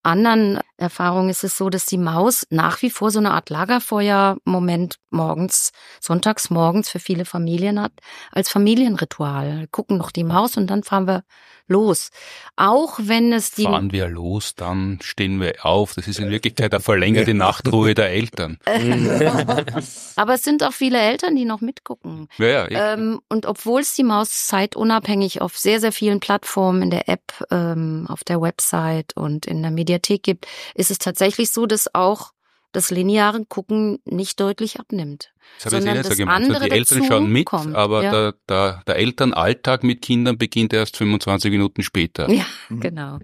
anderen 0.03 0.59
Erfahrungen 0.79 1.29
ist 1.29 1.45
es 1.45 1.59
so, 1.59 1.71
dass 1.71 1.87
die 1.87 1.99
Maus 1.99 2.47
nach 2.51 2.83
wie 2.83 2.91
vor 2.91 3.11
so 3.11 3.19
eine 3.19 3.33
Art 3.33 3.51
Lagerfeuer-Moment 3.51 4.99
morgens, 5.11 5.73
sonntags 6.01 6.51
morgens 6.51 6.89
für 6.89 7.01
viele 7.01 7.25
Familien 7.25 7.81
hat, 7.81 7.93
als 8.31 8.49
Familienritual. 8.49 9.59
Wir 9.61 9.67
gucken 9.67 9.99
noch 9.99 10.13
die 10.13 10.25
Maus 10.25 10.57
und 10.57 10.69
dann 10.69 10.85
fahren 10.85 11.07
wir 11.07 11.25
los. 11.69 12.11
Auch 12.57 12.99
wenn 13.01 13.33
es 13.33 13.53
die 13.53 13.65
Fahren 13.65 13.93
wir 13.93 14.09
los, 14.09 14.55
dann 14.55 14.99
stehen 15.03 15.41
wir 15.41 15.65
auf. 15.65 15.95
Das 15.95 16.09
ist 16.09 16.19
in 16.19 16.31
Wirklichkeit 16.31 16.73
eine 16.73 16.81
verlängerte 16.81 17.35
Nachtruhe 17.35 17.95
der 17.95 18.11
Eltern. 18.11 18.59
Aber 20.17 20.35
es 20.35 20.43
sind 20.43 20.65
auch 20.65 20.73
viele 20.73 20.99
Eltern, 20.99 21.37
die 21.37 21.45
noch 21.45 21.61
mitgucken. 21.61 22.29
Ja, 22.39 22.69
ja, 22.69 22.95
Ähm, 22.95 23.21
und 23.29 23.47
obwohl 23.47 23.83
es 23.83 23.95
die 23.95 24.03
Maus 24.03 24.47
zeitunabhängig 24.47 25.41
auf 25.41 25.57
sehr, 25.57 25.81
sehr 25.81 25.93
vielen 25.93 26.21
Plattformen 26.21 26.83
in 26.83 26.91
der 26.91 27.09
App, 27.09 27.33
ähm, 27.51 28.07
auf 28.09 28.25
der 28.25 28.41
Website 28.41 29.17
und 29.17 29.47
in 29.47 29.63
der 29.63 29.71
Mediathek 29.71 30.23
gibt, 30.23 30.47
ist 30.75 30.91
es 30.91 30.99
tatsächlich 30.99 31.51
so, 31.51 31.67
dass 31.67 31.95
auch 31.95 32.33
das 32.73 32.91
lineare 32.91 33.45
Gucken 33.47 33.99
nicht 34.05 34.39
deutlich 34.41 34.79
abnimmt. 34.79 35.33
das 35.63 35.67
habe 35.73 35.77
ich 35.77 35.83
sondern 35.83 35.97
jetzt 35.97 36.07
eh 36.07 36.09
das 36.11 36.17
so 36.19 36.23
gemeint. 36.23 36.39
Also 36.43 36.53
andere 36.55 36.69
die 36.69 36.77
Eltern 36.77 37.05
schauen 37.05 37.33
mit, 37.33 37.47
kommt, 37.47 37.75
aber 37.75 38.03
ja. 38.03 38.11
der, 38.11 38.35
der, 38.49 38.83
der 38.87 38.97
Elternalltag 38.97 39.85
mit 39.85 40.03
Kindern 40.03 40.37
beginnt 40.37 40.73
erst 40.75 40.97
25 40.99 41.51
Minuten 41.51 41.83
später. 41.83 42.31
Ja, 42.31 42.45
Mhm. 42.69 42.81
genau. 42.81 43.19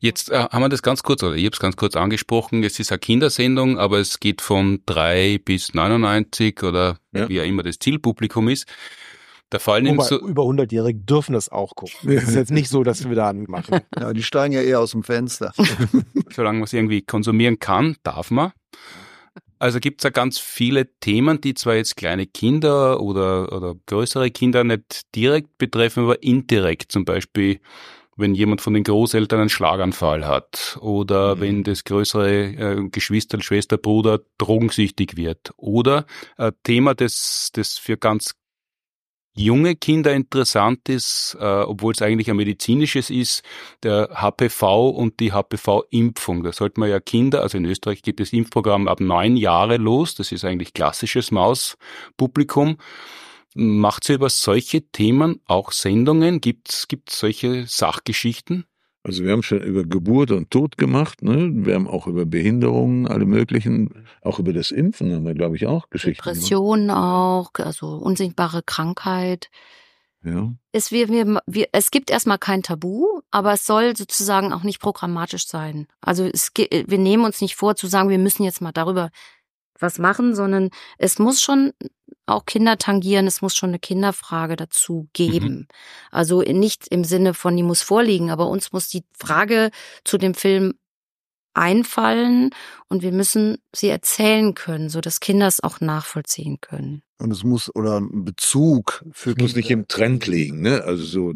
Jetzt 0.00 0.30
äh, 0.30 0.36
haben 0.50 0.60
wir 0.62 0.68
das 0.68 0.82
ganz 0.82 1.02
kurz, 1.02 1.22
oder 1.22 1.34
ich 1.34 1.44
habe 1.46 1.54
es 1.54 1.60
ganz 1.60 1.76
kurz 1.76 1.96
angesprochen, 1.96 2.62
es 2.62 2.78
ist 2.78 2.92
eine 2.92 2.98
Kindersendung, 2.98 3.78
aber 3.78 3.98
es 3.98 4.20
geht 4.20 4.42
von 4.42 4.82
drei 4.84 5.40
bis 5.42 5.72
99 5.72 6.62
oder 6.62 6.98
Ja. 7.12 7.28
wie 7.30 7.40
auch 7.40 7.44
immer 7.46 7.62
das 7.62 7.78
Zielpublikum 7.78 8.48
ist. 8.50 8.66
Da 9.52 9.58
fallen 9.58 9.84
ihm 9.84 9.98
Wobei, 9.98 10.08
so, 10.08 10.18
über 10.18 10.44
100-Jährige 10.44 11.00
dürfen 11.00 11.34
das 11.34 11.50
auch 11.50 11.74
gucken. 11.76 11.92
Es 12.10 12.28
ist 12.28 12.36
jetzt 12.36 12.50
nicht 12.50 12.70
so, 12.70 12.82
dass 12.84 13.06
wir 13.06 13.14
da 13.14 13.28
anmachen. 13.28 13.80
Ja, 14.00 14.14
die 14.14 14.22
steigen 14.22 14.54
ja 14.54 14.62
eher 14.62 14.80
aus 14.80 14.92
dem 14.92 15.02
Fenster. 15.02 15.52
solange 16.30 16.58
man 16.58 16.64
es 16.64 16.72
irgendwie 16.72 17.02
konsumieren 17.02 17.58
kann, 17.58 17.96
darf 18.02 18.30
man. 18.30 18.52
Also 19.58 19.78
gibt 19.78 20.00
es 20.00 20.04
ja 20.04 20.10
ganz 20.10 20.38
viele 20.38 20.86
Themen, 21.00 21.42
die 21.42 21.52
zwar 21.52 21.74
jetzt 21.74 21.98
kleine 21.98 22.26
Kinder 22.26 23.00
oder, 23.00 23.52
oder 23.52 23.74
größere 23.84 24.30
Kinder 24.30 24.64
nicht 24.64 25.14
direkt 25.14 25.58
betreffen, 25.58 26.04
aber 26.04 26.22
indirekt. 26.22 26.90
Zum 26.90 27.04
Beispiel, 27.04 27.60
wenn 28.16 28.34
jemand 28.34 28.62
von 28.62 28.72
den 28.72 28.84
Großeltern 28.84 29.40
einen 29.40 29.48
Schlaganfall 29.50 30.26
hat 30.26 30.78
oder 30.80 31.36
Mhm. 31.36 31.40
wenn 31.42 31.62
das 31.64 31.84
größere 31.84 32.30
äh, 32.30 32.88
Geschwister, 32.90 33.38
Schwester, 33.42 33.76
Bruder 33.76 34.20
drogensüchtig 34.38 35.18
wird. 35.18 35.52
Oder 35.58 36.06
ein 36.38 36.52
Thema, 36.62 36.94
das, 36.94 37.50
das 37.52 37.76
für 37.76 37.98
ganz 37.98 38.34
junge 39.34 39.76
Kinder 39.76 40.12
interessant 40.12 40.88
ist, 40.88 41.36
äh, 41.40 41.44
obwohl 41.44 41.92
es 41.92 42.02
eigentlich 42.02 42.30
ein 42.30 42.36
medizinisches 42.36 43.10
ist, 43.10 43.42
der 43.82 44.10
HPV 44.14 44.90
und 44.90 45.20
die 45.20 45.32
HPV-Impfung. 45.32 46.42
Da 46.42 46.52
sollte 46.52 46.80
man 46.80 46.90
ja 46.90 47.00
Kinder, 47.00 47.42
also 47.42 47.58
in 47.58 47.64
Österreich 47.64 48.02
geht 48.02 48.20
das 48.20 48.32
Impfprogramm 48.32 48.88
ab 48.88 49.00
neun 49.00 49.36
Jahre 49.36 49.76
los, 49.76 50.14
das 50.14 50.32
ist 50.32 50.44
eigentlich 50.44 50.74
klassisches 50.74 51.30
Mauspublikum. 51.30 52.78
Macht 53.54 54.04
sie 54.04 54.14
über 54.14 54.30
solche 54.30 54.82
Themen 54.82 55.40
auch 55.46 55.72
Sendungen? 55.72 56.40
Gibt 56.40 56.70
es 56.70 56.86
solche 57.10 57.66
Sachgeschichten? 57.66 58.64
Also 59.04 59.24
wir 59.24 59.32
haben 59.32 59.42
schon 59.42 59.60
über 59.60 59.84
Geburt 59.84 60.30
und 60.30 60.50
Tod 60.50 60.78
gemacht, 60.78 61.22
ne? 61.22 61.50
Wir 61.52 61.74
haben 61.74 61.88
auch 61.88 62.06
über 62.06 62.24
Behinderungen, 62.24 63.08
alle 63.08 63.26
möglichen, 63.26 64.06
auch 64.20 64.38
über 64.38 64.52
das 64.52 64.70
Impfen 64.70 65.12
haben 65.12 65.26
wir, 65.26 65.34
glaube 65.34 65.56
ich, 65.56 65.66
auch 65.66 65.90
Geschichten. 65.90 66.22
gemacht. 66.22 66.36
Depression 66.36 66.90
auch, 66.90 67.50
also 67.54 67.88
unsichtbare 67.96 68.62
Krankheit. 68.62 69.50
Ja. 70.24 70.52
Es, 70.70 70.92
wir, 70.92 71.08
wir, 71.08 71.40
wir, 71.46 71.68
es 71.72 71.90
gibt 71.90 72.12
erstmal 72.12 72.38
kein 72.38 72.62
Tabu, 72.62 73.22
aber 73.32 73.54
es 73.54 73.66
soll 73.66 73.96
sozusagen 73.96 74.52
auch 74.52 74.62
nicht 74.62 74.80
programmatisch 74.80 75.48
sein. 75.48 75.88
Also 76.00 76.24
es, 76.24 76.52
wir 76.54 76.98
nehmen 76.98 77.24
uns 77.24 77.40
nicht 77.40 77.56
vor 77.56 77.74
zu 77.74 77.88
sagen, 77.88 78.08
wir 78.08 78.18
müssen 78.18 78.44
jetzt 78.44 78.60
mal 78.60 78.70
darüber 78.70 79.10
was 79.80 79.98
machen, 79.98 80.36
sondern 80.36 80.70
es 80.96 81.18
muss 81.18 81.42
schon 81.42 81.72
auch 82.26 82.46
Kinder 82.46 82.78
tangieren, 82.78 83.26
es 83.26 83.42
muss 83.42 83.54
schon 83.56 83.70
eine 83.70 83.78
Kinderfrage 83.78 84.56
dazu 84.56 85.08
geben. 85.12 85.66
Also 86.10 86.40
nicht 86.42 86.86
im 86.88 87.04
Sinne 87.04 87.34
von, 87.34 87.56
die 87.56 87.62
muss 87.62 87.82
vorliegen, 87.82 88.30
aber 88.30 88.48
uns 88.48 88.72
muss 88.72 88.88
die 88.88 89.04
Frage 89.18 89.70
zu 90.04 90.18
dem 90.18 90.34
Film 90.34 90.74
einfallen 91.54 92.50
und 92.88 93.02
wir 93.02 93.12
müssen 93.12 93.58
sie 93.74 93.88
erzählen 93.88 94.54
können, 94.54 94.88
so 94.88 95.00
dass 95.00 95.20
Kinder 95.20 95.46
es 95.46 95.62
auch 95.62 95.80
nachvollziehen 95.80 96.58
können. 96.60 97.02
Und 97.18 97.30
es 97.30 97.44
muss, 97.44 97.74
oder 97.74 98.00
ein 98.00 98.24
Bezug 98.24 99.04
für 99.12 99.30
Es 99.30 99.36
muss 99.36 99.46
Kinder. 99.52 99.56
nicht 99.58 99.70
im 99.70 99.88
Trend 99.88 100.26
liegen, 100.26 100.62
ne? 100.62 100.82
Also 100.84 101.04
so, 101.04 101.32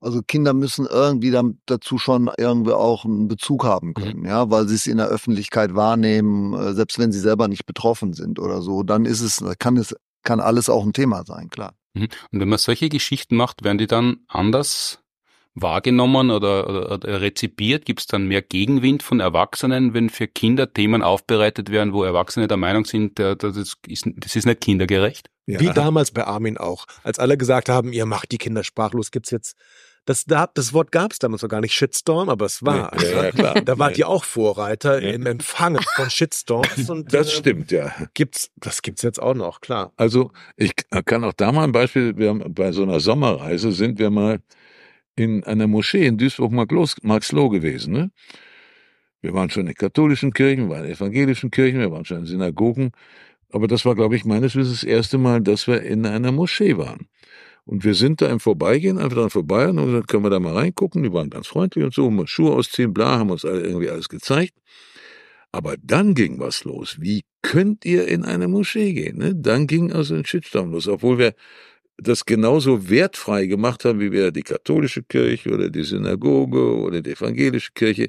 Also 0.00 0.22
Kinder 0.22 0.52
müssen 0.52 0.86
irgendwie 0.86 1.30
dann 1.30 1.60
dazu 1.66 1.98
schon 1.98 2.30
irgendwie 2.36 2.72
auch 2.72 3.04
einen 3.04 3.26
Bezug 3.28 3.64
haben 3.64 3.94
können, 3.94 4.26
ja, 4.26 4.50
weil 4.50 4.68
sie 4.68 4.74
es 4.74 4.86
in 4.86 4.98
der 4.98 5.08
Öffentlichkeit 5.08 5.74
wahrnehmen, 5.74 6.52
äh, 6.54 6.74
selbst 6.74 6.98
wenn 6.98 7.10
sie 7.10 7.20
selber 7.20 7.48
nicht 7.48 7.66
betroffen 7.66 8.12
sind 8.12 8.38
oder 8.38 8.60
so, 8.60 8.82
dann 8.82 9.06
ist 9.06 9.22
es, 9.22 9.42
kann 9.58 9.76
es, 9.76 9.94
kann 10.28 10.40
alles 10.40 10.68
auch 10.68 10.84
ein 10.84 10.92
Thema 10.92 11.24
sein, 11.24 11.48
klar. 11.48 11.72
Mhm. 11.94 12.08
Und 12.30 12.40
wenn 12.40 12.48
man 12.50 12.58
solche 12.58 12.90
Geschichten 12.90 13.34
macht, 13.34 13.64
werden 13.64 13.78
die 13.78 13.86
dann 13.86 14.18
anders 14.28 15.02
wahrgenommen 15.54 16.30
oder, 16.30 16.68
oder, 16.68 16.92
oder 16.92 17.20
rezipiert? 17.22 17.86
Gibt 17.86 18.00
es 18.00 18.06
dann 18.06 18.26
mehr 18.26 18.42
Gegenwind 18.42 19.02
von 19.02 19.20
Erwachsenen, 19.20 19.94
wenn 19.94 20.10
für 20.10 20.28
Kinder 20.28 20.70
Themen 20.70 21.02
aufbereitet 21.02 21.70
werden, 21.70 21.94
wo 21.94 22.04
Erwachsene 22.04 22.46
der 22.46 22.58
Meinung 22.58 22.84
sind, 22.84 23.18
das 23.18 23.56
ist, 23.56 23.78
das 24.16 24.36
ist 24.36 24.44
nicht 24.44 24.60
kindergerecht? 24.60 25.30
Ja. 25.46 25.60
Wie 25.60 25.70
damals 25.70 26.10
bei 26.10 26.26
Armin 26.26 26.58
auch. 26.58 26.84
Als 27.04 27.18
alle 27.18 27.38
gesagt 27.38 27.70
haben, 27.70 27.94
ihr 27.94 28.04
macht 28.04 28.30
die 28.30 28.38
Kinder 28.38 28.62
sprachlos, 28.64 29.10
gibt's 29.10 29.30
jetzt 29.30 29.56
das, 30.08 30.24
das 30.54 30.72
Wort 30.72 30.90
gab 30.90 31.12
es 31.12 31.18
damals 31.18 31.42
noch 31.42 31.50
gar 31.50 31.60
nicht, 31.60 31.74
Shitstorm, 31.74 32.30
aber 32.30 32.46
es 32.46 32.64
war. 32.64 32.96
Ja, 32.98 33.24
ja, 33.24 33.30
klar. 33.30 33.60
Da 33.60 33.78
wart 33.78 33.98
ihr 33.98 34.08
auch 34.08 34.24
Vorreiter 34.24 35.02
ja. 35.02 35.10
im 35.10 35.26
Empfangen 35.26 35.82
von 35.96 36.08
Shitstorms. 36.08 36.88
Und, 36.88 37.12
das 37.12 37.30
stimmt, 37.30 37.70
ja. 37.70 37.92
Gibt's, 38.14 38.50
das 38.56 38.80
gibt's 38.80 39.02
jetzt 39.02 39.20
auch 39.20 39.34
noch, 39.34 39.60
klar. 39.60 39.92
Also 39.96 40.32
ich 40.56 40.72
kann 41.04 41.24
auch 41.24 41.34
da 41.34 41.52
mal 41.52 41.64
ein 41.64 41.72
Beispiel, 41.72 42.16
wir 42.16 42.30
haben, 42.30 42.54
bei 42.54 42.72
so 42.72 42.84
einer 42.84 43.00
Sommerreise 43.00 43.70
sind 43.72 43.98
wir 43.98 44.08
mal 44.08 44.38
in 45.14 45.44
einer 45.44 45.66
Moschee 45.66 46.06
in 46.06 46.16
Duisburg-Marxloh 46.16 47.50
gewesen. 47.50 47.92
Ne? 47.92 48.10
Wir 49.20 49.34
waren 49.34 49.50
schon 49.50 49.66
in 49.66 49.74
katholischen 49.74 50.32
Kirchen, 50.32 50.68
wir 50.68 50.76
waren 50.76 50.84
in 50.86 50.92
evangelischen 50.92 51.50
Kirchen, 51.50 51.80
wir 51.80 51.92
waren 51.92 52.06
schon 52.06 52.20
in 52.20 52.26
Synagogen. 52.26 52.92
Aber 53.50 53.66
das 53.66 53.84
war, 53.84 53.94
glaube 53.94 54.16
ich, 54.16 54.24
meines 54.24 54.56
Wissens 54.56 54.80
das 54.80 54.88
erste 54.88 55.18
Mal, 55.18 55.42
dass 55.42 55.66
wir 55.66 55.82
in 55.82 56.06
einer 56.06 56.32
Moschee 56.32 56.78
waren. 56.78 57.08
Und 57.68 57.84
wir 57.84 57.92
sind 57.92 58.22
da 58.22 58.30
im 58.30 58.40
Vorbeigehen 58.40 58.96
einfach 58.96 59.18
dran 59.18 59.28
vorbei 59.28 59.68
und 59.68 59.78
haben 59.78 59.88
gesagt, 59.88 60.08
können 60.08 60.24
wir 60.24 60.30
da 60.30 60.40
mal 60.40 60.54
reingucken? 60.54 61.02
Die 61.02 61.12
waren 61.12 61.28
ganz 61.28 61.48
freundlich 61.48 61.84
und 61.84 61.92
so, 61.92 62.10
mal 62.10 62.26
Schuhe 62.26 62.52
ausziehen, 62.52 62.94
bla, 62.94 63.18
haben 63.18 63.28
uns 63.28 63.44
irgendwie 63.44 63.90
alles 63.90 64.08
gezeigt. 64.08 64.54
Aber 65.52 65.76
dann 65.82 66.14
ging 66.14 66.40
was 66.40 66.64
los. 66.64 66.96
Wie 66.98 67.24
könnt 67.42 67.84
ihr 67.84 68.08
in 68.08 68.24
eine 68.24 68.48
Moschee 68.48 68.94
gehen? 68.94 69.18
Ne? 69.18 69.34
Dann 69.34 69.66
ging 69.66 69.92
also 69.92 70.14
ein 70.14 70.24
Shitstorm 70.24 70.72
los, 70.72 70.88
obwohl 70.88 71.18
wir 71.18 71.34
das 71.98 72.24
genauso 72.24 72.88
wertfrei 72.88 73.44
gemacht 73.44 73.84
haben, 73.84 74.00
wie 74.00 74.12
wir 74.12 74.30
die 74.30 74.44
katholische 74.44 75.02
Kirche 75.02 75.50
oder 75.52 75.68
die 75.68 75.84
Synagoge 75.84 76.74
oder 76.74 77.02
die 77.02 77.10
evangelische 77.10 77.72
Kirche. 77.74 78.08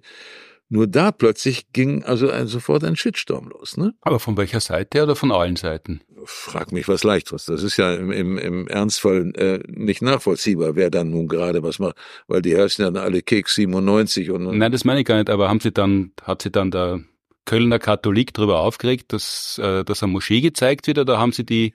Nur 0.72 0.86
da 0.86 1.12
plötzlich 1.12 1.74
ging 1.74 2.04
also 2.04 2.30
ein, 2.30 2.46
sofort 2.46 2.84
ein 2.84 2.96
Shitstorm 2.96 3.50
los. 3.50 3.76
Ne? 3.76 3.96
Aber 4.02 4.20
von 4.20 4.38
welcher 4.38 4.60
Seite 4.60 5.02
oder 5.02 5.16
von 5.16 5.32
allen 5.32 5.56
Seiten? 5.56 6.02
Frag 6.26 6.72
mich 6.72 6.88
was 6.88 7.04
leichteres. 7.04 7.46
Das 7.46 7.64
ist 7.64 7.78
ja 7.78 7.96
im, 7.96 8.12
im, 8.12 8.38
im 8.38 8.68
Ernstfall 8.68 9.34
äh, 9.36 9.60
nicht 9.68 10.04
nachvollziehbar, 10.04 10.76
wer 10.76 10.92
dann 10.92 11.10
nun 11.10 11.28
gerade 11.28 11.64
was 11.64 11.80
macht, 11.80 11.96
weil 12.28 12.44
die 12.44 12.56
heißen 12.56 12.94
ja 12.94 13.02
alle 13.02 13.24
Keks 13.24 13.56
97 13.56 14.30
und, 14.30 14.58
Nein, 14.58 14.72
das 14.72 14.86
meine 14.86 15.00
ich 15.00 15.08
gar 15.08 15.18
nicht, 15.18 15.32
aber 15.32 15.50
haben 15.50 15.60
sie 15.60 15.72
dann, 15.72 16.12
hat 16.22 16.44
sie 16.44 16.52
dann 16.52 16.70
der 16.70 17.02
Kölner 17.46 17.80
Katholik 17.80 18.32
darüber 18.36 18.60
aufgeregt, 18.60 19.12
dass, 19.12 19.60
äh, 19.64 19.84
dass 19.84 20.04
eine 20.04 20.12
Moschee 20.12 20.42
gezeigt 20.42 20.86
wird, 20.86 21.00
oder 21.00 21.18
haben 21.18 21.32
sie 21.32 21.46
die, 21.46 21.74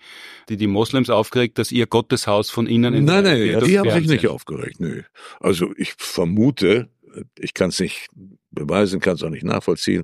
die, 0.48 0.56
die 0.56 0.68
Moslems 0.68 1.10
aufgeregt, 1.10 1.58
dass 1.58 1.72
ihr 1.72 1.88
Gotteshaus 1.88 2.48
von 2.48 2.68
innen 2.68 2.94
in 2.94 3.04
Nein, 3.06 3.24
nein, 3.24 3.60
die 3.64 3.78
haben 3.80 3.90
sich 3.90 4.06
nicht 4.06 4.28
aufgeregt, 4.28 4.78
nö. 4.78 5.02
Also 5.40 5.72
ich 5.76 5.94
vermute, 5.98 6.90
ich 7.36 7.54
kann 7.54 7.70
es 7.70 7.80
nicht 7.80 8.08
beweisen, 8.54 9.00
kann 9.00 9.14
es 9.14 9.22
auch 9.22 9.30
nicht 9.30 9.44
nachvollziehen, 9.44 10.02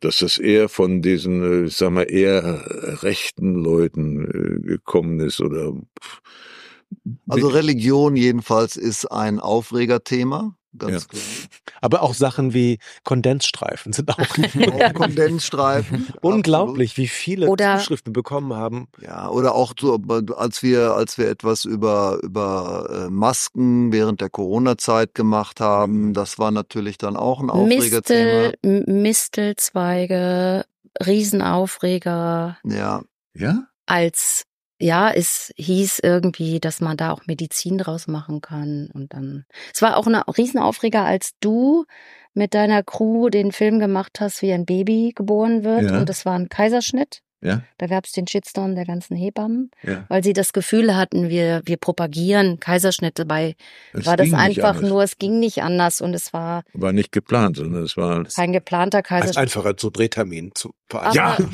dass 0.00 0.18
das 0.18 0.38
eher 0.38 0.68
von 0.68 1.02
diesen, 1.02 1.66
ich 1.66 1.76
sag 1.76 1.90
mal, 1.90 2.10
eher 2.10 3.02
rechten 3.02 3.54
Leuten 3.54 4.24
äh, 4.24 4.66
gekommen 4.66 5.20
ist 5.20 5.40
oder. 5.40 5.74
Also 7.28 7.48
Religion 7.48 8.16
jedenfalls 8.16 8.76
ist 8.76 9.06
ein 9.06 9.40
Aufregerthema. 9.40 10.57
Ganz 10.76 11.04
ja. 11.04 11.08
klar. 11.08 11.22
Aber 11.80 12.02
auch 12.02 12.14
Sachen 12.14 12.52
wie 12.52 12.78
Kondensstreifen 13.04 13.92
sind 13.92 14.10
auch, 14.10 14.18
auch 14.18 14.94
Kondensstreifen. 14.94 16.08
Unglaublich, 16.20 16.96
wie 16.96 17.08
viele 17.08 17.48
oder, 17.48 17.78
Zuschriften 17.78 18.12
bekommen 18.12 18.52
haben. 18.52 18.88
Ja, 19.00 19.28
oder 19.30 19.54
auch 19.54 19.72
so, 19.78 20.00
als 20.36 20.62
wir, 20.62 20.92
als 20.92 21.16
wir 21.16 21.28
etwas 21.28 21.64
über, 21.64 22.18
über 22.22 23.06
äh, 23.06 23.10
Masken 23.10 23.92
während 23.92 24.20
der 24.20 24.28
Corona-Zeit 24.28 25.14
gemacht 25.14 25.60
haben, 25.60 26.12
das 26.12 26.38
war 26.38 26.50
natürlich 26.50 26.98
dann 26.98 27.16
auch 27.16 27.40
ein 27.40 27.50
Aufregerthema. 27.50 28.52
Mistel, 28.62 28.84
Mistelzweige, 28.92 30.64
Riesenaufreger. 31.04 32.58
Ja. 32.64 33.02
Ja? 33.34 33.68
Als 33.86 34.44
ja, 34.78 35.10
es 35.10 35.52
hieß 35.56 36.00
irgendwie, 36.02 36.60
dass 36.60 36.80
man 36.80 36.96
da 36.96 37.12
auch 37.12 37.26
Medizin 37.26 37.78
draus 37.78 38.06
machen 38.06 38.40
kann. 38.40 38.90
Und 38.92 39.12
dann, 39.12 39.44
es 39.74 39.82
war 39.82 39.96
auch 39.96 40.06
ein 40.06 40.14
Riesenaufreger, 40.14 41.04
als 41.04 41.32
du 41.40 41.84
mit 42.34 42.54
deiner 42.54 42.82
Crew 42.82 43.28
den 43.28 43.52
Film 43.52 43.80
gemacht 43.80 44.20
hast, 44.20 44.42
wie 44.42 44.52
ein 44.52 44.66
Baby 44.66 45.12
geboren 45.14 45.64
wird. 45.64 45.90
Ja. 45.90 45.98
Und 45.98 46.08
das 46.08 46.24
war 46.24 46.38
ein 46.38 46.48
Kaiserschnitt. 46.48 47.22
Ja. 47.40 47.62
Da 47.78 47.86
gab 47.86 48.04
es 48.04 48.12
den 48.12 48.26
Shitstorm 48.26 48.74
der 48.74 48.84
ganzen 48.84 49.16
Hebammen, 49.16 49.70
ja. 49.84 50.04
weil 50.08 50.24
sie 50.24 50.32
das 50.32 50.52
Gefühl 50.52 50.96
hatten, 50.96 51.28
wir, 51.28 51.62
wir 51.64 51.76
propagieren 51.76 52.58
Kaiserschnitte. 52.58 53.24
Dabei 53.24 53.54
es 53.92 54.06
war 54.06 54.16
das 54.16 54.32
einfach 54.32 54.80
nur, 54.80 55.04
es 55.04 55.18
ging 55.18 55.38
nicht 55.38 55.62
anders 55.62 56.00
und 56.00 56.14
es 56.14 56.32
war. 56.32 56.62
War 56.72 56.92
nicht 56.92 57.12
geplant, 57.12 57.58
sondern 57.58 57.84
es 57.84 57.96
war. 57.96 58.24
Kein 58.24 58.52
geplanter 58.52 59.02
Kaiserschnitt. 59.02 59.36
Einfacher 59.36 59.76
zu 59.76 59.90
Drehtermin 59.90 60.50
zu 60.54 60.74
vereinbaren. 60.88 61.50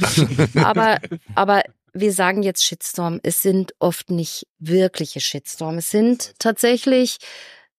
Ja. 0.55 0.67
aber, 0.67 0.99
aber 1.35 1.63
wir 1.95 2.13
sagen 2.13 2.43
jetzt 2.43 2.65
Shitstorm, 2.65 3.21
es 3.23 3.41
sind 3.41 3.73
oft 3.79 4.11
nicht 4.11 4.47
wirkliche 4.59 5.21
Shitstorm. 5.21 5.79
Es 5.79 5.91
sind 5.91 6.35
tatsächlich 6.39 7.19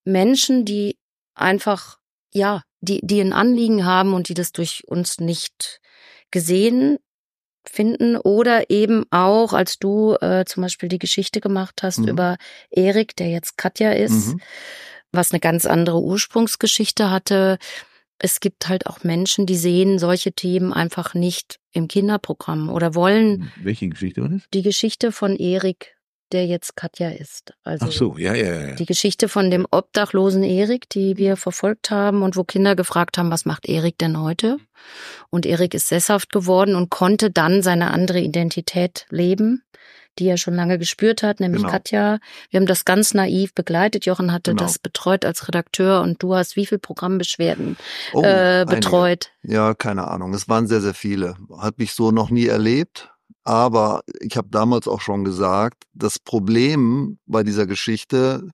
Menschen, 0.06 0.64
die 0.64 0.98
einfach, 1.36 1.98
ja, 2.34 2.64
die, 2.80 3.02
die 3.04 3.20
ein 3.20 3.34
Anliegen 3.34 3.86
haben 3.86 4.14
und 4.14 4.30
die 4.30 4.34
das 4.34 4.54
durch 4.54 4.84
uns 4.88 5.20
nicht 5.20 5.82
gesehen 6.32 6.98
finden 7.68 8.16
oder 8.16 8.70
eben 8.70 9.06
auch, 9.12 9.54
als 9.54 9.80
du 9.80 10.16
äh, 10.22 10.46
zum 10.46 10.64
Beispiel 10.64 10.88
die 10.88 11.00
Geschichte 11.00 11.42
gemacht 11.42 11.82
hast 11.84 12.00
mhm. 12.00 12.10
über 12.10 12.38
Erik, 12.70 13.16
der 13.16 13.30
jetzt 13.30 13.58
Katja 13.58 13.92
ist, 13.92 14.28
mhm. 14.28 14.42
was 15.12 15.32
eine 15.32 15.40
ganz 15.40 15.66
andere 15.66 16.00
Ursprungsgeschichte 16.02 17.10
hatte, 17.10 17.58
es 18.20 18.40
gibt 18.40 18.68
halt 18.68 18.88
auch 18.88 19.04
Menschen, 19.04 19.46
die 19.46 19.58
sehen 19.58 20.00
solche 20.00 20.32
Themen 20.32 20.74
einfach 20.74 21.14
nicht 21.14 21.60
im 21.72 21.88
Kinderprogramm 21.88 22.70
oder 22.70 22.96
wollen. 22.96 23.52
Welche 23.62 23.90
Geschichte 23.90 24.22
war 24.22 24.30
das? 24.30 24.42
Die 24.54 24.62
Geschichte 24.62 25.12
von 25.12 25.36
Erik, 25.36 25.96
der 26.32 26.46
jetzt 26.46 26.76
Katja 26.76 27.10
ist. 27.10 27.54
Also 27.64 27.88
Ach 27.88 27.92
so, 27.92 28.18
ja, 28.18 28.34
ja, 28.34 28.68
ja. 28.68 28.76
Die 28.76 28.86
Geschichte 28.86 29.28
von 29.28 29.52
dem 29.52 29.68
obdachlosen 29.70 30.44
Erik, 30.44 30.90
die 30.90 31.18
wir 31.18 31.36
verfolgt 31.36 31.92
haben 31.92 32.24
und 32.24 32.36
wo 32.36 32.44
Kinder 32.44 32.76
gefragt 32.76 33.18
haben, 33.18 33.32
was 33.32 33.46
macht 33.46 33.68
Erik 33.68 33.98
denn 33.98 34.20
heute? 34.20 34.58
Und 35.30 35.46
Erik 35.46 35.74
ist 35.74 35.88
sesshaft 35.88 36.32
geworden 36.32 36.76
und 36.76 36.90
konnte 36.90 37.32
dann 37.32 37.62
seine 37.62 37.92
andere 37.92 38.20
Identität 38.20 39.06
leben 39.10 39.64
die 40.20 40.28
er 40.28 40.38
schon 40.38 40.56
lange 40.56 40.78
gespürt 40.78 41.24
hat, 41.24 41.40
nämlich 41.40 41.62
genau. 41.62 41.72
Katja. 41.72 42.20
Wir 42.50 42.60
haben 42.60 42.68
das 42.68 42.86
ganz 42.86 43.14
naiv 43.14 43.54
begleitet. 43.54 44.06
Jochen 44.06 44.32
hatte 44.32 44.52
genau. 44.52 44.64
das 44.64 44.80
betreut 44.80 45.26
als 45.26 45.48
Redakteur 45.48 46.02
und 46.02 46.22
du 46.22 46.36
hast 46.36 46.56
wie 46.56 46.66
viel 46.66 46.80
Programmbeschwerden 46.80 47.78
oh, 48.14 48.22
äh, 48.22 48.66
betreut? 48.68 49.32
Einige. 49.44 49.56
Ja, 49.56 49.74
keine 49.74 50.08
Ahnung. 50.08 50.34
Es 50.34 50.50
waren 50.50 50.68
sehr, 50.68 50.82
sehr 50.82 50.94
viele. 50.94 51.36
Habe 51.58 51.84
ich 51.84 51.94
so 51.94 52.12
noch 52.12 52.30
nie 52.30 52.48
erlebt. 52.48 53.12
Aber 53.44 54.02
ich 54.22 54.38
habe 54.38 54.48
damals 54.50 54.88
auch 54.88 55.02
schon 55.02 55.24
gesagt, 55.24 55.84
das 55.94 56.18
Problem 56.18 57.20
bei 57.28 57.44
dieser 57.44 57.68
Geschichte 57.68 58.50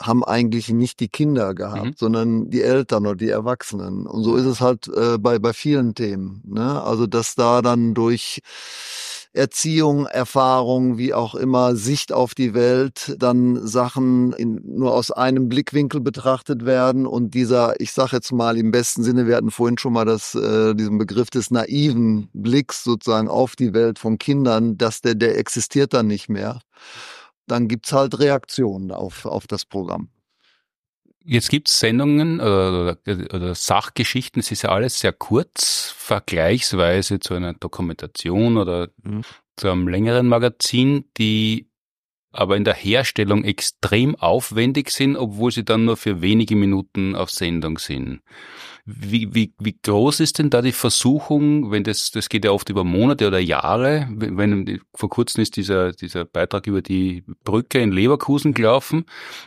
haben 0.00 0.24
eigentlich 0.24 0.68
nicht 0.70 1.00
die 1.00 1.08
Kinder 1.08 1.54
gehabt, 1.54 1.84
mhm. 1.84 1.94
sondern 1.96 2.50
die 2.50 2.62
Eltern 2.62 3.06
oder 3.06 3.16
die 3.16 3.28
Erwachsenen. 3.28 4.06
Und 4.06 4.24
so 4.24 4.36
ist 4.36 4.46
es 4.46 4.60
halt 4.60 4.88
äh, 4.88 5.18
bei, 5.18 5.38
bei 5.38 5.52
vielen 5.52 5.94
Themen. 5.94 6.42
Ne? 6.44 6.82
Also 6.82 7.06
dass 7.06 7.34
da 7.34 7.62
dann 7.62 7.94
durch 7.94 8.40
Erziehung, 9.34 10.06
Erfahrung, 10.06 10.98
wie 10.98 11.14
auch 11.14 11.34
immer, 11.34 11.74
Sicht 11.74 12.12
auf 12.12 12.34
die 12.34 12.52
Welt, 12.52 13.16
dann 13.18 13.66
Sachen 13.66 14.34
in, 14.34 14.60
nur 14.64 14.92
aus 14.92 15.10
einem 15.10 15.48
Blickwinkel 15.48 16.00
betrachtet 16.00 16.66
werden 16.66 17.06
und 17.06 17.32
dieser, 17.32 17.80
ich 17.80 17.92
sage 17.92 18.16
jetzt 18.16 18.30
mal 18.30 18.58
im 18.58 18.70
besten 18.70 19.02
Sinne, 19.02 19.26
wir 19.26 19.36
hatten 19.36 19.50
vorhin 19.50 19.78
schon 19.78 19.94
mal 19.94 20.04
das, 20.04 20.34
äh, 20.34 20.74
diesen 20.74 20.98
Begriff 20.98 21.30
des 21.30 21.50
naiven 21.50 22.28
Blicks 22.34 22.84
sozusagen 22.84 23.28
auf 23.28 23.56
die 23.56 23.72
Welt 23.72 23.98
von 23.98 24.18
Kindern, 24.18 24.76
dass 24.76 25.00
der, 25.00 25.14
der 25.14 25.38
existiert 25.38 25.94
dann 25.94 26.08
nicht 26.08 26.28
mehr. 26.28 26.60
Dann 27.46 27.68
gibt's 27.68 27.92
halt 27.92 28.18
Reaktionen 28.18 28.90
auf, 28.90 29.24
auf 29.24 29.46
das 29.46 29.64
Programm. 29.64 30.08
Jetzt 31.24 31.50
gibt's 31.50 31.78
Sendungen 31.78 32.40
oder, 32.40 32.98
oder, 33.06 33.34
oder, 33.34 33.54
Sachgeschichten, 33.54 34.40
es 34.40 34.50
ist 34.50 34.62
ja 34.62 34.70
alles 34.70 34.98
sehr 34.98 35.12
kurz, 35.12 35.94
vergleichsweise 35.96 37.20
zu 37.20 37.34
einer 37.34 37.54
Dokumentation 37.54 38.56
oder 38.56 38.88
mhm. 39.02 39.22
zu 39.56 39.70
einem 39.70 39.88
längeren 39.88 40.26
Magazin, 40.28 41.04
die 41.16 41.68
aber 42.32 42.56
in 42.56 42.64
der 42.64 42.74
Herstellung 42.74 43.44
extrem 43.44 44.16
aufwendig 44.16 44.90
sind, 44.90 45.16
obwohl 45.16 45.52
sie 45.52 45.64
dann 45.64 45.84
nur 45.84 45.96
für 45.96 46.22
wenige 46.22 46.56
Minuten 46.56 47.14
auf 47.14 47.30
Sendung 47.30 47.78
sind. 47.78 48.22
Wie, 48.84 49.32
wie, 49.32 49.54
wie 49.60 49.78
groß 49.80 50.18
ist 50.18 50.40
denn 50.40 50.50
da 50.50 50.60
die 50.60 50.72
Versuchung, 50.72 51.70
wenn 51.70 51.84
das, 51.84 52.10
das 52.10 52.28
geht 52.28 52.44
ja 52.44 52.50
oft 52.50 52.68
über 52.68 52.82
Monate 52.82 53.28
oder 53.28 53.38
Jahre, 53.38 54.08
wenn, 54.10 54.80
vor 54.92 55.08
kurzem 55.08 55.42
ist 55.42 55.56
dieser, 55.56 55.92
dieser 55.92 56.24
Beitrag 56.24 56.66
über 56.66 56.82
die 56.82 57.22
Brücke 57.44 57.78
in 57.78 57.92
Leverkusen 57.92 58.54
gelaufen, 58.54 59.04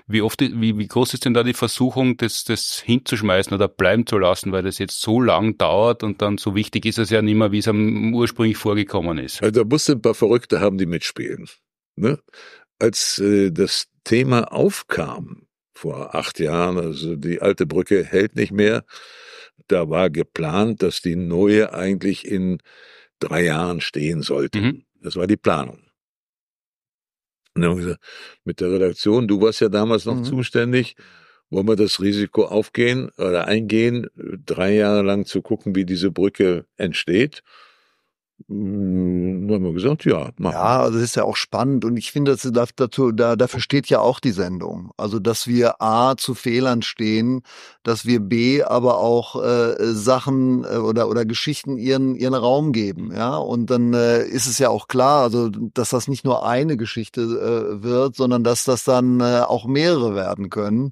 wie 0.08 0.22
oft, 0.22 0.40
wie, 0.40 0.78
wie 0.78 0.88
groß 0.88 1.14
ist 1.14 1.26
denn 1.26 1.34
da 1.34 1.44
die 1.44 1.54
Versuchung, 1.54 2.16
das, 2.16 2.46
das 2.46 2.80
hinzuschmeißen 2.80 3.54
oder 3.54 3.68
bleiben 3.68 4.08
zu 4.08 4.18
lassen, 4.18 4.54
weil 4.54 4.64
das 4.64 4.78
jetzt 4.78 5.02
so 5.02 5.20
lang 5.20 5.58
dauert 5.58 6.04
und 6.04 6.22
dann 6.22 6.38
so 6.38 6.56
wichtig 6.56 6.86
ist 6.86 6.98
es 6.98 7.10
ja 7.10 7.22
nicht 7.22 7.36
mehr, 7.36 7.52
wie 7.52 7.58
es 7.60 7.68
am 7.68 8.14
ursprünglich 8.14 8.56
vorgekommen 8.56 9.18
ist. 9.18 9.44
Also 9.44 9.64
da 9.64 9.68
musst 9.68 9.90
du 9.90 9.94
ein 9.94 10.02
paar 10.02 10.16
Verrückte 10.16 10.62
haben, 10.62 10.78
die 10.78 10.86
mitspielen. 10.86 11.50
Ne? 11.98 12.20
Als 12.80 13.20
äh, 13.20 13.52
das 13.52 13.88
Thema 14.06 14.54
aufkam, 14.54 15.45
vor 15.76 16.15
acht 16.15 16.39
Jahren. 16.39 16.78
Also 16.80 17.15
die 17.15 17.41
alte 17.41 17.65
Brücke 17.65 18.03
hält 18.03 18.36
nicht 18.36 18.51
mehr. 18.51 18.84
Da 19.67 19.89
war 19.89 20.09
geplant, 20.09 20.84
dass 20.84 21.01
die 21.01 21.15
neue 21.15 21.73
eigentlich 21.73 22.26
in 22.28 22.59
drei 23.19 23.43
Jahren 23.45 23.82
stehen 23.82 24.21
sollte. 24.21 24.59
Mhm. 24.59 24.86
Das 25.01 25.15
war 25.15 25.28
die 25.28 25.38
Planung. 25.38 25.80
Und 27.55 27.61
dann 27.61 27.71
haben 27.71 27.78
wir 27.80 27.86
gesagt, 27.86 28.03
mit 28.43 28.59
der 28.59 28.71
Redaktion, 28.71 29.28
du 29.28 29.41
warst 29.41 29.61
ja 29.61 29.69
damals 29.69 30.05
noch 30.05 30.17
Mhm. 30.17 30.23
zuständig, 30.26 30.95
wollen 31.49 31.67
wir 31.67 31.76
das 31.78 32.01
Risiko 32.01 32.45
aufgehen 32.45 33.09
oder 33.17 33.47
eingehen, 33.47 34.07
drei 34.45 34.73
Jahre 34.76 35.03
lang 35.03 35.26
zu 35.26 35.41
gucken, 35.41 35.76
wie 35.76 35.86
diese 35.86 36.11
Brücke 36.11 36.65
entsteht? 36.78 37.43
Dann 38.48 39.48
haben 39.50 39.64
wir 39.64 39.74
gesagt, 39.74 40.04
ja, 40.06 40.30
machen. 40.38 40.54
Ja, 40.54 40.82
also 40.82 41.00
das 41.00 41.04
ist 41.04 41.16
ja 41.16 41.24
auch 41.24 41.38
spannend 41.38 41.86
und 41.86 41.96
ich 41.96 42.12
finde, 42.12 42.36
das 42.36 42.70
dazu, 42.76 43.12
da, 43.12 43.36
dafür 43.38 43.62
steht 43.62 43.88
ja 43.88 44.02
auch 44.02 44.20
die 44.20 44.32
Sendung. 44.32 44.92
Also, 44.98 45.20
dass 45.20 45.48
wir 45.48 45.82
A 45.82 46.16
zu 46.18 46.36
Fehlern 46.36 46.82
stehen, 46.82 47.44
dass 47.84 48.06
wir 48.06 48.20
B 48.20 48.62
aber 48.62 49.00
auch 49.00 49.42
äh, 49.42 49.76
Sachen 49.94 50.66
äh, 50.66 50.78
oder 50.78 51.08
oder 51.08 51.26
Geschichten 51.26 51.78
ihren 51.78 52.14
ihren 52.16 52.34
Raum 52.34 52.74
geben, 52.74 53.12
ja. 53.16 53.38
Und 53.38 53.70
dann 53.70 53.94
äh, 53.94 54.26
ist 54.26 54.48
es 54.48 54.60
ja 54.60 54.70
auch 54.70 54.90
klar, 54.90 55.24
also 55.24 55.50
dass 55.50 55.90
das 55.92 56.08
nicht 56.10 56.26
nur 56.26 56.46
eine 56.46 56.76
Geschichte 56.76 57.22
äh, 57.22 57.84
wird, 57.84 58.16
sondern 58.18 58.44
dass 58.44 58.66
das 58.66 58.84
dann 58.84 59.22
äh, 59.22 59.42
auch 59.48 59.66
mehrere 59.66 60.14
werden 60.14 60.50
können. 60.50 60.92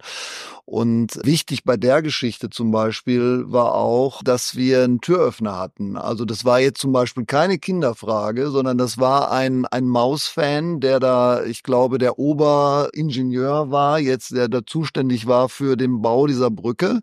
Und 0.65 1.19
wichtig 1.23 1.65
bei 1.65 1.75
der 1.75 2.01
Geschichte 2.01 2.49
zum 2.49 2.71
Beispiel 2.71 3.43
war 3.47 3.75
auch, 3.75 4.23
dass 4.23 4.55
wir 4.55 4.83
einen 4.83 5.01
Türöffner 5.01 5.59
hatten. 5.59 5.97
Also 5.97 6.23
das 6.23 6.45
war 6.45 6.59
jetzt 6.61 6.79
zum 6.79 6.93
Beispiel 6.93 7.25
keine 7.33 7.57
Kinderfrage, 7.57 8.51
sondern 8.51 8.77
das 8.77 8.99
war 8.99 9.31
ein, 9.31 9.65
ein 9.65 9.87
Maus-Fan, 9.87 10.79
der 10.81 10.99
da, 10.99 11.43
ich 11.43 11.63
glaube, 11.63 11.97
der 11.97 12.19
Oberingenieur 12.19 13.71
war, 13.71 13.97
jetzt 13.97 14.35
der 14.35 14.47
da 14.49 14.63
zuständig 14.63 15.25
war 15.25 15.49
für 15.49 15.75
den 15.75 16.03
Bau 16.03 16.27
dieser 16.27 16.51
Brücke, 16.51 16.99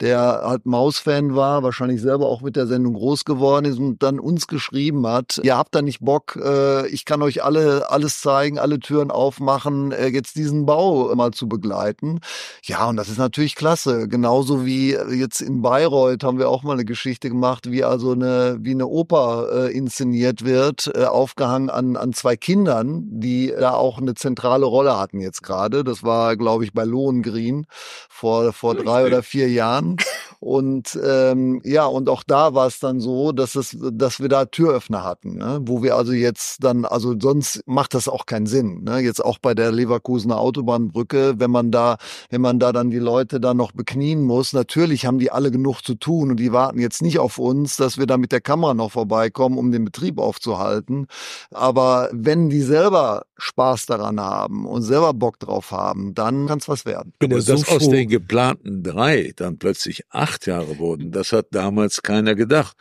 der 0.00 0.42
halt 0.44 0.66
Maus-Fan 0.66 1.36
war, 1.36 1.62
wahrscheinlich 1.62 2.00
selber 2.00 2.26
auch 2.26 2.40
mit 2.40 2.56
der 2.56 2.66
Sendung 2.66 2.94
groß 2.94 3.24
geworden 3.24 3.66
ist 3.66 3.78
und 3.78 4.02
dann 4.02 4.18
uns 4.18 4.48
geschrieben 4.48 5.06
hat, 5.06 5.40
ihr 5.44 5.56
habt 5.56 5.72
da 5.72 5.82
nicht 5.82 6.00
Bock, 6.00 6.36
äh, 6.42 6.88
ich 6.88 7.04
kann 7.04 7.22
euch 7.22 7.44
alle 7.44 7.88
alles 7.90 8.20
zeigen, 8.20 8.58
alle 8.58 8.80
Türen 8.80 9.12
aufmachen, 9.12 9.92
äh, 9.92 10.08
jetzt 10.08 10.34
diesen 10.34 10.66
Bau 10.66 11.14
mal 11.14 11.30
zu 11.30 11.48
begleiten. 11.48 12.18
Ja, 12.64 12.88
und 12.88 12.96
das 12.96 13.08
ist 13.08 13.18
natürlich 13.18 13.54
klasse. 13.54 14.08
Genauso 14.08 14.66
wie 14.66 14.96
jetzt 15.12 15.40
in 15.40 15.62
Bayreuth 15.62 16.24
haben 16.24 16.38
wir 16.38 16.48
auch 16.48 16.64
mal 16.64 16.72
eine 16.72 16.84
Geschichte 16.84 17.28
gemacht, 17.28 17.70
wie 17.70 17.84
also 17.84 18.12
eine, 18.12 18.58
wie 18.60 18.72
eine 18.72 18.88
Oper 18.88 19.59
äh, 19.66 19.70
inszeniert 19.70 20.44
wird, 20.44 20.90
äh, 20.94 21.04
aufgehangen 21.04 21.70
an, 21.70 21.96
an 21.96 22.12
zwei 22.12 22.36
Kindern, 22.36 23.04
die 23.10 23.52
da 23.58 23.72
auch 23.72 23.98
eine 23.98 24.14
zentrale 24.14 24.66
Rolle 24.66 24.98
hatten 24.98 25.20
jetzt 25.20 25.42
gerade. 25.42 25.84
Das 25.84 26.02
war, 26.02 26.36
glaube 26.36 26.64
ich, 26.64 26.72
bei 26.72 26.84
Lohengrin 26.84 27.66
vor, 28.08 28.52
vor 28.52 28.74
drei 28.74 29.06
oder 29.06 29.22
vier 29.22 29.48
Jahren. 29.50 29.96
Und 30.40 30.98
ähm, 31.04 31.60
ja, 31.64 31.84
und 31.84 32.08
auch 32.08 32.22
da 32.22 32.54
war 32.54 32.66
es 32.66 32.80
dann 32.80 32.98
so, 32.98 33.32
dass 33.32 33.56
es, 33.56 33.76
dass 33.78 34.20
wir 34.20 34.30
da 34.30 34.46
Türöffner 34.46 35.04
hatten, 35.04 35.36
ne? 35.36 35.60
wo 35.62 35.82
wir 35.82 35.96
also 35.96 36.12
jetzt 36.12 36.64
dann, 36.64 36.86
also 36.86 37.14
sonst 37.20 37.62
macht 37.66 37.92
das 37.92 38.08
auch 38.08 38.24
keinen 38.24 38.46
Sinn. 38.46 38.82
Ne? 38.84 39.00
Jetzt 39.00 39.22
auch 39.22 39.38
bei 39.38 39.54
der 39.54 39.70
Leverkusener 39.70 40.40
Autobahnbrücke, 40.40 41.34
wenn 41.36 41.50
man 41.50 41.70
da, 41.70 41.98
wenn 42.30 42.40
man 42.40 42.58
da 42.58 42.72
dann 42.72 42.90
die 42.90 42.98
Leute 42.98 43.38
dann 43.38 43.58
noch 43.58 43.72
beknien 43.72 44.22
muss, 44.22 44.54
natürlich 44.54 45.04
haben 45.04 45.18
die 45.18 45.30
alle 45.30 45.50
genug 45.50 45.82
zu 45.82 45.94
tun 45.94 46.30
und 46.30 46.38
die 46.38 46.52
warten 46.52 46.78
jetzt 46.78 47.02
nicht 47.02 47.18
auf 47.18 47.36
uns, 47.38 47.76
dass 47.76 47.98
wir 47.98 48.06
da 48.06 48.16
mit 48.16 48.32
der 48.32 48.40
Kamera 48.40 48.72
noch 48.72 48.92
vorbeikommen, 48.92 49.49
um 49.58 49.72
den 49.72 49.84
Betrieb 49.84 50.18
aufzuhalten. 50.18 51.06
Aber 51.50 52.10
wenn 52.12 52.48
die 52.48 52.62
selber 52.62 53.24
Spaß 53.38 53.86
daran 53.86 54.20
haben 54.20 54.66
und 54.66 54.82
selber 54.82 55.14
Bock 55.14 55.38
drauf 55.38 55.70
haben, 55.70 56.14
dann 56.14 56.46
kann 56.46 56.58
es 56.58 56.68
was 56.68 56.84
werden. 56.84 57.12
Aber 57.22 57.36
ja 57.36 57.40
so 57.40 57.52
dass 57.52 57.68
aus 57.68 57.84
froh. 57.84 57.90
den 57.90 58.08
geplanten 58.08 58.82
drei 58.82 59.32
dann 59.36 59.58
plötzlich 59.58 60.04
acht 60.10 60.46
Jahre 60.46 60.78
wurden, 60.78 61.12
das 61.12 61.32
hat 61.32 61.46
damals 61.50 62.02
keiner 62.02 62.34
gedacht. 62.34 62.76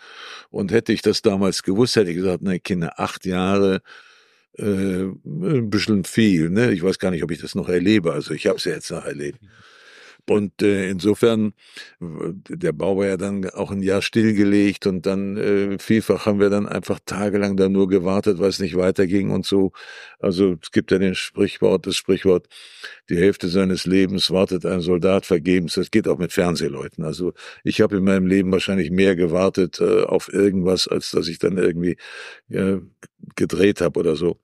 Und 0.49 0.71
hätte 0.71 0.93
ich 0.93 1.01
das 1.01 1.21
damals 1.21 1.63
gewusst, 1.63 1.95
hätte 1.95 2.11
ich 2.11 2.17
gesagt, 2.17 2.41
ne 2.41 2.59
Kinder, 2.59 2.99
acht 2.99 3.25
Jahre, 3.25 3.81
äh, 4.57 4.63
ein 4.63 5.69
bisschen 5.69 6.03
viel. 6.03 6.49
Ne? 6.49 6.71
Ich 6.71 6.83
weiß 6.83 6.99
gar 6.99 7.11
nicht, 7.11 7.23
ob 7.23 7.31
ich 7.31 7.39
das 7.39 7.55
noch 7.55 7.69
erlebe. 7.69 8.13
Also 8.13 8.33
ich 8.33 8.47
habe 8.47 8.57
es 8.57 8.65
ja 8.65 8.73
jetzt 8.73 8.91
noch 8.91 9.05
erlebt. 9.05 9.39
Und 10.29 10.61
äh, 10.61 10.89
insofern, 10.89 11.53
der 11.99 12.71
Bau 12.71 12.97
war 12.97 13.07
ja 13.07 13.17
dann 13.17 13.49
auch 13.49 13.71
ein 13.71 13.81
Jahr 13.81 14.01
stillgelegt 14.01 14.85
und 14.87 15.05
dann 15.05 15.37
äh, 15.37 15.79
vielfach 15.79 16.25
haben 16.25 16.39
wir 16.39 16.49
dann 16.49 16.67
einfach 16.67 16.99
tagelang 17.05 17.57
da 17.57 17.69
nur 17.69 17.87
gewartet, 17.87 18.39
weil 18.39 18.49
es 18.49 18.59
nicht 18.59 18.75
weiterging 18.77 19.31
und 19.31 19.45
so. 19.45 19.71
Also 20.19 20.57
es 20.61 20.71
gibt 20.71 20.91
ja 20.91 20.99
den 20.99 21.15
Sprichwort, 21.15 21.87
das 21.87 21.95
Sprichwort, 21.95 22.47
die 23.09 23.17
Hälfte 23.17 23.47
seines 23.49 23.85
Lebens 23.85 24.31
wartet 24.31 24.65
ein 24.65 24.81
Soldat 24.81 25.25
vergebens. 25.25 25.73
Das 25.75 25.91
geht 25.91 26.07
auch 26.07 26.17
mit 26.17 26.31
Fernsehleuten. 26.33 27.03
Also 27.03 27.33
ich 27.63 27.81
habe 27.81 27.97
in 27.97 28.03
meinem 28.03 28.27
Leben 28.27 28.51
wahrscheinlich 28.51 28.91
mehr 28.91 29.15
gewartet 29.15 29.79
äh, 29.79 30.03
auf 30.03 30.31
irgendwas, 30.31 30.87
als 30.87 31.11
dass 31.11 31.27
ich 31.27 31.39
dann 31.39 31.57
irgendwie 31.57 31.97
äh, 32.49 32.77
gedreht 33.35 33.81
habe 33.81 33.99
oder 33.99 34.15
so. 34.15 34.39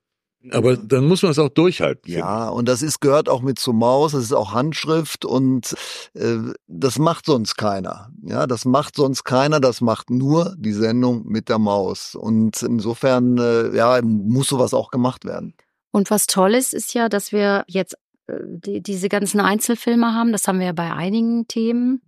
Aber 0.52 0.78
dann 0.78 1.08
muss 1.08 1.24
man 1.24 1.32
es 1.32 1.40
auch 1.40 1.50
durchhalten. 1.50 2.12
Ja, 2.12 2.50
und 2.50 2.68
das 2.68 2.82
ist 2.82 3.00
gehört 3.00 3.30
auch 3.30 3.42
mit 3.42 3.60
zur 3.60 3.74
Maus, 3.74 4.12
das 4.12 4.24
ist 4.24 4.34
auch 4.34 4.54
Handschrift 4.54 5.26
und 5.26 5.76
äh, 6.14 6.38
das 6.68 7.00
macht 7.00 7.26
sonst 7.26 7.56
keiner. 7.56 8.10
Ja, 8.24 8.48
das 8.48 8.66
macht 8.66 8.96
sonst 8.96 9.24
keiner, 9.24 9.60
das 9.60 9.82
macht 9.82 10.10
nur 10.10 10.56
die 10.58 10.74
Sendung 10.74 11.26
mit 11.26 11.50
der 11.50 11.60
Maus. 11.60 12.16
Und 12.16 12.62
insofern 12.62 13.38
äh, 13.38 13.76
ja, 13.76 14.00
muss 14.02 14.48
sowas 14.48 14.74
auch 14.74 14.92
gemacht 14.92 15.26
werden. 15.26 15.56
Und 15.92 16.12
was 16.12 16.28
toll 16.28 16.54
ist, 16.56 16.74
ist 16.74 16.94
ja, 16.94 17.10
dass 17.10 17.32
wir 17.32 17.64
jetzt 17.68 17.96
äh, 18.28 18.34
die, 18.46 18.82
diese 18.82 19.10
ganzen 19.10 19.40
Einzelfilme 19.40 20.14
haben. 20.14 20.32
Das 20.32 20.48
haben 20.48 20.60
wir 20.60 20.68
ja 20.68 20.74
bei 20.74 20.92
einigen 20.92 21.48
Themen, 21.48 22.02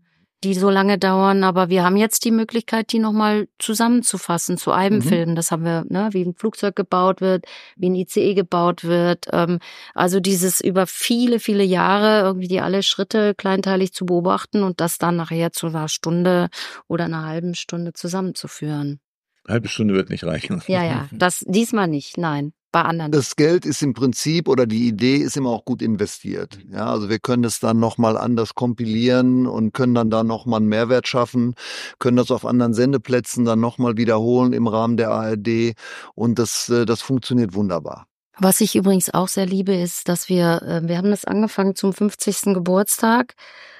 die 0.44 0.54
so 0.54 0.70
lange 0.70 0.98
dauern. 0.98 1.44
Aber 1.44 1.70
wir 1.70 1.84
haben 1.84 1.98
jetzt 1.98 2.26
die 2.26 2.32
Möglichkeit, 2.32 2.92
die 2.92 3.00
nochmal 3.00 3.48
zusammenzufassen 3.60 4.58
zu 4.58 4.72
einem 4.72 5.00
Mhm. 5.00 5.02
Film. 5.04 5.36
Das 5.36 5.52
haben 5.52 5.64
wir, 5.64 5.86
ne, 5.90 6.10
wie 6.12 6.24
ein 6.24 6.36
Flugzeug 6.36 6.76
gebaut 6.76 7.22
wird, 7.22 7.46
wie 7.76 7.90
ein 7.90 7.96
ICE 7.96 8.34
gebaut 8.34 8.84
wird. 8.84 9.26
Ähm, 9.32 9.60
also 9.94 10.20
dieses 10.20 10.62
über 10.62 10.88
viele, 10.88 11.40
viele 11.40 11.64
Jahre 11.64 12.22
irgendwie 12.22 12.48
die 12.48 12.62
alle 12.62 12.84
Schritte 12.84 13.36
kleinteilig 13.36 13.94
zu 13.94 14.06
beobachten 14.06 14.64
und 14.64 14.80
das 14.82 14.98
dann 14.98 15.16
nachher 15.16 15.52
zu 15.52 15.68
einer 15.68 15.88
Stunde 15.88 16.50
oder 16.88 17.06
einer 17.06 17.26
halben 17.26 17.56
Stunde 17.56 17.94
zusammenzuführen. 17.94 19.00
Halbe 19.48 19.70
Stunde 19.70 19.94
wird 19.94 20.10
nicht 20.10 20.24
reichen. 20.26 20.62
Ja, 20.68 20.84
ja, 20.84 21.08
das 21.12 21.44
diesmal 21.48 21.88
nicht, 21.88 22.18
nein. 22.18 22.54
Bei 22.78 22.84
anderen. 22.84 23.12
Das 23.12 23.36
Geld 23.36 23.66
ist 23.66 23.82
im 23.82 23.96
Prinzip 23.96 24.48
oder 24.48 24.68
die 24.68 24.88
Idee 24.88 25.16
ist 25.16 25.36
immer 25.36 25.50
auch 25.50 25.66
gut 25.66 25.82
investiert. 25.82 26.60
Ja, 26.72 26.92
also 26.92 27.10
wir 27.10 27.18
können 27.18 27.44
es 27.44 27.60
dann 27.60 27.80
nochmal 27.80 28.16
anders 28.16 28.54
kompilieren 28.54 29.48
und 29.48 29.74
können 29.74 29.96
dann 29.96 30.12
da 30.12 30.24
nochmal 30.24 30.60
einen 30.60 30.70
Mehrwert 30.70 31.08
schaffen, 31.08 31.56
können 31.98 32.18
das 32.18 32.30
auf 32.30 32.46
anderen 32.46 32.76
Sendeplätzen 32.76 33.46
dann 33.46 33.60
nochmal 33.60 33.98
wiederholen 33.98 34.54
im 34.54 34.68
Rahmen 34.68 34.96
der 34.96 35.10
ARD 35.10 35.74
und 36.14 36.38
das, 36.38 36.70
äh, 36.70 36.86
das 36.86 37.02
funktioniert 37.02 37.56
wunderbar. 37.56 38.06
Was 38.40 38.62
ich 38.62 38.76
übrigens 38.76 39.12
auch 39.12 39.28
sehr 39.28 39.48
liebe, 39.48 39.74
ist, 39.74 40.10
dass 40.10 40.30
wir, 40.30 40.62
äh, 40.62 40.88
wir 40.88 40.98
haben 40.98 41.10
das 41.10 41.26
angefangen 41.26 41.76
zum 41.76 41.92
50. 41.92 42.54
Geburtstag, 42.54 43.34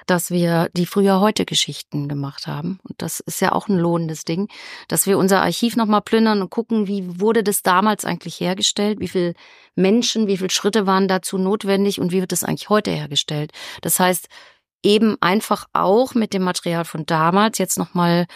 dass 0.06 0.30
wir 0.30 0.68
die 0.72 0.86
Früher-Heute-Geschichten 0.86 2.08
gemacht 2.08 2.46
haben. 2.46 2.80
Und 2.82 3.00
das 3.00 3.20
ist 3.20 3.40
ja 3.40 3.52
auch 3.52 3.68
ein 3.68 3.76
lohnendes 3.76 4.24
Ding, 4.24 4.48
dass 4.88 5.06
wir 5.06 5.18
unser 5.18 5.42
Archiv 5.42 5.76
nochmal 5.76 6.00
plündern 6.00 6.42
und 6.42 6.50
gucken, 6.50 6.88
wie 6.88 7.20
wurde 7.20 7.44
das 7.44 7.62
damals 7.62 8.04
eigentlich 8.04 8.40
hergestellt, 8.40 8.98
wie 9.00 9.08
viel 9.08 9.34
Menschen, 9.76 10.26
wie 10.26 10.38
viele 10.38 10.50
Schritte 10.50 10.86
waren 10.86 11.06
dazu 11.06 11.38
notwendig 11.38 12.00
und 12.00 12.10
wie 12.10 12.20
wird 12.20 12.32
das 12.32 12.42
eigentlich 12.42 12.68
heute 12.68 12.90
hergestellt. 12.90 13.52
Das 13.82 14.00
heißt, 14.00 14.28
eben 14.84 15.16
einfach 15.20 15.66
auch 15.72 16.14
mit 16.14 16.32
dem 16.32 16.42
Material 16.42 16.84
von 16.84 17.04
damals 17.04 17.58
jetzt 17.58 17.78
nochmal 17.78 18.26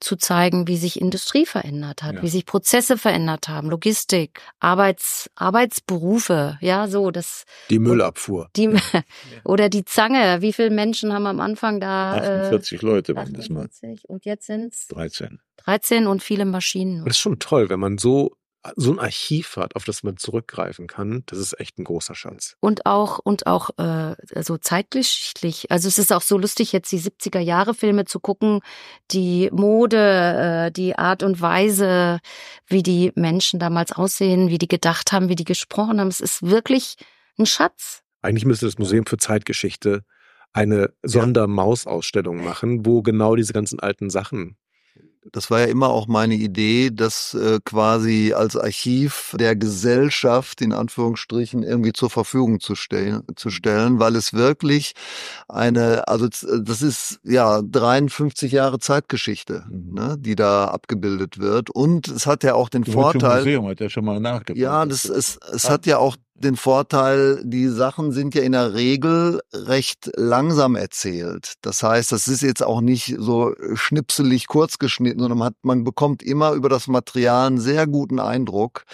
zu 0.00 0.16
zeigen, 0.16 0.66
wie 0.66 0.76
sich 0.76 1.00
Industrie 1.00 1.46
verändert 1.46 2.02
hat, 2.02 2.16
Ja. 2.16 2.22
wie 2.22 2.28
sich 2.28 2.44
Prozesse 2.44 2.98
verändert 2.98 3.48
haben, 3.48 3.70
Logistik, 3.70 4.40
Arbeits, 4.58 5.30
Arbeitsberufe, 5.36 6.58
ja, 6.60 6.88
so, 6.88 7.10
das, 7.10 7.44
Die 7.70 7.78
Müllabfuhr. 7.78 8.48
die, 8.56 8.68
oder 9.44 9.68
die 9.68 9.84
Zange, 9.84 10.42
wie 10.42 10.52
viele 10.52 10.70
Menschen 10.70 11.12
haben 11.12 11.26
am 11.26 11.40
Anfang 11.40 11.80
da, 11.80 12.14
48 12.14 12.82
Leute 12.82 13.12
äh, 13.12 13.16
waren 13.16 13.32
das 13.32 13.48
mal. 13.48 13.64
48 13.64 14.08
und 14.08 14.24
jetzt 14.24 14.46
sind's 14.46 14.88
13. 14.88 15.40
13 15.64 16.06
und 16.08 16.22
viele 16.22 16.44
Maschinen. 16.44 17.04
Das 17.04 17.14
ist 17.16 17.20
schon 17.20 17.38
toll, 17.38 17.68
wenn 17.70 17.78
man 17.80 17.96
so, 17.98 18.34
so 18.76 18.92
ein 18.92 18.98
Archiv 18.98 19.56
hat, 19.56 19.74
auf 19.76 19.84
das 19.84 20.02
man 20.02 20.16
zurückgreifen 20.16 20.86
kann. 20.86 21.24
Das 21.26 21.38
ist 21.38 21.58
echt 21.58 21.78
ein 21.78 21.84
großer 21.84 22.14
Schatz. 22.14 22.56
und 22.60 22.86
auch 22.86 23.18
und 23.18 23.46
auch 23.46 23.70
äh, 23.78 24.14
so 24.42 24.56
zeitgeschichtlich. 24.56 25.70
Also 25.70 25.88
es 25.88 25.98
ist 25.98 26.12
auch 26.12 26.22
so 26.22 26.38
lustig 26.38 26.72
jetzt 26.72 26.92
die 26.92 27.00
70er 27.00 27.40
Jahre 27.40 27.74
Filme 27.74 28.04
zu 28.04 28.20
gucken, 28.20 28.60
die 29.10 29.50
Mode, 29.52 30.66
äh, 30.68 30.70
die 30.70 30.96
Art 30.96 31.22
und 31.22 31.40
Weise, 31.40 32.20
wie 32.66 32.82
die 32.82 33.12
Menschen 33.14 33.58
damals 33.58 33.92
aussehen, 33.92 34.48
wie 34.48 34.58
die 34.58 34.68
gedacht 34.68 35.12
haben, 35.12 35.28
wie 35.28 35.36
die 35.36 35.44
gesprochen 35.44 36.00
haben. 36.00 36.08
Es 36.08 36.20
ist 36.20 36.42
wirklich 36.42 36.96
ein 37.38 37.46
Schatz. 37.46 38.02
Eigentlich 38.20 38.44
müsste 38.44 38.66
das 38.66 38.78
Museum 38.78 39.06
für 39.06 39.16
Zeitgeschichte 39.18 40.04
eine 40.52 40.92
Sondermausausstellung 41.02 42.44
machen, 42.44 42.84
wo 42.86 43.02
genau 43.02 43.36
diese 43.36 43.52
ganzen 43.52 43.80
alten 43.80 44.10
Sachen 44.10 44.56
Das 45.30 45.50
war 45.52 45.60
ja 45.60 45.66
immer 45.66 45.88
auch 45.90 46.08
meine 46.08 46.34
Idee, 46.34 46.90
das 46.92 47.34
äh, 47.34 47.60
quasi 47.64 48.32
als 48.34 48.56
Archiv 48.56 49.36
der 49.38 49.54
Gesellschaft 49.54 50.60
in 50.60 50.72
Anführungsstrichen 50.72 51.62
irgendwie 51.62 51.92
zur 51.92 52.10
Verfügung 52.10 52.58
zu 52.58 52.74
stellen, 52.74 53.22
zu 53.36 53.50
stellen, 53.50 54.00
weil 54.00 54.16
es 54.16 54.32
wirklich 54.32 54.94
eine, 55.48 56.08
also 56.08 56.26
das 56.28 56.82
ist 56.82 57.20
ja 57.22 57.62
53 57.62 58.50
Jahre 58.50 58.80
Zeitgeschichte, 58.80 59.64
Mhm. 59.70 59.94
ne, 59.94 60.16
die 60.18 60.34
da 60.34 60.66
abgebildet 60.66 61.38
wird. 61.38 61.70
Und 61.70 62.08
es 62.08 62.26
hat 62.26 62.42
ja 62.42 62.54
auch 62.54 62.68
den 62.68 62.84
Vorteil. 62.84 63.38
Museum 63.38 63.68
hat 63.68 63.78
ja 63.80 63.88
schon 63.88 64.04
mal 64.04 64.18
nachgeguckt. 64.18 64.58
Ja, 64.58 64.84
das, 64.86 65.04
es, 65.04 65.38
es 65.52 65.70
hat 65.70 65.86
ja 65.86 65.98
auch 65.98 66.16
den 66.44 66.56
Vorteil, 66.56 67.40
die 67.44 67.68
Sachen 67.68 68.12
sind 68.12 68.34
ja 68.34 68.42
in 68.42 68.52
der 68.52 68.74
Regel 68.74 69.40
recht 69.52 70.10
langsam 70.16 70.76
erzählt. 70.76 71.54
Das 71.62 71.82
heißt, 71.82 72.12
das 72.12 72.28
ist 72.28 72.42
jetzt 72.42 72.62
auch 72.62 72.80
nicht 72.80 73.16
so 73.18 73.54
schnipselig 73.74 74.46
kurz 74.46 74.78
geschnitten, 74.78 75.20
sondern 75.20 75.38
man, 75.38 75.46
hat, 75.48 75.56
man 75.62 75.84
bekommt 75.84 76.22
immer 76.22 76.52
über 76.52 76.68
das 76.68 76.88
Material 76.88 77.46
einen 77.46 77.60
sehr 77.60 77.86
guten 77.86 78.18
Eindruck 78.18 78.84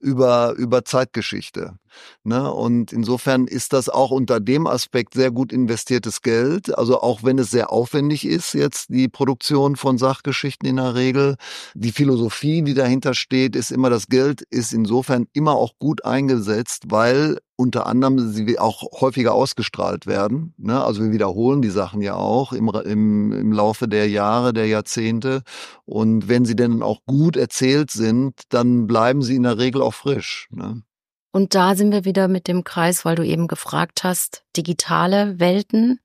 über, 0.00 0.54
über 0.56 0.84
Zeitgeschichte. 0.84 1.78
Ne? 2.24 2.52
Und 2.52 2.92
insofern 2.92 3.46
ist 3.46 3.72
das 3.72 3.88
auch 3.88 4.10
unter 4.10 4.40
dem 4.40 4.66
Aspekt 4.66 5.14
sehr 5.14 5.30
gut 5.30 5.52
investiertes 5.52 6.22
Geld. 6.22 6.76
Also 6.76 7.00
auch 7.00 7.22
wenn 7.22 7.38
es 7.38 7.50
sehr 7.50 7.72
aufwendig 7.72 8.26
ist, 8.26 8.54
jetzt 8.54 8.90
die 8.90 9.08
Produktion 9.08 9.76
von 9.76 9.98
Sachgeschichten 9.98 10.68
in 10.68 10.76
der 10.76 10.94
Regel, 10.94 11.36
die 11.74 11.92
Philosophie, 11.92 12.62
die 12.62 12.74
dahinter 12.74 13.14
steht, 13.14 13.56
ist 13.56 13.70
immer, 13.70 13.90
das 13.90 14.08
Geld 14.08 14.42
ist 14.50 14.72
insofern 14.72 15.26
immer 15.32 15.52
auch 15.52 15.72
gut 15.78 16.04
eingesetzt, 16.04 16.84
weil 16.88 17.38
unter 17.60 17.86
anderem 17.86 18.30
sie 18.30 18.56
auch 18.58 19.00
häufiger 19.00 19.34
ausgestrahlt 19.34 20.06
werden. 20.06 20.54
Ne? 20.58 20.80
Also 20.80 21.02
wir 21.02 21.10
wiederholen 21.10 21.60
die 21.60 21.70
Sachen 21.70 22.00
ja 22.00 22.14
auch 22.14 22.52
im, 22.52 22.68
im, 22.68 23.32
im 23.32 23.52
Laufe 23.52 23.88
der 23.88 24.08
Jahre, 24.08 24.52
der 24.52 24.66
Jahrzehnte. 24.66 25.42
Und 25.84 26.28
wenn 26.28 26.44
sie 26.44 26.54
denn 26.54 26.82
auch 26.84 27.00
gut 27.04 27.36
erzählt 27.36 27.90
sind, 27.90 28.34
dann 28.50 28.86
bleiben 28.86 29.22
sie 29.22 29.34
in 29.34 29.42
der 29.42 29.58
Regel 29.58 29.82
auch 29.82 29.94
frisch. 29.94 30.46
Ne? 30.52 30.82
Und 31.30 31.54
da 31.54 31.74
sind 31.74 31.92
wir 31.92 32.04
wieder 32.04 32.26
mit 32.26 32.48
dem 32.48 32.64
Kreis, 32.64 33.04
weil 33.04 33.14
du 33.14 33.22
eben 33.22 33.48
gefragt 33.48 34.02
hast, 34.02 34.44
digitale 34.56 35.38
Welten. 35.38 36.00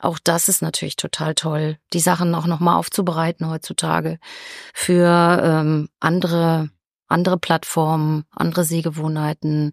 Auch 0.00 0.18
das 0.18 0.48
ist 0.48 0.62
natürlich 0.62 0.96
total 0.96 1.34
toll, 1.34 1.78
die 1.92 2.00
Sachen 2.00 2.34
auch 2.34 2.46
nochmal 2.46 2.76
aufzubereiten 2.76 3.48
heutzutage 3.48 4.18
für 4.72 5.40
ähm, 5.44 5.88
andere, 6.00 6.70
andere 7.06 7.38
Plattformen, 7.38 8.24
andere 8.30 8.64
Sehgewohnheiten. 8.64 9.72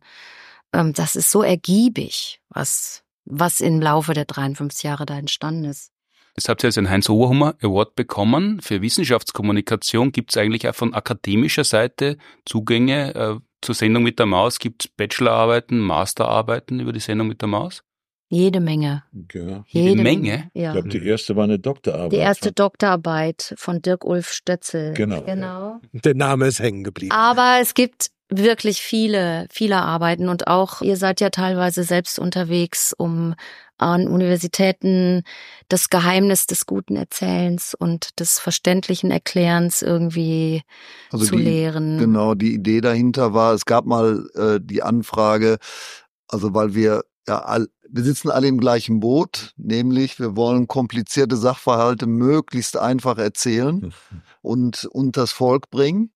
Ähm, 0.74 0.94
das 0.94 1.16
ist 1.16 1.32
so 1.32 1.44
ergiebig, 1.44 2.42
was, 2.50 3.04
was 3.24 3.62
im 3.62 3.82
Laufe 3.82 4.14
der 4.14 4.26
53 4.26 4.84
Jahre 4.84 5.06
da 5.06 5.18
entstanden 5.18 5.66
ist. 5.66 5.92
Jetzt 6.36 6.48
habt 6.48 6.64
ihr 6.64 6.68
also 6.68 6.80
einen 6.80 6.90
Heinz-Oberhummer 6.90 7.56
Award 7.62 7.96
bekommen 7.96 8.62
für 8.62 8.82
Wissenschaftskommunikation. 8.82 10.12
Gibt 10.12 10.32
es 10.32 10.38
eigentlich 10.38 10.68
auch 10.70 10.76
von 10.76 10.94
akademischer 10.94 11.64
Seite 11.64 12.18
Zugänge 12.46 13.16
äh, 13.16 13.40
zur 13.62 13.76
Sendung 13.76 14.04
mit 14.04 14.20
der 14.20 14.26
Maus? 14.26 14.60
Gibt 14.60 14.86
es 14.86 14.92
Bachelorarbeiten, 14.92 15.80
Masterarbeiten 15.80 16.80
über 16.80 16.94
die 16.94 17.00
Sendung 17.00 17.28
mit 17.28 17.42
der 17.42 17.48
Maus? 17.50 17.84
Jede 18.32 18.60
Menge. 18.60 19.04
Ja. 19.34 19.64
Jede 19.68 20.04
Menge? 20.04 20.52
Ich 20.54 20.62
Ja. 20.62 20.74
glaube, 20.74 20.90
die 20.90 21.04
erste 21.04 21.36
war 21.36 21.46
eine 21.46 21.58
Doktorarbeit. 21.58 22.12
Die 22.12 22.18
erste 22.18 22.52
Doktorarbeit 22.52 23.56
von 23.58 23.82
Dirk 23.82 24.06
Ulf 24.06 24.32
Stötzel. 24.32 24.94
Genau. 24.94 25.24
Genau. 25.24 25.80
Der 25.94 26.14
Name 26.14 26.46
ist 26.46 26.60
hängen 26.60 26.84
geblieben. 26.84 27.12
Aber 27.12 27.58
es 27.60 27.74
gibt 27.74 28.12
wirklich 28.30 28.82
viele, 28.82 29.48
viele 29.50 29.78
Arbeiten 29.78 30.30
und 30.30 30.46
auch 30.48 30.84
ihr 30.84 30.96
seid 30.96 31.22
ja 31.22 31.32
teilweise 31.32 31.84
selbst 31.84 32.20
unterwegs, 32.20 32.94
um 32.96 33.34
an 33.80 34.08
Universitäten 34.08 35.24
das 35.70 35.90
Geheimnis 35.90 36.46
des 36.46 36.66
guten 36.66 36.96
Erzählens 36.96 37.74
und 37.74 38.20
des 38.20 38.40
verständlichen 38.40 39.12
Erklärens 39.12 39.82
irgendwie 39.82 40.62
Also 41.12 41.26
zu 41.26 41.38
die, 41.38 41.44
lehren. 41.44 41.98
Genau, 41.98 42.36
die 42.36 42.54
Idee 42.54 42.82
dahinter 42.82 43.34
war, 43.34 43.54
es 43.54 43.66
gab 43.66 43.86
mal 43.86 44.30
äh, 44.36 44.60
die 44.62 44.84
Anfrage, 44.84 45.58
also 46.28 46.54
weil 46.54 46.76
wir 46.76 47.04
ja 47.28 47.40
all, 47.40 47.68
wir 47.90 48.04
sitzen 48.04 48.30
alle 48.30 48.48
im 48.48 48.60
gleichen 48.60 49.00
Boot, 49.00 49.54
nämlich 49.58 50.20
wir 50.20 50.36
wollen 50.36 50.68
komplizierte 50.68 51.38
Sachverhalte 51.38 52.06
möglichst 52.06 52.78
einfach 52.78 53.18
erzählen 53.18 53.94
und 54.42 54.86
unters 54.86 55.32
Volk 55.32 55.70
bringen. 55.70 56.12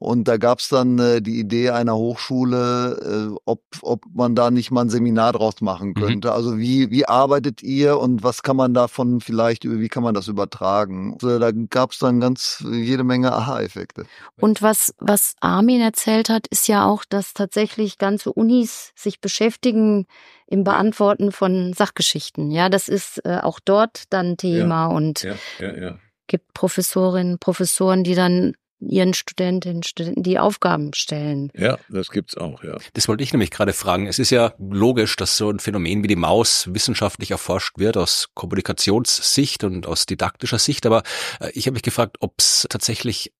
Und 0.00 0.28
da 0.28 0.36
gab 0.36 0.60
es 0.60 0.68
dann 0.68 0.98
äh, 1.00 1.20
die 1.20 1.40
Idee 1.40 1.70
einer 1.70 1.96
Hochschule, 1.96 3.30
äh, 3.32 3.36
ob, 3.44 3.62
ob 3.82 4.04
man 4.14 4.36
da 4.36 4.50
nicht 4.52 4.70
mal 4.70 4.82
ein 4.82 4.90
Seminar 4.90 5.32
draus 5.32 5.60
machen 5.60 5.94
könnte. 5.94 6.32
Also 6.32 6.56
wie, 6.56 6.90
wie 6.90 7.06
arbeitet 7.06 7.64
ihr 7.64 7.98
und 7.98 8.22
was 8.22 8.42
kann 8.42 8.56
man 8.56 8.74
davon 8.74 9.20
vielleicht, 9.20 9.64
über- 9.64 9.80
wie 9.80 9.88
kann 9.88 10.04
man 10.04 10.14
das 10.14 10.28
übertragen? 10.28 11.14
Also 11.14 11.40
da 11.40 11.50
gab 11.50 11.90
es 11.90 11.98
dann 11.98 12.20
ganz 12.20 12.64
jede 12.70 13.02
Menge 13.02 13.32
Aha-Effekte. 13.32 14.04
Und 14.38 14.62
was, 14.62 14.94
was 14.98 15.34
Armin 15.40 15.80
erzählt 15.80 16.28
hat, 16.28 16.46
ist 16.46 16.68
ja 16.68 16.86
auch, 16.86 17.04
dass 17.04 17.34
tatsächlich 17.34 17.98
ganze 17.98 18.32
Unis 18.32 18.92
sich 18.94 19.20
beschäftigen 19.20 20.06
im 20.46 20.62
Beantworten 20.62 21.32
von 21.32 21.72
Sachgeschichten. 21.72 22.52
Ja, 22.52 22.68
das 22.68 22.88
ist 22.88 23.24
äh, 23.24 23.38
auch 23.42 23.58
dort 23.58 24.04
dann 24.10 24.36
Thema 24.36 24.86
und 24.86 25.24
Ja, 25.24 25.34
ja, 25.58 25.76
ja. 25.76 25.98
gibt 26.28 26.54
Professorinnen, 26.54 27.38
Professoren, 27.40 28.04
die 28.04 28.14
dann 28.14 28.54
ihren 28.80 29.14
Studentinnen, 29.14 29.82
Studenten 29.82 30.22
die 30.22 30.38
Aufgaben 30.38 30.92
stellen. 30.94 31.50
Ja, 31.54 31.78
das 31.88 32.10
gibt's 32.10 32.36
auch, 32.36 32.62
ja. 32.62 32.78
Das 32.94 33.08
wollte 33.08 33.22
ich 33.22 33.32
nämlich 33.32 33.50
gerade 33.50 33.72
fragen. 33.72 34.06
Es 34.06 34.18
ist 34.18 34.30
ja 34.30 34.54
logisch, 34.58 35.16
dass 35.16 35.36
so 35.36 35.50
ein 35.50 35.58
Phänomen 35.58 36.02
wie 36.02 36.08
die 36.08 36.16
Maus 36.16 36.68
wissenschaftlich 36.72 37.30
erforscht 37.30 37.78
wird 37.78 37.96
aus 37.96 38.28
Kommunikationssicht 38.34 39.64
und 39.64 39.86
aus 39.86 40.06
didaktischer 40.06 40.58
Sicht. 40.58 40.86
Aber 40.86 41.02
äh, 41.40 41.50
ich 41.54 41.66
habe 41.66 41.74
mich 41.74 41.82
gefragt, 41.82 42.18
ob 42.20 42.34
es 42.38 42.66
tatsächlich 42.70 43.32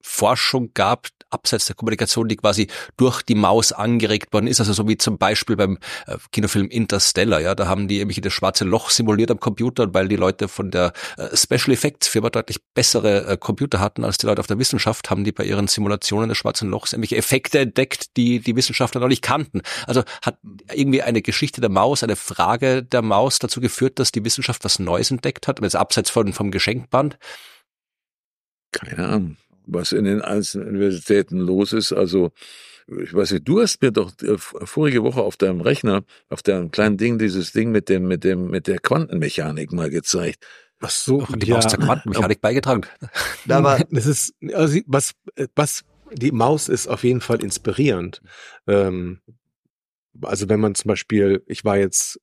Forschung 0.00 0.70
gab, 0.74 1.08
abseits 1.30 1.66
der 1.66 1.76
Kommunikation, 1.76 2.28
die 2.28 2.36
quasi 2.36 2.68
durch 2.96 3.22
die 3.22 3.34
Maus 3.34 3.72
angeregt 3.72 4.32
worden 4.32 4.46
ist. 4.46 4.60
Also 4.60 4.72
so 4.72 4.88
wie 4.88 4.96
zum 4.96 5.18
Beispiel 5.18 5.56
beim 5.56 5.78
äh, 6.06 6.16
Kinofilm 6.32 6.68
Interstellar. 6.68 7.40
Ja, 7.40 7.54
da 7.54 7.66
haben 7.66 7.88
die 7.88 7.98
irgendwie 7.98 8.20
das 8.20 8.32
schwarze 8.32 8.64
Loch 8.64 8.90
simuliert 8.90 9.30
am 9.30 9.40
Computer, 9.40 9.92
weil 9.92 10.08
die 10.08 10.16
Leute 10.16 10.48
von 10.48 10.70
der 10.70 10.92
äh, 11.16 11.36
Special 11.36 11.72
Effects 11.72 12.08
Firma 12.08 12.30
deutlich 12.30 12.58
bessere 12.74 13.26
äh, 13.26 13.36
Computer 13.36 13.80
hatten 13.80 14.04
als 14.04 14.18
die 14.18 14.26
Leute 14.26 14.40
auf 14.40 14.46
der 14.46 14.58
Wissenschaft, 14.58 15.10
haben 15.10 15.24
die 15.24 15.32
bei 15.32 15.44
ihren 15.44 15.68
Simulationen 15.68 16.28
des 16.28 16.38
schwarzen 16.38 16.70
Lochs 16.70 16.92
irgendwelche 16.92 17.16
Effekte 17.16 17.58
entdeckt, 17.58 18.16
die 18.16 18.40
die 18.40 18.56
Wissenschaftler 18.56 19.00
noch 19.00 19.08
nicht 19.08 19.22
kannten. 19.22 19.62
Also 19.86 20.04
hat 20.22 20.38
irgendwie 20.72 21.02
eine 21.02 21.22
Geschichte 21.22 21.60
der 21.60 21.70
Maus, 21.70 22.02
eine 22.02 22.16
Frage 22.16 22.82
der 22.82 23.02
Maus 23.02 23.38
dazu 23.38 23.60
geführt, 23.60 23.98
dass 23.98 24.12
die 24.12 24.24
Wissenschaft 24.24 24.64
was 24.64 24.78
Neues 24.78 25.10
entdeckt 25.10 25.48
hat, 25.48 25.60
jetzt 25.60 25.76
abseits 25.76 26.10
von 26.10 26.32
vom 26.32 26.50
Geschenkband. 26.50 27.18
Keine 28.72 29.08
Ahnung, 29.08 29.36
was 29.68 29.92
in 29.92 30.04
den 30.04 30.22
einzelnen 30.22 30.68
Universitäten 30.68 31.38
los 31.38 31.72
ist. 31.72 31.92
Also, 31.92 32.32
ich 32.86 33.12
weiß 33.12 33.32
nicht, 33.32 33.46
du 33.46 33.60
hast 33.60 33.82
mir 33.82 33.92
doch 33.92 34.12
äh, 34.22 34.38
vorige 34.38 35.02
Woche 35.02 35.20
auf 35.20 35.36
deinem 35.36 35.60
Rechner, 35.60 36.04
auf 36.28 36.42
deinem 36.42 36.70
kleinen 36.70 36.96
Ding, 36.96 37.18
dieses 37.18 37.52
Ding 37.52 37.70
mit 37.70 37.88
dem, 37.88 38.08
mit 38.08 38.24
dem, 38.24 38.50
mit 38.50 38.66
der 38.66 38.78
Quantenmechanik 38.78 39.72
mal 39.72 39.90
gezeigt. 39.90 40.46
Ach 40.80 40.90
so, 40.90 41.22
Ach, 41.22 41.36
die 41.36 41.50
Maus 41.50 41.66
zur 41.66 41.80
Quantenmechanik 41.80 42.40
beigetragen. 42.40 42.82
Da 43.46 43.62
war, 43.62 43.78
Das 43.90 44.06
ist, 44.06 44.34
also 44.54 44.78
was, 44.86 45.12
äh, 45.36 45.48
was, 45.54 45.84
die 46.12 46.32
Maus 46.32 46.68
ist 46.68 46.86
auf 46.86 47.04
jeden 47.04 47.20
Fall 47.20 47.42
inspirierend. 47.42 48.22
Ähm, 48.66 49.20
also 50.22 50.48
wenn 50.48 50.60
man 50.60 50.74
zum 50.74 50.88
Beispiel, 50.88 51.42
ich 51.46 51.64
war 51.64 51.76
jetzt 51.76 52.20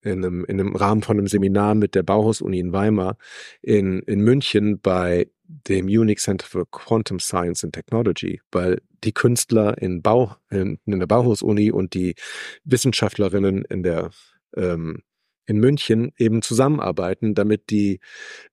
in 0.00 0.24
einem, 0.24 0.44
in 0.44 0.58
einem 0.58 0.74
Rahmen 0.74 1.02
von 1.02 1.18
einem 1.18 1.28
Seminar 1.28 1.74
mit 1.74 1.94
der 1.94 2.02
Bauhaus-Uni 2.02 2.58
in 2.58 2.72
Weimar 2.72 3.16
in, 3.60 4.00
in 4.00 4.20
München 4.20 4.80
bei 4.80 5.28
dem 5.68 5.86
Unique 5.86 6.20
Center 6.20 6.46
for 6.46 6.64
Quantum 6.70 7.20
Science 7.20 7.64
and 7.64 7.74
Technology, 7.74 8.40
weil 8.50 8.80
die 9.04 9.12
Künstler 9.12 9.78
in 9.78 10.02
Bau, 10.02 10.36
in, 10.50 10.78
in 10.86 10.98
der 10.98 11.06
Bauhaus-Uni 11.06 11.70
und 11.70 11.94
die 11.94 12.14
Wissenschaftlerinnen 12.64 13.64
in 13.64 13.82
der, 13.82 14.10
ähm, 14.56 15.02
in 15.46 15.58
München 15.58 16.12
eben 16.16 16.40
zusammenarbeiten, 16.40 17.34
damit 17.34 17.70
die, 17.70 18.00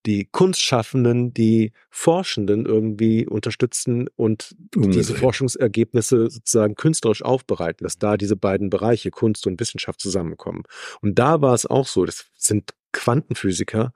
die 0.05 0.25
Kunstschaffenden, 0.25 1.33
die 1.33 1.71
Forschenden 1.89 2.65
irgendwie 2.65 3.27
unterstützen 3.27 4.09
und 4.15 4.55
diese 4.75 4.85
Umgedreht. 4.85 5.17
Forschungsergebnisse 5.17 6.29
sozusagen 6.29 6.75
künstlerisch 6.75 7.21
aufbereiten, 7.21 7.83
dass 7.83 7.99
da 7.99 8.17
diese 8.17 8.35
beiden 8.35 8.69
Bereiche 8.69 9.11
Kunst 9.11 9.45
und 9.45 9.59
Wissenschaft 9.59 10.01
zusammenkommen. 10.01 10.63
Und 11.01 11.19
da 11.19 11.41
war 11.41 11.53
es 11.53 11.65
auch 11.65 11.87
so, 11.87 12.05
das 12.05 12.25
sind 12.35 12.73
Quantenphysiker, 12.91 13.93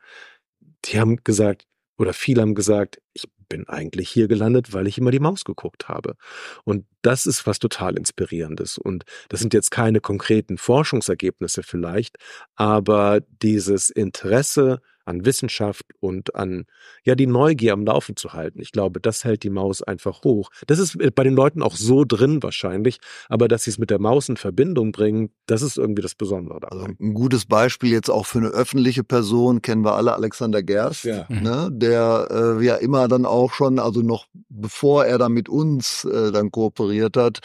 die 0.86 1.00
haben 1.00 1.18
gesagt, 1.24 1.66
oder 2.04 2.14
viele 2.14 2.42
haben 2.42 2.54
gesagt, 2.54 3.02
ich 3.14 3.24
bin 3.48 3.68
eigentlich 3.70 4.10
hier 4.10 4.28
gelandet, 4.28 4.74
weil 4.74 4.88
ich 4.88 4.98
immer 4.98 5.12
die 5.12 5.20
Maus 5.20 5.46
geguckt 5.46 5.88
habe. 5.88 6.16
Und 6.64 6.86
das 7.02 7.26
ist 7.26 7.48
was 7.48 7.60
total 7.60 7.98
inspirierendes. 7.98 8.78
Und 8.78 9.06
das 9.30 9.40
sind 9.40 9.54
jetzt 9.54 9.72
keine 9.72 10.02
konkreten 10.02 10.58
Forschungsergebnisse 10.58 11.64
vielleicht, 11.64 12.18
aber 12.56 13.22
dieses 13.42 13.90
Interesse 13.90 14.82
an 15.06 15.26
Wissenschaft 15.26 15.86
und 16.00 16.36
an, 16.36 16.66
ja, 17.04 17.16
die 17.16 17.28
Neugier 17.28 17.74
am 17.74 17.86
Laufen 17.86 18.16
zu 18.16 18.34
halten. 18.34 18.60
Ich 18.62 18.72
glaube, 18.72 19.00
das 19.00 19.24
hält 19.24 19.44
die 19.44 19.50
Maus 19.50 19.82
einfach 19.82 20.24
hoch. 20.24 20.50
Das 20.68 20.80
ist 20.80 20.98
bei 21.16 21.24
den 21.24 21.34
Leuten 21.34 21.62
auch 21.62 21.76
so 21.76 22.06
drin 22.06 22.42
wahrscheinlich, 22.42 23.00
aber 23.30 23.48
dass 23.48 23.64
sie 23.64 23.72
es 23.72 23.78
mit 23.78 23.90
der 23.90 24.00
Maus 24.00 24.30
in 24.30 24.38
Verbindung 24.38 24.92
bringen, 24.92 25.30
das 25.46 25.62
ist 25.62 25.78
irgendwie 25.78 26.02
das 26.02 26.16
Besondere 26.16 26.60
daran. 26.62 26.80
Also 26.80 26.96
ein 27.00 27.14
gutes 27.14 27.46
Beispiel 27.46 27.92
jetzt 27.92 28.10
auch 28.10 28.26
für 28.26 28.40
eine 28.40 28.50
öffentliche 28.50 29.04
Person 29.04 29.62
kennen 29.62 29.84
wir 29.84 29.96
alle 29.96 30.14
Alexander 30.14 30.64
Gerst, 30.64 31.04
Ja. 31.04 31.26
ne, 31.30 31.70
der 31.72 32.28
äh, 32.60 32.66
ja 32.66 32.76
immer 32.76 33.08
dann 33.08 33.26
auch 33.26 33.52
schon, 33.54 33.80
also 33.80 34.02
noch 34.02 34.28
bevor 34.50 35.06
er 35.06 35.18
da 35.18 35.30
mit 35.30 35.50
uns 35.50 36.06
äh, 36.06 36.32
dann 36.32 36.52
kooperiert 36.52 37.18
hat, 37.18 37.40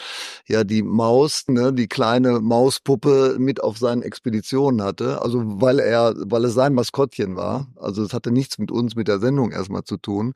ja 0.47 0.63
die 0.63 0.83
Maus, 0.83 1.45
ne, 1.47 1.73
die 1.73 1.87
kleine 1.87 2.39
Mauspuppe 2.39 3.35
mit 3.39 3.61
auf 3.63 3.77
seinen 3.77 4.01
Expeditionen 4.03 4.81
hatte, 4.81 5.21
also 5.21 5.41
weil 5.61 5.79
er, 5.79 6.13
weil 6.17 6.45
es 6.45 6.53
sein 6.53 6.73
Maskottchen 6.73 7.35
war. 7.35 7.48
Also 7.79 8.03
es 8.03 8.13
hatte 8.13 8.31
nichts 8.31 8.57
mit 8.57 8.71
uns, 8.71 8.95
mit 8.95 9.07
der 9.07 9.19
Sendung 9.19 9.51
erstmal 9.51 9.83
zu 9.83 9.97
tun. 9.97 10.33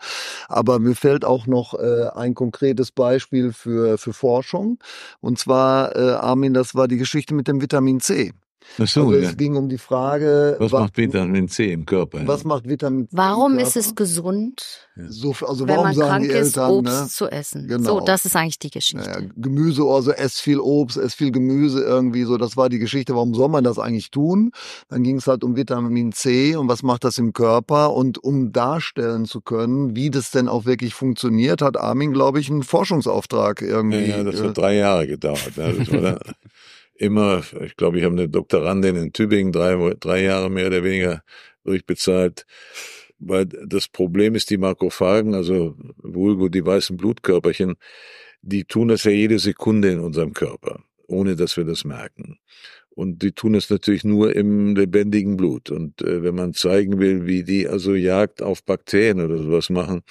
Aber 0.47 0.79
mir 0.79 0.95
fällt 0.95 1.25
auch 1.25 1.47
noch 1.47 1.73
äh, 1.75 2.09
ein 2.15 2.33
konkretes 2.35 2.91
Beispiel 2.91 3.53
für 3.53 3.97
für 3.97 4.13
Forschung. 4.13 4.79
Und 5.21 5.39
zwar, 5.39 5.95
äh, 5.95 6.11
Armin, 6.13 6.53
das 6.53 6.75
war 6.75 6.87
die 6.87 6.97
Geschichte 6.97 7.33
mit 7.33 7.47
dem 7.47 7.61
Vitamin 7.61 7.99
C. 7.99 8.33
Ach 8.81 8.87
so, 8.87 9.01
Also 9.07 9.17
ja. 9.19 9.29
es 9.29 9.37
ging 9.37 9.55
um 9.55 9.69
die 9.69 9.77
Frage, 9.77 10.55
Was 10.59 10.71
wa- 10.71 10.81
macht 10.81 10.97
Vitamin 10.97 11.47
C 11.47 11.71
im 11.71 11.85
Körper? 11.85 12.21
was 12.25 12.43
macht 12.43 12.67
Vitamin 12.67 13.07
C? 13.09 13.15
Warum 13.17 13.57
ist 13.59 13.75
es 13.77 13.93
gesund, 13.95 14.87
so, 15.09 15.33
also 15.47 15.67
wenn 15.67 15.75
warum 15.75 15.83
man 15.87 15.95
sagen 15.95 16.07
krank 16.09 16.23
die 16.25 16.29
ist, 16.29 16.57
Eltern, 16.57 16.71
Obst 16.71 17.01
ne? 17.01 17.07
zu 17.09 17.27
essen? 17.29 17.67
Genau. 17.67 17.99
So, 17.99 18.05
das 18.05 18.25
ist 18.25 18.35
eigentlich 18.35 18.59
die 18.59 18.69
Geschichte. 18.69 19.09
Naja, 19.09 19.27
Gemüse, 19.35 19.83
also 19.83 20.11
ess 20.11 20.39
viel 20.39 20.59
Obst, 20.59 20.97
ess 20.97 21.13
viel 21.13 21.31
Gemüse 21.31 21.81
irgendwie, 21.83 22.23
so, 22.23 22.37
das 22.37 22.57
war 22.57 22.69
die 22.69 22.79
Geschichte, 22.79 23.15
warum 23.15 23.33
soll 23.33 23.49
man 23.49 23.63
das 23.63 23.79
eigentlich 23.79 24.11
tun? 24.11 24.51
Dann 24.89 25.03
ging 25.03 25.17
es 25.17 25.27
halt 25.27 25.43
um 25.43 25.55
Vitamin 25.55 26.11
C 26.11 26.55
und 26.55 26.67
was 26.67 26.83
macht 26.83 27.03
das 27.03 27.17
im 27.17 27.33
Körper 27.33 27.93
und 27.93 28.23
um 28.23 28.51
darstellen 28.51 29.25
zu 29.25 29.41
können, 29.41 29.95
wie 29.95 30.09
das 30.09 30.31
denn 30.31 30.47
auch 30.47 30.65
wirklich 30.65 30.93
funktioniert, 30.93 31.61
hat 31.61 31.77
Armin, 31.77 32.13
glaube 32.13 32.39
ich, 32.39 32.49
einen 32.49 32.63
Forschungsauftrag 32.63 33.61
Ja, 33.61 33.67
irgendwie. 33.67 34.05
ja, 34.09 34.23
das 34.23 34.39
äh, 34.39 34.47
hat 34.47 34.57
drei 34.57 34.75
Jahre 34.75 35.07
gedauert. 35.07 35.57
Ne? 35.57 36.17
Immer, 36.95 37.43
ich 37.61 37.75
glaube, 37.75 37.97
ich 37.97 38.03
habe 38.03 38.15
eine 38.15 38.29
Doktorandin 38.29 38.95
in 38.95 39.13
Tübingen 39.13 39.51
drei, 39.51 39.95
drei 39.99 40.23
Jahre 40.23 40.49
mehr 40.49 40.67
oder 40.67 40.83
weniger 40.83 41.23
durchbezahlt. 41.63 42.45
Weil 43.19 43.45
das 43.45 43.87
Problem 43.87 44.35
ist, 44.35 44.49
die 44.49 44.57
Makrophagen, 44.57 45.33
also 45.33 45.75
vulgo 45.97 46.49
die 46.49 46.65
weißen 46.65 46.97
Blutkörperchen, 46.97 47.75
die 48.41 48.65
tun 48.65 48.89
das 48.89 49.05
ja 49.05 49.11
jede 49.11 49.39
Sekunde 49.39 49.91
in 49.91 49.99
unserem 49.99 50.33
Körper, 50.33 50.83
ohne 51.07 51.35
dass 51.35 51.55
wir 51.55 51.63
das 51.63 51.85
merken. 51.85 52.39
Und 52.95 53.23
die 53.23 53.31
tun 53.31 53.55
es 53.55 53.69
natürlich 53.69 54.03
nur 54.03 54.35
im 54.35 54.75
lebendigen 54.75 55.35
Blut. 55.35 55.71
Und 55.71 56.01
äh, 56.01 56.21
wenn 56.21 56.35
man 56.35 56.53
zeigen 56.53 56.99
will, 56.99 57.25
wie 57.25 57.43
die 57.43 57.67
also 57.67 57.95
Jagd 57.95 58.43
auf 58.43 58.63
Bakterien 58.63 59.19
oder 59.19 59.37
sowas 59.37 59.69
machen, 59.69 60.03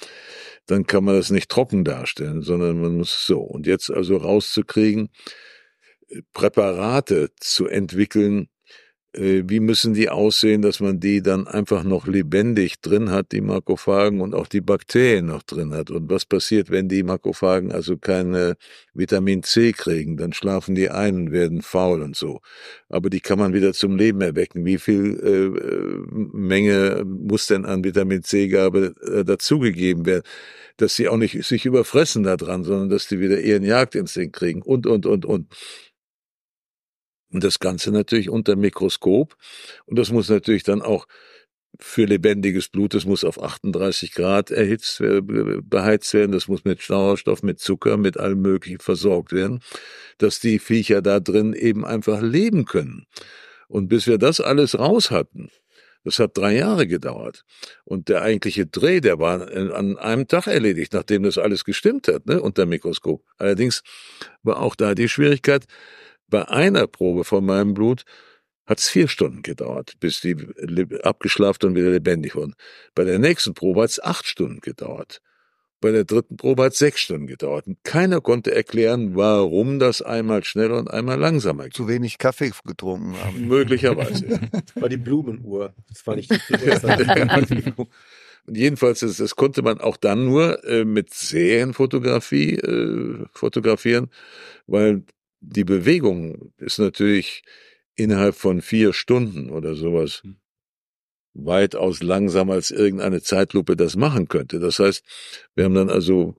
dann 0.65 0.85
kann 0.85 1.05
man 1.05 1.15
das 1.15 1.29
nicht 1.29 1.49
trocken 1.49 1.85
darstellen, 1.85 2.41
sondern 2.41 2.81
man 2.81 2.97
muss 2.97 3.25
so. 3.25 3.39
Und 3.39 3.67
jetzt 3.67 3.89
also 3.89 4.17
rauszukriegen, 4.17 5.09
Präparate 6.33 7.31
zu 7.39 7.67
entwickeln, 7.67 8.49
äh, 9.13 9.43
wie 9.45 9.59
müssen 9.59 9.93
die 9.93 10.09
aussehen, 10.09 10.61
dass 10.61 10.79
man 10.79 10.99
die 10.99 11.21
dann 11.21 11.47
einfach 11.47 11.83
noch 11.83 12.07
lebendig 12.07 12.81
drin 12.81 13.11
hat, 13.11 13.31
die 13.31 13.41
Makrophagen 13.41 14.21
und 14.21 14.33
auch 14.33 14.47
die 14.47 14.61
Bakterien 14.61 15.27
noch 15.27 15.43
drin 15.43 15.73
hat. 15.73 15.91
Und 15.91 16.09
was 16.09 16.25
passiert, 16.25 16.71
wenn 16.71 16.89
die 16.89 17.03
Makrophagen 17.03 17.71
also 17.71 17.97
keine 17.97 18.55
Vitamin 18.93 19.43
C 19.43 19.71
kriegen? 19.71 20.17
Dann 20.17 20.33
schlafen 20.33 20.75
die 20.75 20.89
ein 20.89 21.15
und 21.15 21.31
werden 21.31 21.61
faul 21.61 22.01
und 22.01 22.15
so. 22.15 22.41
Aber 22.89 23.09
die 23.09 23.21
kann 23.21 23.39
man 23.39 23.53
wieder 23.53 23.73
zum 23.73 23.97
Leben 23.97 24.21
erwecken. 24.21 24.65
Wie 24.65 24.79
viel 24.79 25.19
äh, 25.23 25.45
äh, 25.59 25.97
Menge 26.09 27.03
muss 27.05 27.47
denn 27.47 27.65
an 27.65 27.83
Vitamin 27.83 28.23
C-Gabe 28.23 28.95
äh, 29.01 29.23
dazugegeben 29.23 30.05
werden? 30.05 30.23
Dass 30.77 30.95
sie 30.95 31.07
auch 31.07 31.17
nicht 31.17 31.43
sich 31.45 31.67
überfressen 31.67 32.23
da 32.23 32.35
dran, 32.35 32.63
sondern 32.63 32.89
dass 32.89 33.07
die 33.07 33.19
wieder 33.19 33.39
ihren 33.39 33.63
Jagdinstinkt 33.63 34.35
kriegen 34.35 34.63
und, 34.63 34.87
und, 34.87 35.05
und, 35.05 35.23
und. 35.23 35.53
Und 37.33 37.43
das 37.43 37.59
Ganze 37.59 37.91
natürlich 37.91 38.29
unter 38.29 38.55
Mikroskop. 38.55 39.35
Und 39.85 39.97
das 39.97 40.11
muss 40.11 40.29
natürlich 40.29 40.63
dann 40.63 40.81
auch 40.81 41.07
für 41.79 42.05
lebendiges 42.05 42.69
Blut, 42.69 42.93
das 42.93 43.05
muss 43.05 43.23
auf 43.23 43.41
38 43.41 44.13
Grad 44.13 44.51
erhitzt, 44.51 45.01
beheizt 45.01 46.13
werden, 46.13 46.31
das 46.31 46.47
muss 46.47 46.63
mit 46.65 46.81
Sauerstoff, 46.81 47.41
mit 47.41 47.59
Zucker, 47.59 47.97
mit 47.97 48.17
allem 48.17 48.43
Möglichen 48.43 48.77
versorgt 48.77 49.33
werden, 49.33 49.61
dass 50.19 50.39
die 50.39 50.59
Viecher 50.59 51.01
da 51.01 51.19
drin 51.19 51.53
eben 51.53 51.83
einfach 51.83 52.21
leben 52.21 52.65
können. 52.65 53.07
Und 53.67 53.87
bis 53.87 54.05
wir 54.05 54.19
das 54.19 54.39
alles 54.39 54.77
raus 54.77 55.09
hatten, 55.09 55.49
das 56.03 56.19
hat 56.19 56.37
drei 56.37 56.57
Jahre 56.57 56.85
gedauert. 56.85 57.43
Und 57.85 58.09
der 58.09 58.21
eigentliche 58.21 58.67
Dreh, 58.67 58.99
der 58.99 59.17
war 59.17 59.41
an 59.51 59.97
einem 59.97 60.27
Tag 60.27 60.47
erledigt, 60.47 60.93
nachdem 60.93 61.23
das 61.23 61.39
alles 61.39 61.63
gestimmt 61.63 62.07
hat, 62.07 62.27
ne, 62.27 62.39
unter 62.39 62.67
Mikroskop. 62.67 63.23
Allerdings 63.37 63.81
war 64.43 64.59
auch 64.59 64.75
da 64.75 64.93
die 64.93 65.09
Schwierigkeit, 65.09 65.65
bei 66.27 66.47
einer 66.47 66.87
Probe 66.87 67.23
von 67.23 67.45
meinem 67.45 67.73
Blut 67.73 68.03
hat 68.65 68.79
es 68.79 68.89
vier 68.89 69.07
Stunden 69.07 69.41
gedauert, 69.41 69.93
bis 69.99 70.21
die 70.21 70.35
abgeschlafen 71.03 71.67
und 71.67 71.75
wieder 71.75 71.89
lebendig 71.89 72.35
wurden. 72.35 72.55
Bei 72.95 73.03
der 73.03 73.19
nächsten 73.19 73.53
Probe 73.53 73.83
hat 73.83 73.89
es 73.89 74.01
acht 74.01 74.25
Stunden 74.25 74.61
gedauert. 74.61 75.21
Bei 75.81 75.91
der 75.91 76.05
dritten 76.05 76.37
Probe 76.37 76.63
hat 76.63 76.71
es 76.71 76.79
sechs 76.79 77.01
Stunden 77.01 77.27
gedauert. 77.27 77.67
Und 77.67 77.83
keiner 77.83 78.21
konnte 78.21 78.55
erklären, 78.55 79.17
warum 79.17 79.79
das 79.79 80.01
einmal 80.01 80.45
schneller 80.45 80.77
und 80.77 80.89
einmal 80.89 81.19
langsamer 81.19 81.65
geht. 81.65 81.73
zu 81.73 81.89
wenig 81.89 82.17
Kaffee 82.17 82.51
getrunken 82.63 83.17
haben. 83.21 83.47
Möglicherweise. 83.49 84.39
Das 84.49 84.81
war 84.81 84.87
die 84.87 84.95
Blumenuhr. 84.95 85.73
Das 85.89 86.07
war 86.07 86.15
nicht 86.15 86.31
die. 86.31 87.73
Und 88.45 88.57
jedenfalls, 88.57 88.99
das, 88.99 89.17
das 89.17 89.35
konnte 89.35 89.61
man 89.61 89.79
auch 89.79 89.95
dann 89.95 90.25
nur 90.25 90.63
äh, 90.65 90.83
mit 90.83 91.13
Serienfotografie 91.13 92.55
äh, 92.55 93.25
fotografieren, 93.31 94.09
weil 94.67 95.03
die 95.43 95.65
Bewegung 95.65 96.53
ist 96.57 96.79
natürlich 96.79 97.43
innerhalb 97.95 98.35
von 98.35 98.61
vier 98.61 98.93
Stunden 98.93 99.49
oder 99.49 99.75
sowas 99.75 100.21
Hm. 100.23 100.37
weitaus 101.33 102.01
langsamer 102.01 102.53
als 102.53 102.71
irgendeine 102.71 103.21
Zeitlupe 103.21 103.75
das 103.75 103.95
machen 103.95 104.27
könnte. 104.27 104.59
Das 104.59 104.79
heißt, 104.79 105.03
wir 105.55 105.65
haben 105.65 105.73
dann 105.73 105.89
also 105.89 106.35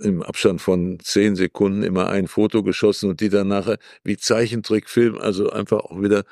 im 0.00 0.22
Abstand 0.22 0.60
von 0.60 0.98
zehn 1.00 1.36
Sekunden 1.36 1.82
immer 1.82 2.08
ein 2.08 2.26
Foto 2.28 2.62
geschossen 2.62 3.10
und 3.10 3.20
die 3.20 3.28
dann 3.28 3.48
nachher 3.48 3.78
wie 4.04 4.16
Zeichentrickfilm, 4.16 5.16
also 5.18 5.50
einfach 5.50 5.80
auch 5.80 6.00
wieder 6.02 6.24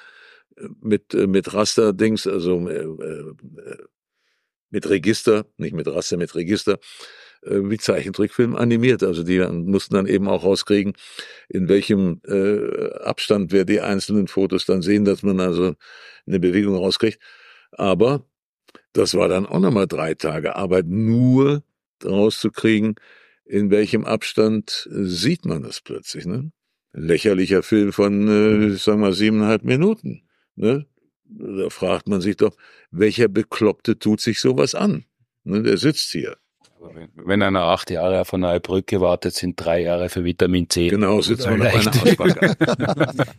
äh, 0.56 0.68
mit, 0.80 1.14
äh, 1.14 1.26
mit 1.26 1.54
Raster-Dings, 1.54 2.26
also 2.26 2.68
äh, 2.68 2.82
äh, 2.82 3.34
mit 4.70 4.88
Register, 4.88 5.46
nicht 5.56 5.74
mit 5.74 5.86
Raster, 5.88 6.16
mit 6.16 6.34
Register, 6.34 6.78
äh, 7.42 7.60
wie 7.62 7.78
Zeichentrickfilm 7.78 8.56
animiert. 8.56 9.02
Also 9.02 9.22
die 9.22 9.38
mussten 9.40 9.94
dann 9.94 10.06
eben 10.06 10.28
auch 10.28 10.44
rauskriegen, 10.44 10.94
in 11.48 11.68
welchem 11.68 12.20
äh, 12.26 12.92
Abstand 13.00 13.52
wir 13.52 13.64
die 13.64 13.80
einzelnen 13.80 14.28
Fotos 14.28 14.66
dann 14.66 14.82
sehen, 14.82 15.04
dass 15.04 15.22
man 15.22 15.40
also 15.40 15.74
eine 16.26 16.40
Bewegung 16.40 16.76
rauskriegt. 16.76 17.20
Aber 17.72 18.26
das 18.92 19.14
war 19.14 19.28
dann 19.28 19.46
auch 19.46 19.60
nochmal 19.60 19.86
drei 19.86 20.14
Tage 20.14 20.56
Arbeit, 20.56 20.86
nur 20.86 21.62
rauszukriegen, 22.04 22.96
in 23.44 23.70
welchem 23.70 24.04
Abstand 24.04 24.88
äh, 24.90 25.04
sieht 25.04 25.44
man 25.44 25.62
das 25.62 25.80
plötzlich. 25.80 26.26
Ne? 26.26 26.52
Lächerlicher 26.92 27.62
Film 27.62 27.92
von, 27.92 28.28
äh, 28.28 28.74
ich 28.74 28.82
sag 28.82 28.98
mal, 28.98 29.12
siebeneinhalb 29.12 29.64
Minuten. 29.64 30.22
Ne? 30.56 30.86
Da 31.24 31.70
fragt 31.70 32.08
man 32.08 32.20
sich 32.20 32.36
doch, 32.36 32.56
welcher 32.90 33.28
Bekloppte 33.28 33.98
tut 33.98 34.20
sich 34.20 34.40
sowas 34.40 34.74
an? 34.74 35.04
Ne? 35.44 35.62
Der 35.62 35.76
sitzt 35.76 36.10
hier. 36.10 36.36
Wenn- 37.14 37.42
einer 37.42 37.62
acht 37.62 37.90
Jahre 37.90 38.20
auf 38.20 38.32
eine 38.32 38.46
neue 38.46 38.60
Brücke 38.60 39.00
wartet, 39.00 39.34
sind 39.34 39.54
drei 39.62 39.82
Jahre 39.82 40.08
für 40.08 40.24
Vitamin 40.24 40.68
C. 40.70 40.88
Genau, 40.88 41.20
sitzt 41.20 41.46
man 41.46 41.60
auf 41.62 41.74
einer. 41.74 41.94
Hausbank. 41.94 43.36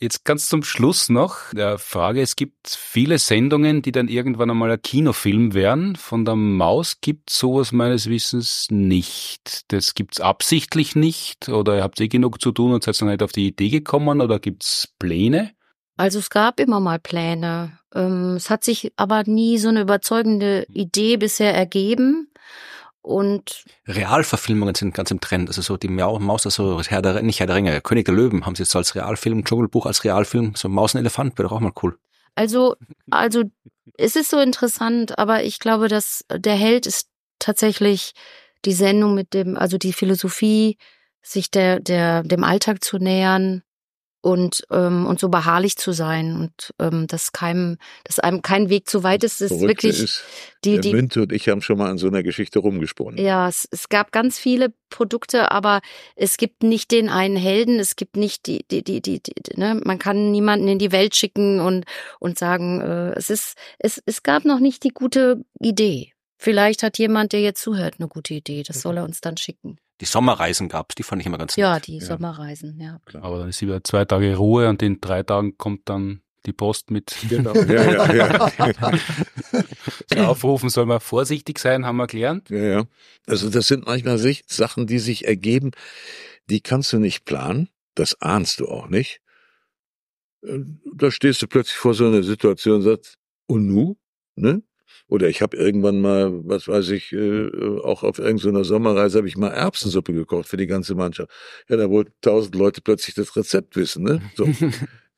Jetzt 0.00 0.24
ganz 0.24 0.48
zum 0.48 0.62
Schluss 0.62 1.08
noch 1.08 1.52
der 1.52 1.78
Frage, 1.78 2.22
es 2.22 2.36
gibt 2.36 2.68
viele 2.68 3.18
Sendungen, 3.18 3.82
die 3.82 3.92
dann 3.92 4.08
irgendwann 4.08 4.50
einmal 4.50 4.70
ein 4.70 4.80
Kinofilm 4.82 5.54
wären. 5.54 5.96
Von 5.96 6.24
der 6.24 6.36
Maus 6.36 7.00
gibt 7.00 7.30
sowas 7.30 7.72
meines 7.72 8.08
Wissens 8.08 8.68
nicht. 8.70 9.70
Das 9.72 9.94
gibt's 9.94 10.20
absichtlich 10.20 10.96
nicht 10.96 11.48
oder 11.48 11.82
habt 11.82 12.00
ihr 12.00 12.08
genug 12.08 12.40
zu 12.40 12.50
tun 12.52 12.72
und 12.72 12.82
seid 12.82 13.00
dann 13.00 13.08
nicht 13.08 13.22
auf 13.22 13.32
die 13.32 13.48
Idee 13.48 13.68
gekommen 13.68 14.20
oder 14.20 14.38
gibt's 14.38 14.88
Pläne? 14.98 15.52
Also 15.96 16.18
es 16.18 16.30
gab 16.30 16.60
immer 16.60 16.80
mal 16.80 16.98
Pläne. 16.98 17.78
Ähm, 17.94 18.34
es 18.36 18.50
hat 18.50 18.64
sich 18.64 18.92
aber 18.96 19.22
nie 19.26 19.58
so 19.58 19.68
eine 19.68 19.82
überzeugende 19.82 20.66
Idee 20.68 21.16
bisher 21.16 21.54
ergeben. 21.54 22.28
Und 23.02 23.64
Realverfilmungen 23.86 24.74
sind 24.74 24.94
ganz 24.94 25.10
im 25.10 25.20
Trend. 25.20 25.48
Also 25.48 25.60
so 25.60 25.76
die 25.76 25.88
Mau- 25.88 26.18
Maus, 26.18 26.46
also 26.46 26.80
Herr 26.82 27.02
der, 27.02 27.22
nicht 27.22 27.38
Herr 27.38 27.46
der 27.46 27.56
Ringe, 27.56 27.80
König 27.82 28.06
der 28.06 28.14
Löwen 28.14 28.46
haben 28.46 28.54
sie 28.54 28.62
jetzt 28.62 28.72
so 28.72 28.78
als 28.78 28.94
Realfilm, 28.94 29.44
Dschungelbuch 29.44 29.84
als 29.86 30.04
Realfilm, 30.04 30.54
so 30.56 30.68
Maus 30.68 30.94
und 30.94 31.00
Elefant 31.00 31.36
wäre 31.38 31.48
doch 31.48 31.56
auch 31.56 31.60
mal 31.60 31.72
cool. 31.82 31.98
also, 32.34 32.76
also 33.10 33.44
es 33.98 34.16
ist 34.16 34.30
so 34.30 34.40
interessant, 34.40 35.18
aber 35.18 35.44
ich 35.44 35.58
glaube, 35.58 35.88
dass 35.88 36.24
der 36.32 36.54
Held 36.56 36.86
ist 36.86 37.08
tatsächlich 37.38 38.12
die 38.64 38.72
Sendung 38.72 39.14
mit 39.14 39.34
dem, 39.34 39.58
also 39.58 39.76
die 39.76 39.92
Philosophie, 39.92 40.78
sich 41.20 41.50
der, 41.50 41.80
der, 41.80 42.22
dem 42.22 42.42
Alltag 42.42 42.82
zu 42.82 42.96
nähern 42.98 43.62
und 44.24 44.64
ähm, 44.70 45.06
und 45.06 45.20
so 45.20 45.28
beharrlich 45.28 45.76
zu 45.76 45.92
sein 45.92 46.34
und 46.34 46.74
ähm, 46.80 47.06
dass 47.06 47.32
keinem 47.32 47.76
dass 48.04 48.18
einem 48.18 48.40
kein 48.40 48.70
Weg 48.70 48.88
zu 48.88 49.02
weit 49.02 49.22
ist, 49.22 49.42
ist 49.42 49.48
Verrückte 49.48 49.88
wirklich 49.88 50.02
ist, 50.02 50.24
die 50.64 50.80
die 50.80 50.92
Münte 50.92 51.22
und 51.22 51.32
ich 51.32 51.48
haben 51.48 51.60
schon 51.60 51.76
mal 51.76 51.90
an 51.90 51.98
so 51.98 52.06
einer 52.06 52.22
Geschichte 52.22 52.58
rumgesponnen. 52.58 53.22
ja, 53.22 53.48
es, 53.48 53.68
es 53.70 53.88
gab 53.90 54.12
ganz 54.12 54.38
viele 54.38 54.72
Produkte, 54.88 55.50
aber 55.50 55.82
es 56.16 56.38
gibt 56.38 56.62
nicht 56.62 56.90
den 56.90 57.08
einen 57.08 57.36
Helden, 57.36 57.78
es 57.78 57.96
gibt 57.96 58.16
nicht 58.16 58.46
die, 58.46 58.64
die, 58.70 58.82
die, 58.82 59.02
die, 59.02 59.20
die 59.20 59.34
ne? 59.56 59.80
man 59.84 59.98
kann 59.98 60.30
niemanden 60.30 60.68
in 60.68 60.78
die 60.78 60.92
Welt 60.92 61.14
schicken 61.16 61.60
und, 61.60 61.84
und 62.18 62.38
sagen, 62.38 62.80
äh, 62.80 63.10
es 63.12 63.28
ist, 63.28 63.58
es, 63.78 64.02
es 64.06 64.22
gab 64.22 64.44
noch 64.44 64.60
nicht 64.60 64.84
die 64.84 64.90
gute 64.90 65.44
Idee. 65.60 66.12
Vielleicht 66.38 66.82
hat 66.82 66.98
jemand, 66.98 67.32
der 67.32 67.40
jetzt 67.40 67.62
zuhört, 67.62 67.96
eine 67.98 68.08
gute 68.08 68.34
Idee. 68.34 68.62
Das 68.62 68.82
soll 68.82 68.98
er 68.98 69.04
uns 69.04 69.20
dann 69.20 69.36
schicken. 69.36 69.78
Die 70.04 70.10
Sommerreisen 70.10 70.68
gab's, 70.68 70.94
die 70.96 71.02
fand 71.02 71.22
ich 71.22 71.26
immer 71.26 71.38
ganz 71.38 71.56
Ja, 71.56 71.76
nett. 71.76 71.86
die 71.86 71.98
Sommerreisen, 71.98 72.78
ja. 72.78 73.00
Aber 73.22 73.38
dann 73.38 73.48
ist 73.48 73.62
wieder 73.62 73.82
zwei 73.82 74.04
Tage 74.04 74.36
Ruhe 74.36 74.68
und 74.68 74.82
in 74.82 75.00
drei 75.00 75.22
Tagen 75.22 75.56
kommt 75.56 75.88
dann 75.88 76.20
die 76.44 76.52
Post 76.52 76.90
mit 76.90 77.16
Genau. 77.30 77.54
Ja, 77.64 78.12
ja, 78.12 78.50
ja. 80.14 80.28
Aufrufen, 80.28 80.68
soll 80.68 80.84
man 80.84 81.00
vorsichtig 81.00 81.58
sein, 81.58 81.86
haben 81.86 81.96
wir 81.96 82.06
gelernt. 82.06 82.50
Ja, 82.50 82.58
ja. 82.62 82.84
Also 83.26 83.48
das 83.48 83.66
sind 83.66 83.86
manchmal 83.86 84.18
Sachen, 84.46 84.86
die 84.86 84.98
sich 84.98 85.26
ergeben, 85.26 85.70
die 86.50 86.60
kannst 86.60 86.92
du 86.92 86.98
nicht 86.98 87.24
planen, 87.24 87.70
das 87.94 88.20
ahnst 88.20 88.60
du 88.60 88.68
auch 88.68 88.88
nicht. 88.88 89.22
Äh, 90.42 90.58
Da 90.94 91.10
stehst 91.10 91.40
du 91.40 91.46
plötzlich 91.46 91.78
vor 91.78 91.94
so 91.94 92.06
einer 92.08 92.22
Situation 92.22 92.74
und 92.76 92.82
sagst, 92.82 93.16
und 93.46 93.66
nu? 93.68 93.96
Ne? 94.36 94.62
Oder 95.06 95.28
ich 95.28 95.42
habe 95.42 95.56
irgendwann 95.56 96.00
mal, 96.00 96.32
was 96.44 96.66
weiß 96.66 96.90
ich, 96.90 97.12
äh, 97.12 97.50
auch 97.82 98.02
auf 98.02 98.18
irgendeiner 98.18 98.64
Sommerreise 98.64 99.18
habe 99.18 99.28
ich 99.28 99.36
mal 99.36 99.50
Erbsensuppe 99.50 100.12
gekocht 100.12 100.48
für 100.48 100.56
die 100.56 100.66
ganze 100.66 100.94
Mannschaft. 100.94 101.30
Ja, 101.68 101.76
da 101.76 101.90
wollten 101.90 102.12
tausend 102.22 102.54
Leute 102.54 102.80
plötzlich 102.80 103.14
das 103.14 103.36
Rezept 103.36 103.76
wissen. 103.76 104.04
Ne? 104.04 104.20
So. 104.36 104.48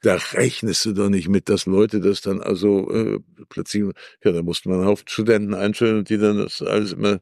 Da 0.02 0.16
rechnest 0.34 0.84
du 0.84 0.92
doch 0.92 1.08
nicht 1.08 1.28
mit, 1.28 1.48
dass 1.48 1.64
Leute 1.66 2.00
das 2.00 2.20
dann 2.20 2.40
also 2.40 2.92
äh, 2.92 3.18
plötzlich, 3.48 3.84
ja, 4.22 4.30
da 4.30 4.42
musste 4.42 4.68
man 4.68 4.78
einen 4.78 4.88
Haufen 4.88 5.08
Studenten 5.08 5.54
einstellen 5.54 5.98
und 5.98 6.10
die 6.10 6.18
dann 6.18 6.36
das 6.36 6.60
alles 6.60 6.92
immer 6.92 7.20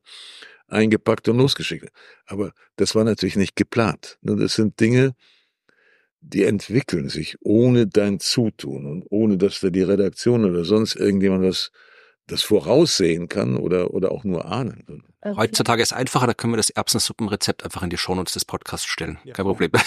eingepackt 0.66 1.28
und 1.28 1.38
losgeschickt. 1.38 1.88
Aber 2.26 2.52
das 2.76 2.94
war 2.94 3.04
natürlich 3.04 3.36
nicht 3.36 3.56
geplant. 3.56 4.18
Ne, 4.22 4.36
Das 4.36 4.54
sind 4.54 4.80
Dinge, 4.80 5.14
die 6.20 6.44
entwickeln 6.44 7.08
sich 7.08 7.36
ohne 7.40 7.86
dein 7.86 8.18
Zutun 8.18 8.86
und 8.86 9.04
ohne, 9.10 9.38
dass 9.38 9.60
da 9.60 9.70
die 9.70 9.82
Redaktion 9.82 10.44
oder 10.44 10.64
sonst 10.64 10.96
irgendjemand 10.96 11.44
was 11.44 11.70
das 12.26 12.42
voraussehen 12.42 13.28
kann 13.28 13.56
oder, 13.56 13.92
oder 13.92 14.12
auch 14.12 14.24
nur 14.24 14.46
ahnen. 14.46 15.04
Heutzutage 15.24 15.82
ist 15.82 15.92
einfacher, 15.92 16.26
da 16.26 16.34
können 16.34 16.52
wir 16.52 16.58
das 16.58 16.70
Erbsensuppenrezept 16.70 17.64
einfach 17.64 17.82
in 17.82 17.90
die 17.90 17.98
Shownotes 17.98 18.34
des 18.34 18.44
Podcasts 18.44 18.86
stellen. 18.86 19.18
Ja. 19.24 19.34
Kein 19.34 19.46
Problem. 19.46 19.70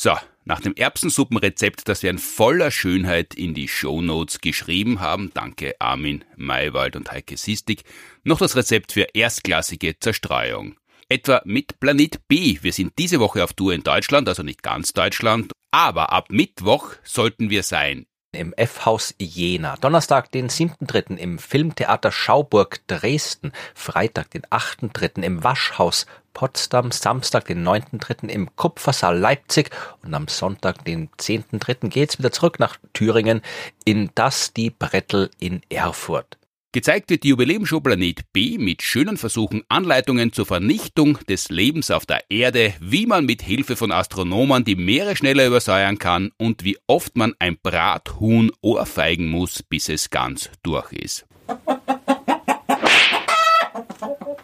So, 0.00 0.12
nach 0.48 0.60
dem 0.60 0.74
Erbsensuppenrezept, 0.74 1.88
das 1.88 2.02
wir 2.02 2.10
in 2.10 2.18
voller 2.18 2.70
Schönheit 2.70 3.34
in 3.34 3.52
die 3.52 3.68
Shownotes 3.68 4.40
geschrieben 4.40 4.98
haben, 5.00 5.30
danke 5.34 5.74
Armin 5.78 6.24
Maywald 6.36 6.96
und 6.96 7.12
Heike 7.12 7.36
Sistig, 7.36 7.82
noch 8.24 8.38
das 8.38 8.56
Rezept 8.56 8.92
für 8.92 9.06
erstklassige 9.12 10.00
Zerstreuung. 10.00 10.76
Etwa 11.10 11.42
mit 11.44 11.78
Planet 11.80 12.26
B. 12.28 12.58
Wir 12.62 12.72
sind 12.72 12.94
diese 12.98 13.20
Woche 13.20 13.44
auf 13.44 13.52
Tour 13.52 13.74
in 13.74 13.82
Deutschland, 13.82 14.26
also 14.26 14.42
nicht 14.42 14.62
ganz 14.62 14.94
Deutschland, 14.94 15.52
aber 15.70 16.12
ab 16.12 16.28
Mittwoch 16.30 16.94
sollten 17.04 17.50
wir 17.50 17.62
sein 17.62 18.06
Im 18.32 18.52
F-Haus 18.52 19.14
Jena. 19.18 19.76
Donnerstag, 19.76 20.30
den 20.32 20.50
7.3. 20.50 21.16
im 21.16 21.38
Filmtheater 21.38 22.12
Schauburg 22.12 22.86
Dresden. 22.86 23.52
Freitag, 23.74 24.30
den 24.32 24.42
8.3. 24.42 25.22
im 25.22 25.42
Waschhaus 25.44 26.04
Potsdam. 26.34 26.92
Samstag, 26.92 27.46
den 27.46 27.66
9.3. 27.66 28.28
im 28.28 28.54
Kupfersaal 28.54 29.16
Leipzig. 29.18 29.70
Und 30.02 30.12
am 30.12 30.28
Sonntag, 30.28 30.84
den 30.84 31.08
10.3. 31.12 31.88
geht's 31.88 32.18
wieder 32.18 32.30
zurück 32.30 32.58
nach 32.58 32.76
Thüringen 32.92 33.40
in 33.86 34.10
das 34.14 34.52
die 34.52 34.68
Brettel 34.68 35.30
in 35.40 35.62
Erfurt. 35.70 36.36
Gezeigt 36.70 37.08
wird 37.08 37.22
die 37.22 37.30
Jubiläumshow 37.30 37.80
Planet 37.80 38.30
B 38.34 38.58
mit 38.58 38.82
schönen 38.82 39.16
Versuchen, 39.16 39.62
Anleitungen 39.70 40.34
zur 40.34 40.44
Vernichtung 40.44 41.18
des 41.26 41.48
Lebens 41.48 41.90
auf 41.90 42.04
der 42.04 42.30
Erde, 42.30 42.74
wie 42.78 43.06
man 43.06 43.24
mit 43.24 43.40
Hilfe 43.40 43.74
von 43.74 43.90
Astronomen 43.90 44.64
die 44.64 44.76
Meere 44.76 45.16
schneller 45.16 45.46
übersäuern 45.46 45.98
kann 45.98 46.30
und 46.36 46.64
wie 46.64 46.76
oft 46.86 47.16
man 47.16 47.32
ein 47.38 47.56
Brathuhn 47.62 48.52
ohrfeigen 48.60 49.28
muss, 49.30 49.62
bis 49.62 49.88
es 49.88 50.10
ganz 50.10 50.50
durch 50.62 50.92
ist. 50.92 51.24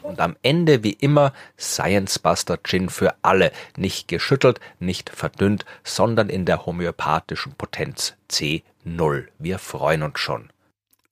Und 0.01 0.18
am 0.18 0.35
Ende 0.41 0.83
wie 0.83 0.95
immer 0.95 1.35
Science 1.59 2.18
Buster 2.18 2.59
Gin 2.62 2.89
für 2.89 3.14
alle. 3.20 3.53
Nicht 3.77 4.09
geschüttelt, 4.09 4.61
nicht 4.79 5.11
verdünnt, 5.11 5.66
sondern 5.83 6.31
in 6.31 6.47
der 6.47 6.64
homöopathischen 6.64 7.53
Potenz 7.53 8.14
C0. 8.31 9.27
Wir 9.39 9.59
freuen 9.59 10.03
uns 10.03 10.18
schon. 10.18 10.53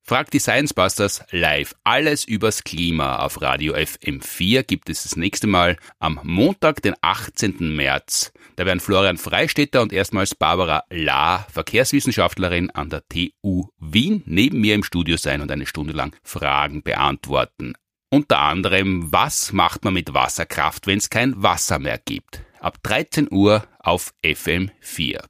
Fragt 0.04 0.34
die 0.34 0.40
Science 0.40 0.74
Busters 0.74 1.22
live. 1.30 1.76
Alles 1.84 2.24
übers 2.24 2.64
Klima 2.64 3.20
auf 3.20 3.40
Radio 3.40 3.74
FM4 3.74 4.64
gibt 4.64 4.90
es 4.90 5.04
das 5.04 5.14
nächste 5.14 5.46
Mal 5.46 5.76
am 6.00 6.18
Montag, 6.24 6.82
den 6.82 6.94
18. 7.00 7.76
März. 7.76 8.32
Da 8.56 8.66
werden 8.66 8.80
Florian 8.80 9.16
Freistetter 9.16 9.80
und 9.80 9.92
erstmals 9.92 10.34
Barbara 10.34 10.82
La, 10.90 11.46
Verkehrswissenschaftlerin 11.52 12.70
an 12.70 12.90
der 12.90 13.04
TU 13.06 13.68
Wien, 13.78 14.24
neben 14.26 14.60
mir 14.60 14.74
im 14.74 14.82
Studio 14.82 15.16
sein 15.16 15.40
und 15.40 15.52
eine 15.52 15.66
Stunde 15.66 15.92
lang 15.92 16.16
Fragen 16.24 16.82
beantworten. 16.82 17.74
Unter 18.10 18.40
anderem, 18.40 19.12
was 19.12 19.52
macht 19.52 19.84
man 19.84 19.94
mit 19.94 20.12
Wasserkraft, 20.12 20.88
wenn 20.88 20.98
es 20.98 21.10
kein 21.10 21.40
Wasser 21.44 21.78
mehr 21.78 21.98
gibt? 22.04 22.42
Ab 22.58 22.78
13 22.82 23.28
Uhr 23.30 23.68
auf 23.78 24.12
FM4. 24.24 25.22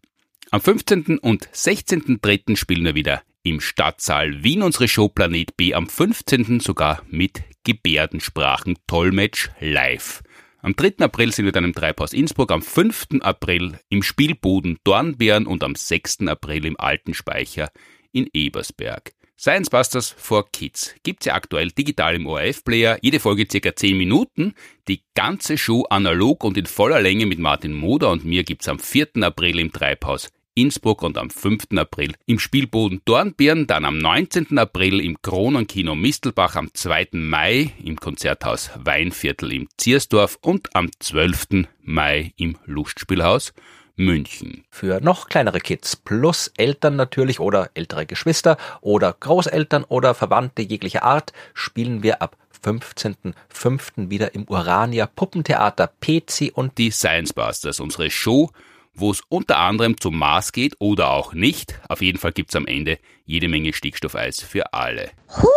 Am 0.50 0.60
15. 0.62 1.18
und 1.18 1.46
16.3. 1.50 2.56
spielen 2.56 2.84
wir 2.84 2.94
wieder 2.94 3.22
im 3.42 3.60
Stadtsaal 3.60 4.44
Wien 4.44 4.62
unsere 4.62 4.88
Show 4.88 5.08
Planet 5.08 5.56
B 5.56 5.74
am 5.74 5.88
15. 5.88 6.60
sogar 6.60 7.02
mit 7.08 7.42
Gebärdensprachen 7.64 8.78
Tollmatch 8.86 9.50
live. 9.60 10.22
Am 10.60 10.76
3. 10.76 10.98
April 11.00 11.32
sind 11.32 11.46
wir 11.46 11.52
dann 11.52 11.64
im 11.64 11.74
Treibhaus 11.74 12.12
Innsbruck, 12.12 12.52
am 12.52 12.62
5. 12.62 13.20
April 13.20 13.80
im 13.88 14.04
Spielboden 14.04 14.78
Dornbirn 14.84 15.46
und 15.46 15.64
am 15.64 15.74
6. 15.74 16.28
April 16.28 16.66
im 16.66 16.78
Alten 16.78 17.14
Speicher 17.14 17.70
in 18.12 18.28
Ebersberg. 18.32 19.12
Science 19.36 19.70
Busters 19.70 20.14
for 20.16 20.48
Kids 20.52 20.94
gibt's 21.02 21.26
ja 21.26 21.34
aktuell 21.34 21.72
digital 21.72 22.14
im 22.14 22.26
ORF-Player, 22.26 22.98
jede 23.02 23.18
Folge 23.18 23.48
circa 23.50 23.74
10 23.74 23.96
Minuten. 23.98 24.54
Die 24.86 25.02
ganze 25.14 25.58
Show 25.58 25.82
analog 25.90 26.44
und 26.44 26.56
in 26.56 26.66
voller 26.66 27.00
Länge 27.00 27.26
mit 27.26 27.40
Martin 27.40 27.72
Moder 27.72 28.10
und 28.10 28.24
mir 28.24 28.44
gibt's 28.44 28.68
am 28.68 28.78
4. 28.78 29.16
April 29.22 29.58
im 29.58 29.72
Treibhaus 29.72 30.30
Innsbruck 30.54 31.02
und 31.02 31.16
am 31.16 31.30
5. 31.30 31.64
April 31.76 32.14
im 32.26 32.38
Spielboden 32.38 33.00
Dornbirn, 33.04 33.66
dann 33.66 33.84
am 33.84 33.98
19. 33.98 34.58
April 34.58 35.00
im 35.00 35.20
Kronenkino 35.22 35.94
Mistelbach, 35.94 36.56
am 36.56 36.68
2. 36.72 37.08
Mai 37.12 37.72
im 37.82 37.96
Konzerthaus 37.96 38.70
Weinviertel 38.76 39.52
im 39.52 39.68
Ziersdorf 39.78 40.38
und 40.42 40.74
am 40.74 40.90
12. 40.98 41.66
Mai 41.82 42.32
im 42.36 42.58
Lustspielhaus 42.66 43.54
München. 43.96 44.64
Für 44.70 45.00
noch 45.00 45.28
kleinere 45.28 45.60
Kids 45.60 45.96
plus 45.96 46.52
Eltern 46.56 46.96
natürlich 46.96 47.40
oder 47.40 47.70
ältere 47.74 48.06
Geschwister 48.06 48.56
oder 48.80 49.12
Großeltern 49.12 49.84
oder 49.84 50.14
Verwandte 50.14 50.62
jeglicher 50.62 51.02
Art 51.02 51.32
spielen 51.54 52.02
wir 52.02 52.22
ab 52.22 52.36
15.05. 52.64 54.10
wieder 54.10 54.34
im 54.34 54.44
Urania 54.48 55.06
Puppentheater 55.06 55.88
PC 56.00 56.52
und 56.54 56.78
Die 56.78 56.90
Science 56.90 57.32
Busters, 57.32 57.80
unsere 57.80 58.10
Show, 58.10 58.50
wo 58.94 59.10
es 59.10 59.22
unter 59.28 59.58
anderem 59.58 60.00
zum 60.00 60.18
Mars 60.18 60.52
geht 60.52 60.76
oder 60.78 61.10
auch 61.10 61.32
nicht. 61.32 61.80
Auf 61.88 62.02
jeden 62.02 62.18
Fall 62.18 62.32
gibt's 62.32 62.56
am 62.56 62.66
Ende 62.66 62.98
jede 63.24 63.48
Menge 63.48 63.72
Stickstoffeis 63.72 64.40
für 64.40 64.72
alle. 64.72 65.10
Hurra! 65.28 65.52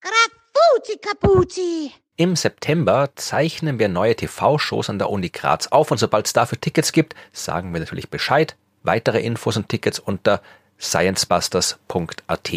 Grafuzi 0.00 0.98
Kapuzi! 0.98 1.92
Im 2.18 2.34
September 2.34 3.10
zeichnen 3.14 3.78
wir 3.78 3.88
neue 3.88 4.16
TV-Shows 4.16 4.88
an 4.88 4.98
der 4.98 5.10
Uni 5.10 5.28
Graz 5.28 5.66
auf 5.66 5.90
und 5.90 5.98
sobald 5.98 6.26
es 6.26 6.32
dafür 6.32 6.58
Tickets 6.58 6.92
gibt, 6.92 7.14
sagen 7.32 7.72
wir 7.74 7.80
natürlich 7.80 8.08
Bescheid. 8.08 8.56
Weitere 8.82 9.20
Infos 9.20 9.56
und 9.58 9.68
Tickets 9.68 9.98
unter 9.98 10.40
sciencebusters.at. 10.78 12.52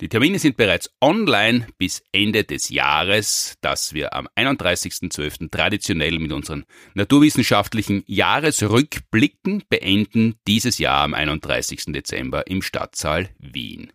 Die 0.00 0.08
Termine 0.08 0.38
sind 0.38 0.56
bereits 0.56 0.90
online 1.00 1.66
bis 1.76 2.04
Ende 2.12 2.44
des 2.44 2.68
Jahres, 2.68 3.56
das 3.62 3.94
wir 3.94 4.14
am 4.14 4.28
31.12. 4.36 5.50
traditionell 5.50 6.20
mit 6.20 6.30
unseren 6.30 6.66
naturwissenschaftlichen 6.94 8.04
Jahresrückblicken 8.06 9.64
beenden, 9.68 10.36
dieses 10.46 10.78
Jahr 10.78 11.02
am 11.02 11.14
31. 11.14 11.86
Dezember 11.86 12.46
im 12.46 12.62
Stadtsaal 12.62 13.28
Wien. 13.40 13.92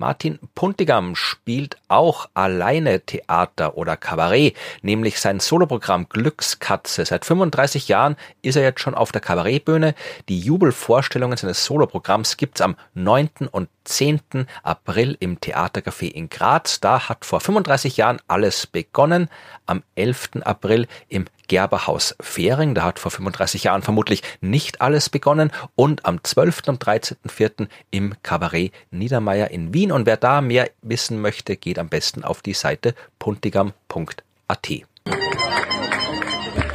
Martin 0.00 0.38
Puntigam 0.54 1.14
spielt 1.14 1.76
auch 1.88 2.30
alleine 2.32 3.00
Theater 3.00 3.76
oder 3.76 3.98
Kabarett, 3.98 4.56
nämlich 4.80 5.20
sein 5.20 5.40
Soloprogramm 5.40 6.08
Glückskatze. 6.08 7.04
Seit 7.04 7.26
35 7.26 7.86
Jahren 7.88 8.16
ist 8.40 8.56
er 8.56 8.62
jetzt 8.62 8.80
schon 8.80 8.94
auf 8.94 9.12
der 9.12 9.20
Kabarettbühne. 9.20 9.94
Die 10.30 10.40
Jubelvorstellungen 10.40 11.36
seines 11.36 11.66
Soloprogramms 11.66 12.38
gibt's 12.38 12.62
am 12.62 12.76
9. 12.94 13.48
und 13.50 13.68
10. 13.84 14.46
April 14.62 15.18
im 15.20 15.38
Theatercafé 15.38 16.10
in 16.10 16.30
Graz. 16.30 16.80
Da 16.80 17.10
hat 17.10 17.26
vor 17.26 17.40
35 17.40 17.98
Jahren 17.98 18.22
alles 18.26 18.66
begonnen. 18.66 19.28
Am 19.66 19.82
11. 19.96 20.30
April 20.44 20.86
im 21.08 21.26
Gerberhaus 21.50 22.14
Fähring. 22.20 22.76
Da 22.76 22.84
hat 22.84 23.00
vor 23.00 23.10
35 23.10 23.64
Jahren 23.64 23.82
vermutlich 23.82 24.22
nicht 24.40 24.80
alles 24.80 25.08
begonnen. 25.08 25.50
Und 25.74 26.06
am 26.06 26.22
12. 26.22 26.68
und 26.68 26.84
13.04. 26.84 27.66
im 27.90 28.14
Kabarett 28.22 28.72
Niedermeyer 28.92 29.50
in 29.50 29.74
Wien. 29.74 29.90
Und 29.90 30.06
wer 30.06 30.16
da 30.16 30.42
mehr 30.42 30.70
wissen 30.80 31.20
möchte, 31.20 31.56
geht 31.56 31.80
am 31.80 31.88
besten 31.88 32.22
auf 32.22 32.40
die 32.40 32.52
Seite 32.52 32.94
puntigam.at. 33.18 34.68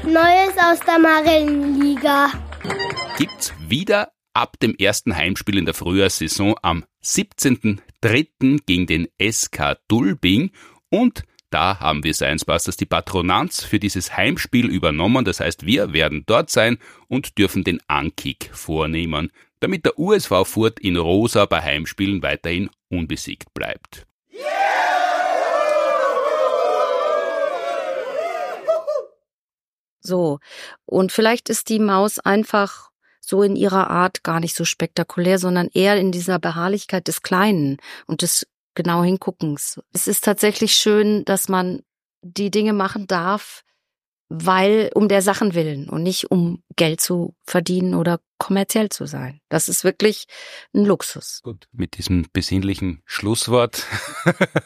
Neues 0.04 0.58
aus 0.62 0.80
der 0.86 1.00
Marillenliga. 1.00 2.34
Gibt's 3.18 3.54
wieder 3.70 4.12
ab 4.34 4.60
dem 4.60 4.76
ersten 4.76 5.16
Heimspiel 5.16 5.58
in 5.58 5.64
der 5.64 5.74
Frühjahrssaison 5.74 6.56
am 6.62 6.84
17.03. 7.02 8.60
gegen 8.66 8.88
den 8.88 9.08
SK 9.22 9.78
Dulbing 9.88 10.52
und 10.90 11.24
da 11.50 11.80
haben 11.80 12.04
wir 12.04 12.14
Science 12.14 12.46
Busters 12.46 12.78
die 12.78 12.86
Patronanz 12.86 13.64
für 13.64 13.80
dieses 13.80 14.16
Heimspiel 14.18 14.68
übernommen. 14.68 15.26
Das 15.26 15.40
heißt, 15.40 15.66
wir 15.66 15.94
werden 15.94 16.24
dort 16.26 16.50
sein 16.50 16.78
und 17.08 17.38
dürfen 17.38 17.64
den 17.64 17.80
Ankick 17.88 18.50
vornehmen, 18.54 19.32
damit 19.60 19.86
der 19.86 19.98
USV 19.98 20.46
Furt 20.46 20.80
in 20.80 20.98
Rosa 20.98 21.46
bei 21.46 21.62
Heimspielen 21.62 22.22
weiterhin 22.22 22.70
unbesiegt 22.90 23.54
bleibt. 23.54 24.06
So. 30.06 30.40
Und 30.86 31.12
vielleicht 31.12 31.50
ist 31.50 31.70
die 31.70 31.80
Maus 31.80 32.20
einfach 32.20 32.90
so 33.20 33.42
in 33.42 33.56
ihrer 33.56 33.90
Art 33.90 34.24
gar 34.24 34.40
nicht 34.40 34.56
so 34.56 34.66
spektakulär, 34.66 35.40
sondern 35.40 35.70
eher 35.74 35.98
in 35.98 36.12
dieser 36.12 36.38
Beharrlichkeit 36.38 37.08
des 37.08 37.24
Kleinen 37.24 37.78
und 38.06 38.22
des 38.22 38.48
genau 38.76 39.04
Hinguckens. 39.04 39.82
Es 39.94 40.08
ist 40.08 40.24
tatsächlich 40.24 40.76
schön, 40.76 41.26
dass 41.26 41.50
man 41.50 41.82
die 42.22 42.52
Dinge 42.52 42.74
machen 42.74 43.08
darf, 43.08 43.64
weil 44.30 44.90
um 44.96 45.08
der 45.08 45.22
Sachen 45.22 45.54
willen 45.54 45.90
und 45.90 46.04
nicht 46.04 46.32
um 46.32 46.64
Geld 46.76 47.02
zu 47.02 47.36
verdienen 47.46 47.94
oder 47.96 48.20
kommerziell 48.38 48.90
zu 48.90 49.06
sein. 49.06 49.40
Das 49.50 49.70
ist 49.70 49.84
wirklich 49.84 50.26
ein 50.74 50.86
Luxus. 50.86 51.42
Gut, 51.44 51.68
mit 51.72 51.98
diesem 51.98 52.26
besinnlichen 52.32 53.02
Schlusswort 53.06 53.86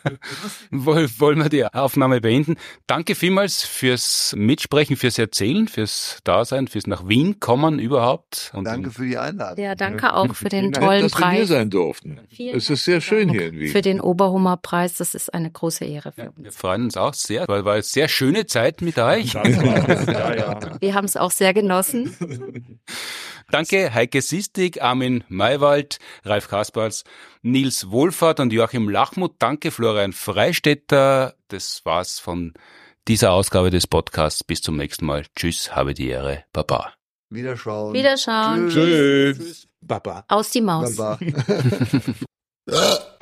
wollen 0.72 1.39
wir 1.39 1.49
die 1.49 1.65
Aufnahme 1.65 2.22
beenden. 2.22 2.57
Danke 2.88 3.15
vielmals 3.15 3.63
fürs 3.63 4.34
Mitsprechen, 4.36 4.97
fürs 4.97 5.17
Erzählen, 5.17 5.67
fürs 5.67 6.20
Dasein, 6.24 6.67
fürs 6.67 6.88
nach 6.88 7.07
Wien 7.07 7.39
kommen 7.39 7.80
überhaupt. 7.80 8.51
Und 8.53 8.65
Danke 8.65 8.91
für 8.91 9.05
die 9.05 9.17
Einladung. 9.17 9.63
Ja, 9.63 9.76
danke 9.76 10.13
auch 10.13 10.34
für 10.36 10.49
den 10.49 10.65
Nett, 10.65 10.76
tollen 10.76 11.03
dass 11.03 11.17
wir 11.17 11.30
hier 11.30 11.38
Preis. 11.39 11.47
sein 11.47 11.70
durften. 11.70 12.20
Vielen 12.30 12.57
Es 12.57 12.70
ist 12.70 12.86
sehr 12.86 13.01
schön 13.01 13.30
hier 13.30 13.47
in 13.47 13.59
Wien. 13.59 13.72
Für 13.72 13.82
den 13.82 14.01
Oberhummer 14.01 14.57
Preis, 14.57 14.95
das 14.95 15.15
ist 15.15 15.34
eine 15.34 15.51
große 15.51 15.86
Ehre 15.86 16.11
für 16.11 16.22
ja, 16.22 16.32
wir 16.36 16.47
uns. 16.47 16.55
freuen 16.55 16.84
uns 16.86 16.97
auch 16.97 17.13
sehr, 17.13 17.47
weil 17.47 17.65
war 17.65 17.74
eine 17.74 17.84
sehr 17.84 18.07
schöne 18.07 18.45
Zeit 18.47 18.82
mit 18.82 18.97
euch. 18.97 19.34
Ja, 19.34 19.47
ja. 20.36 20.59
Wir 20.80 20.93
haben 20.95 21.05
es 21.05 21.15
auch 21.15 21.32
sehr 21.32 21.53
genossen. 21.53 22.15
Danke 23.52 23.93
Heike 23.93 24.22
Sistig, 24.22 24.82
Armin 24.82 25.24
Maywald, 25.28 26.00
Ralf 26.24 26.47
Kasperls, 26.47 27.04
Nils 27.41 27.89
Wohlfahrt 27.89 28.39
und 28.39 28.54
Joachim 28.54 28.89
Lachmuth. 28.89 29.36
Danke 29.39 29.72
Florian 29.72 30.14
Freistetter. 30.14 31.36
Das 31.47 31.82
war's 31.84 32.20
von 32.20 32.54
dieser 33.08 33.32
Ausgabe 33.32 33.72
des 33.72 33.88
Podcasts. 33.88 34.43
Bis 34.43 34.62
zum 34.62 34.78
nächsten 34.78 35.06
Mal. 35.06 35.26
Tschüss, 35.36 35.76
habe 35.76 35.93
die 35.93 36.10
Ehre. 36.10 36.43
Baba. 36.54 36.93
Wiederschauen. 37.30 37.93
Wiederschauen. 37.93 38.70
Tschüss. 38.70 39.68
Baba. 39.82 40.26
Aus 40.28 40.52
die 40.52 40.62
Maus. 40.62 40.95
Baba. 40.95 41.20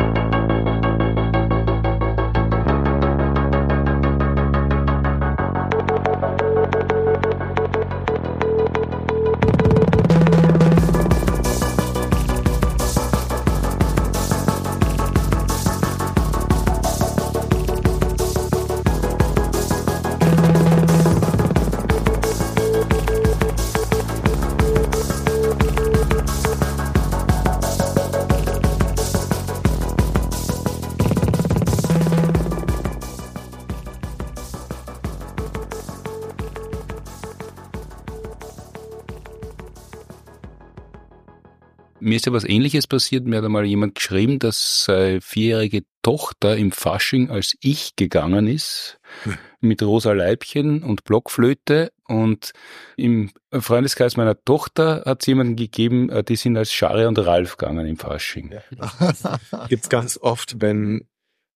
Mir 42.07 42.15
ist 42.15 42.25
ja 42.25 42.31
was 42.31 42.45
ähnliches 42.45 42.87
passiert. 42.87 43.25
Mir 43.25 43.37
hat 43.37 43.45
einmal 43.45 43.65
jemand 43.65 43.95
geschrieben, 43.95 44.39
dass 44.39 44.85
seine 44.85 45.19
vierjährige 45.19 45.83
Tochter 46.01 46.55
im 46.55 46.71
Fasching 46.71 47.29
als 47.29 47.57
ich 47.59 47.97
gegangen 47.97 48.47
ist, 48.47 48.97
mit 49.59 49.83
rosa 49.83 50.13
Leibchen 50.13 50.83
und 50.83 51.03
Blockflöte. 51.03 51.91
Und 52.07 52.53
im 52.95 53.31
Freundeskreis 53.51 54.15
meiner 54.15 54.41
Tochter 54.41 55.03
hat 55.05 55.21
es 55.21 55.27
jemanden 55.27 55.57
gegeben, 55.57 56.09
äh, 56.09 56.23
die 56.23 56.37
sind 56.37 56.55
als 56.55 56.71
Schari 56.71 57.05
und 57.05 57.19
Ralf 57.19 57.57
gegangen 57.57 57.85
im 57.85 57.97
Fasching. 57.97 58.55
Gibt's 59.67 59.89
ganz 59.89 60.17
oft, 60.17 60.61
wenn 60.61 61.09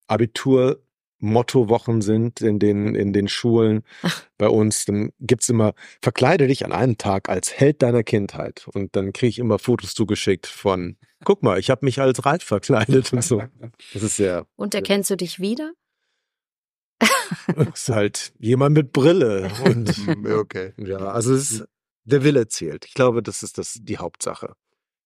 Abitur 0.08 0.84
Mottowochen 1.22 2.02
sind 2.02 2.42
in 2.42 2.60
den, 2.60 2.96
in 2.96 3.14
den 3.14 3.28
Schulen 3.28 3.84
bei 4.38 4.50
uns, 4.50 4.86
dann 4.86 5.12
gibt's 5.20 5.50
immer, 5.50 5.74
verkleide 6.02 6.48
dich 6.48 6.66
an 6.66 6.72
einem 6.72 6.98
Tag 6.98 7.30
als 7.30 7.54
Held 7.54 7.82
deiner 7.82 8.04
Kindheit. 8.04 8.68
Und 8.74 8.96
dann 8.96 9.14
kriege 9.14 9.30
ich 9.30 9.40
immer 9.40 9.60
Fotos 9.60 9.94
zugeschickt 9.94 10.48
von, 10.48 10.98
guck 11.24 11.44
mal, 11.44 11.60
ich 11.60 11.70
habe 11.70 11.86
mich 11.86 12.02
als 12.02 12.26
Ralf 12.26 12.44
verkleidet 12.44 13.14
und 13.14 13.24
so. 13.24 13.44
Das 13.94 14.04
ist 14.04 14.18
sehr, 14.18 14.46
Und 14.56 14.76
erkennst 14.76 15.10
du 15.10 15.16
dich 15.16 15.40
wieder? 15.40 15.72
das 17.56 17.68
ist 17.74 17.90
halt 17.90 18.34
jemand 18.40 18.76
mit 18.76 18.92
Brille. 18.92 19.50
Und 19.66 19.96
Ja, 20.26 20.36
okay. 20.38 20.74
ja, 20.78 20.98
also 20.98 21.34
es 21.34 21.52
ist, 21.52 21.66
der 22.04 22.24
Wille 22.24 22.48
zählt. 22.48 22.86
Ich 22.86 22.94
glaube, 22.94 23.22
das 23.24 23.44
ist 23.44 23.58
das, 23.58 23.78
die 23.82 23.98
Hauptsache. 23.98 24.56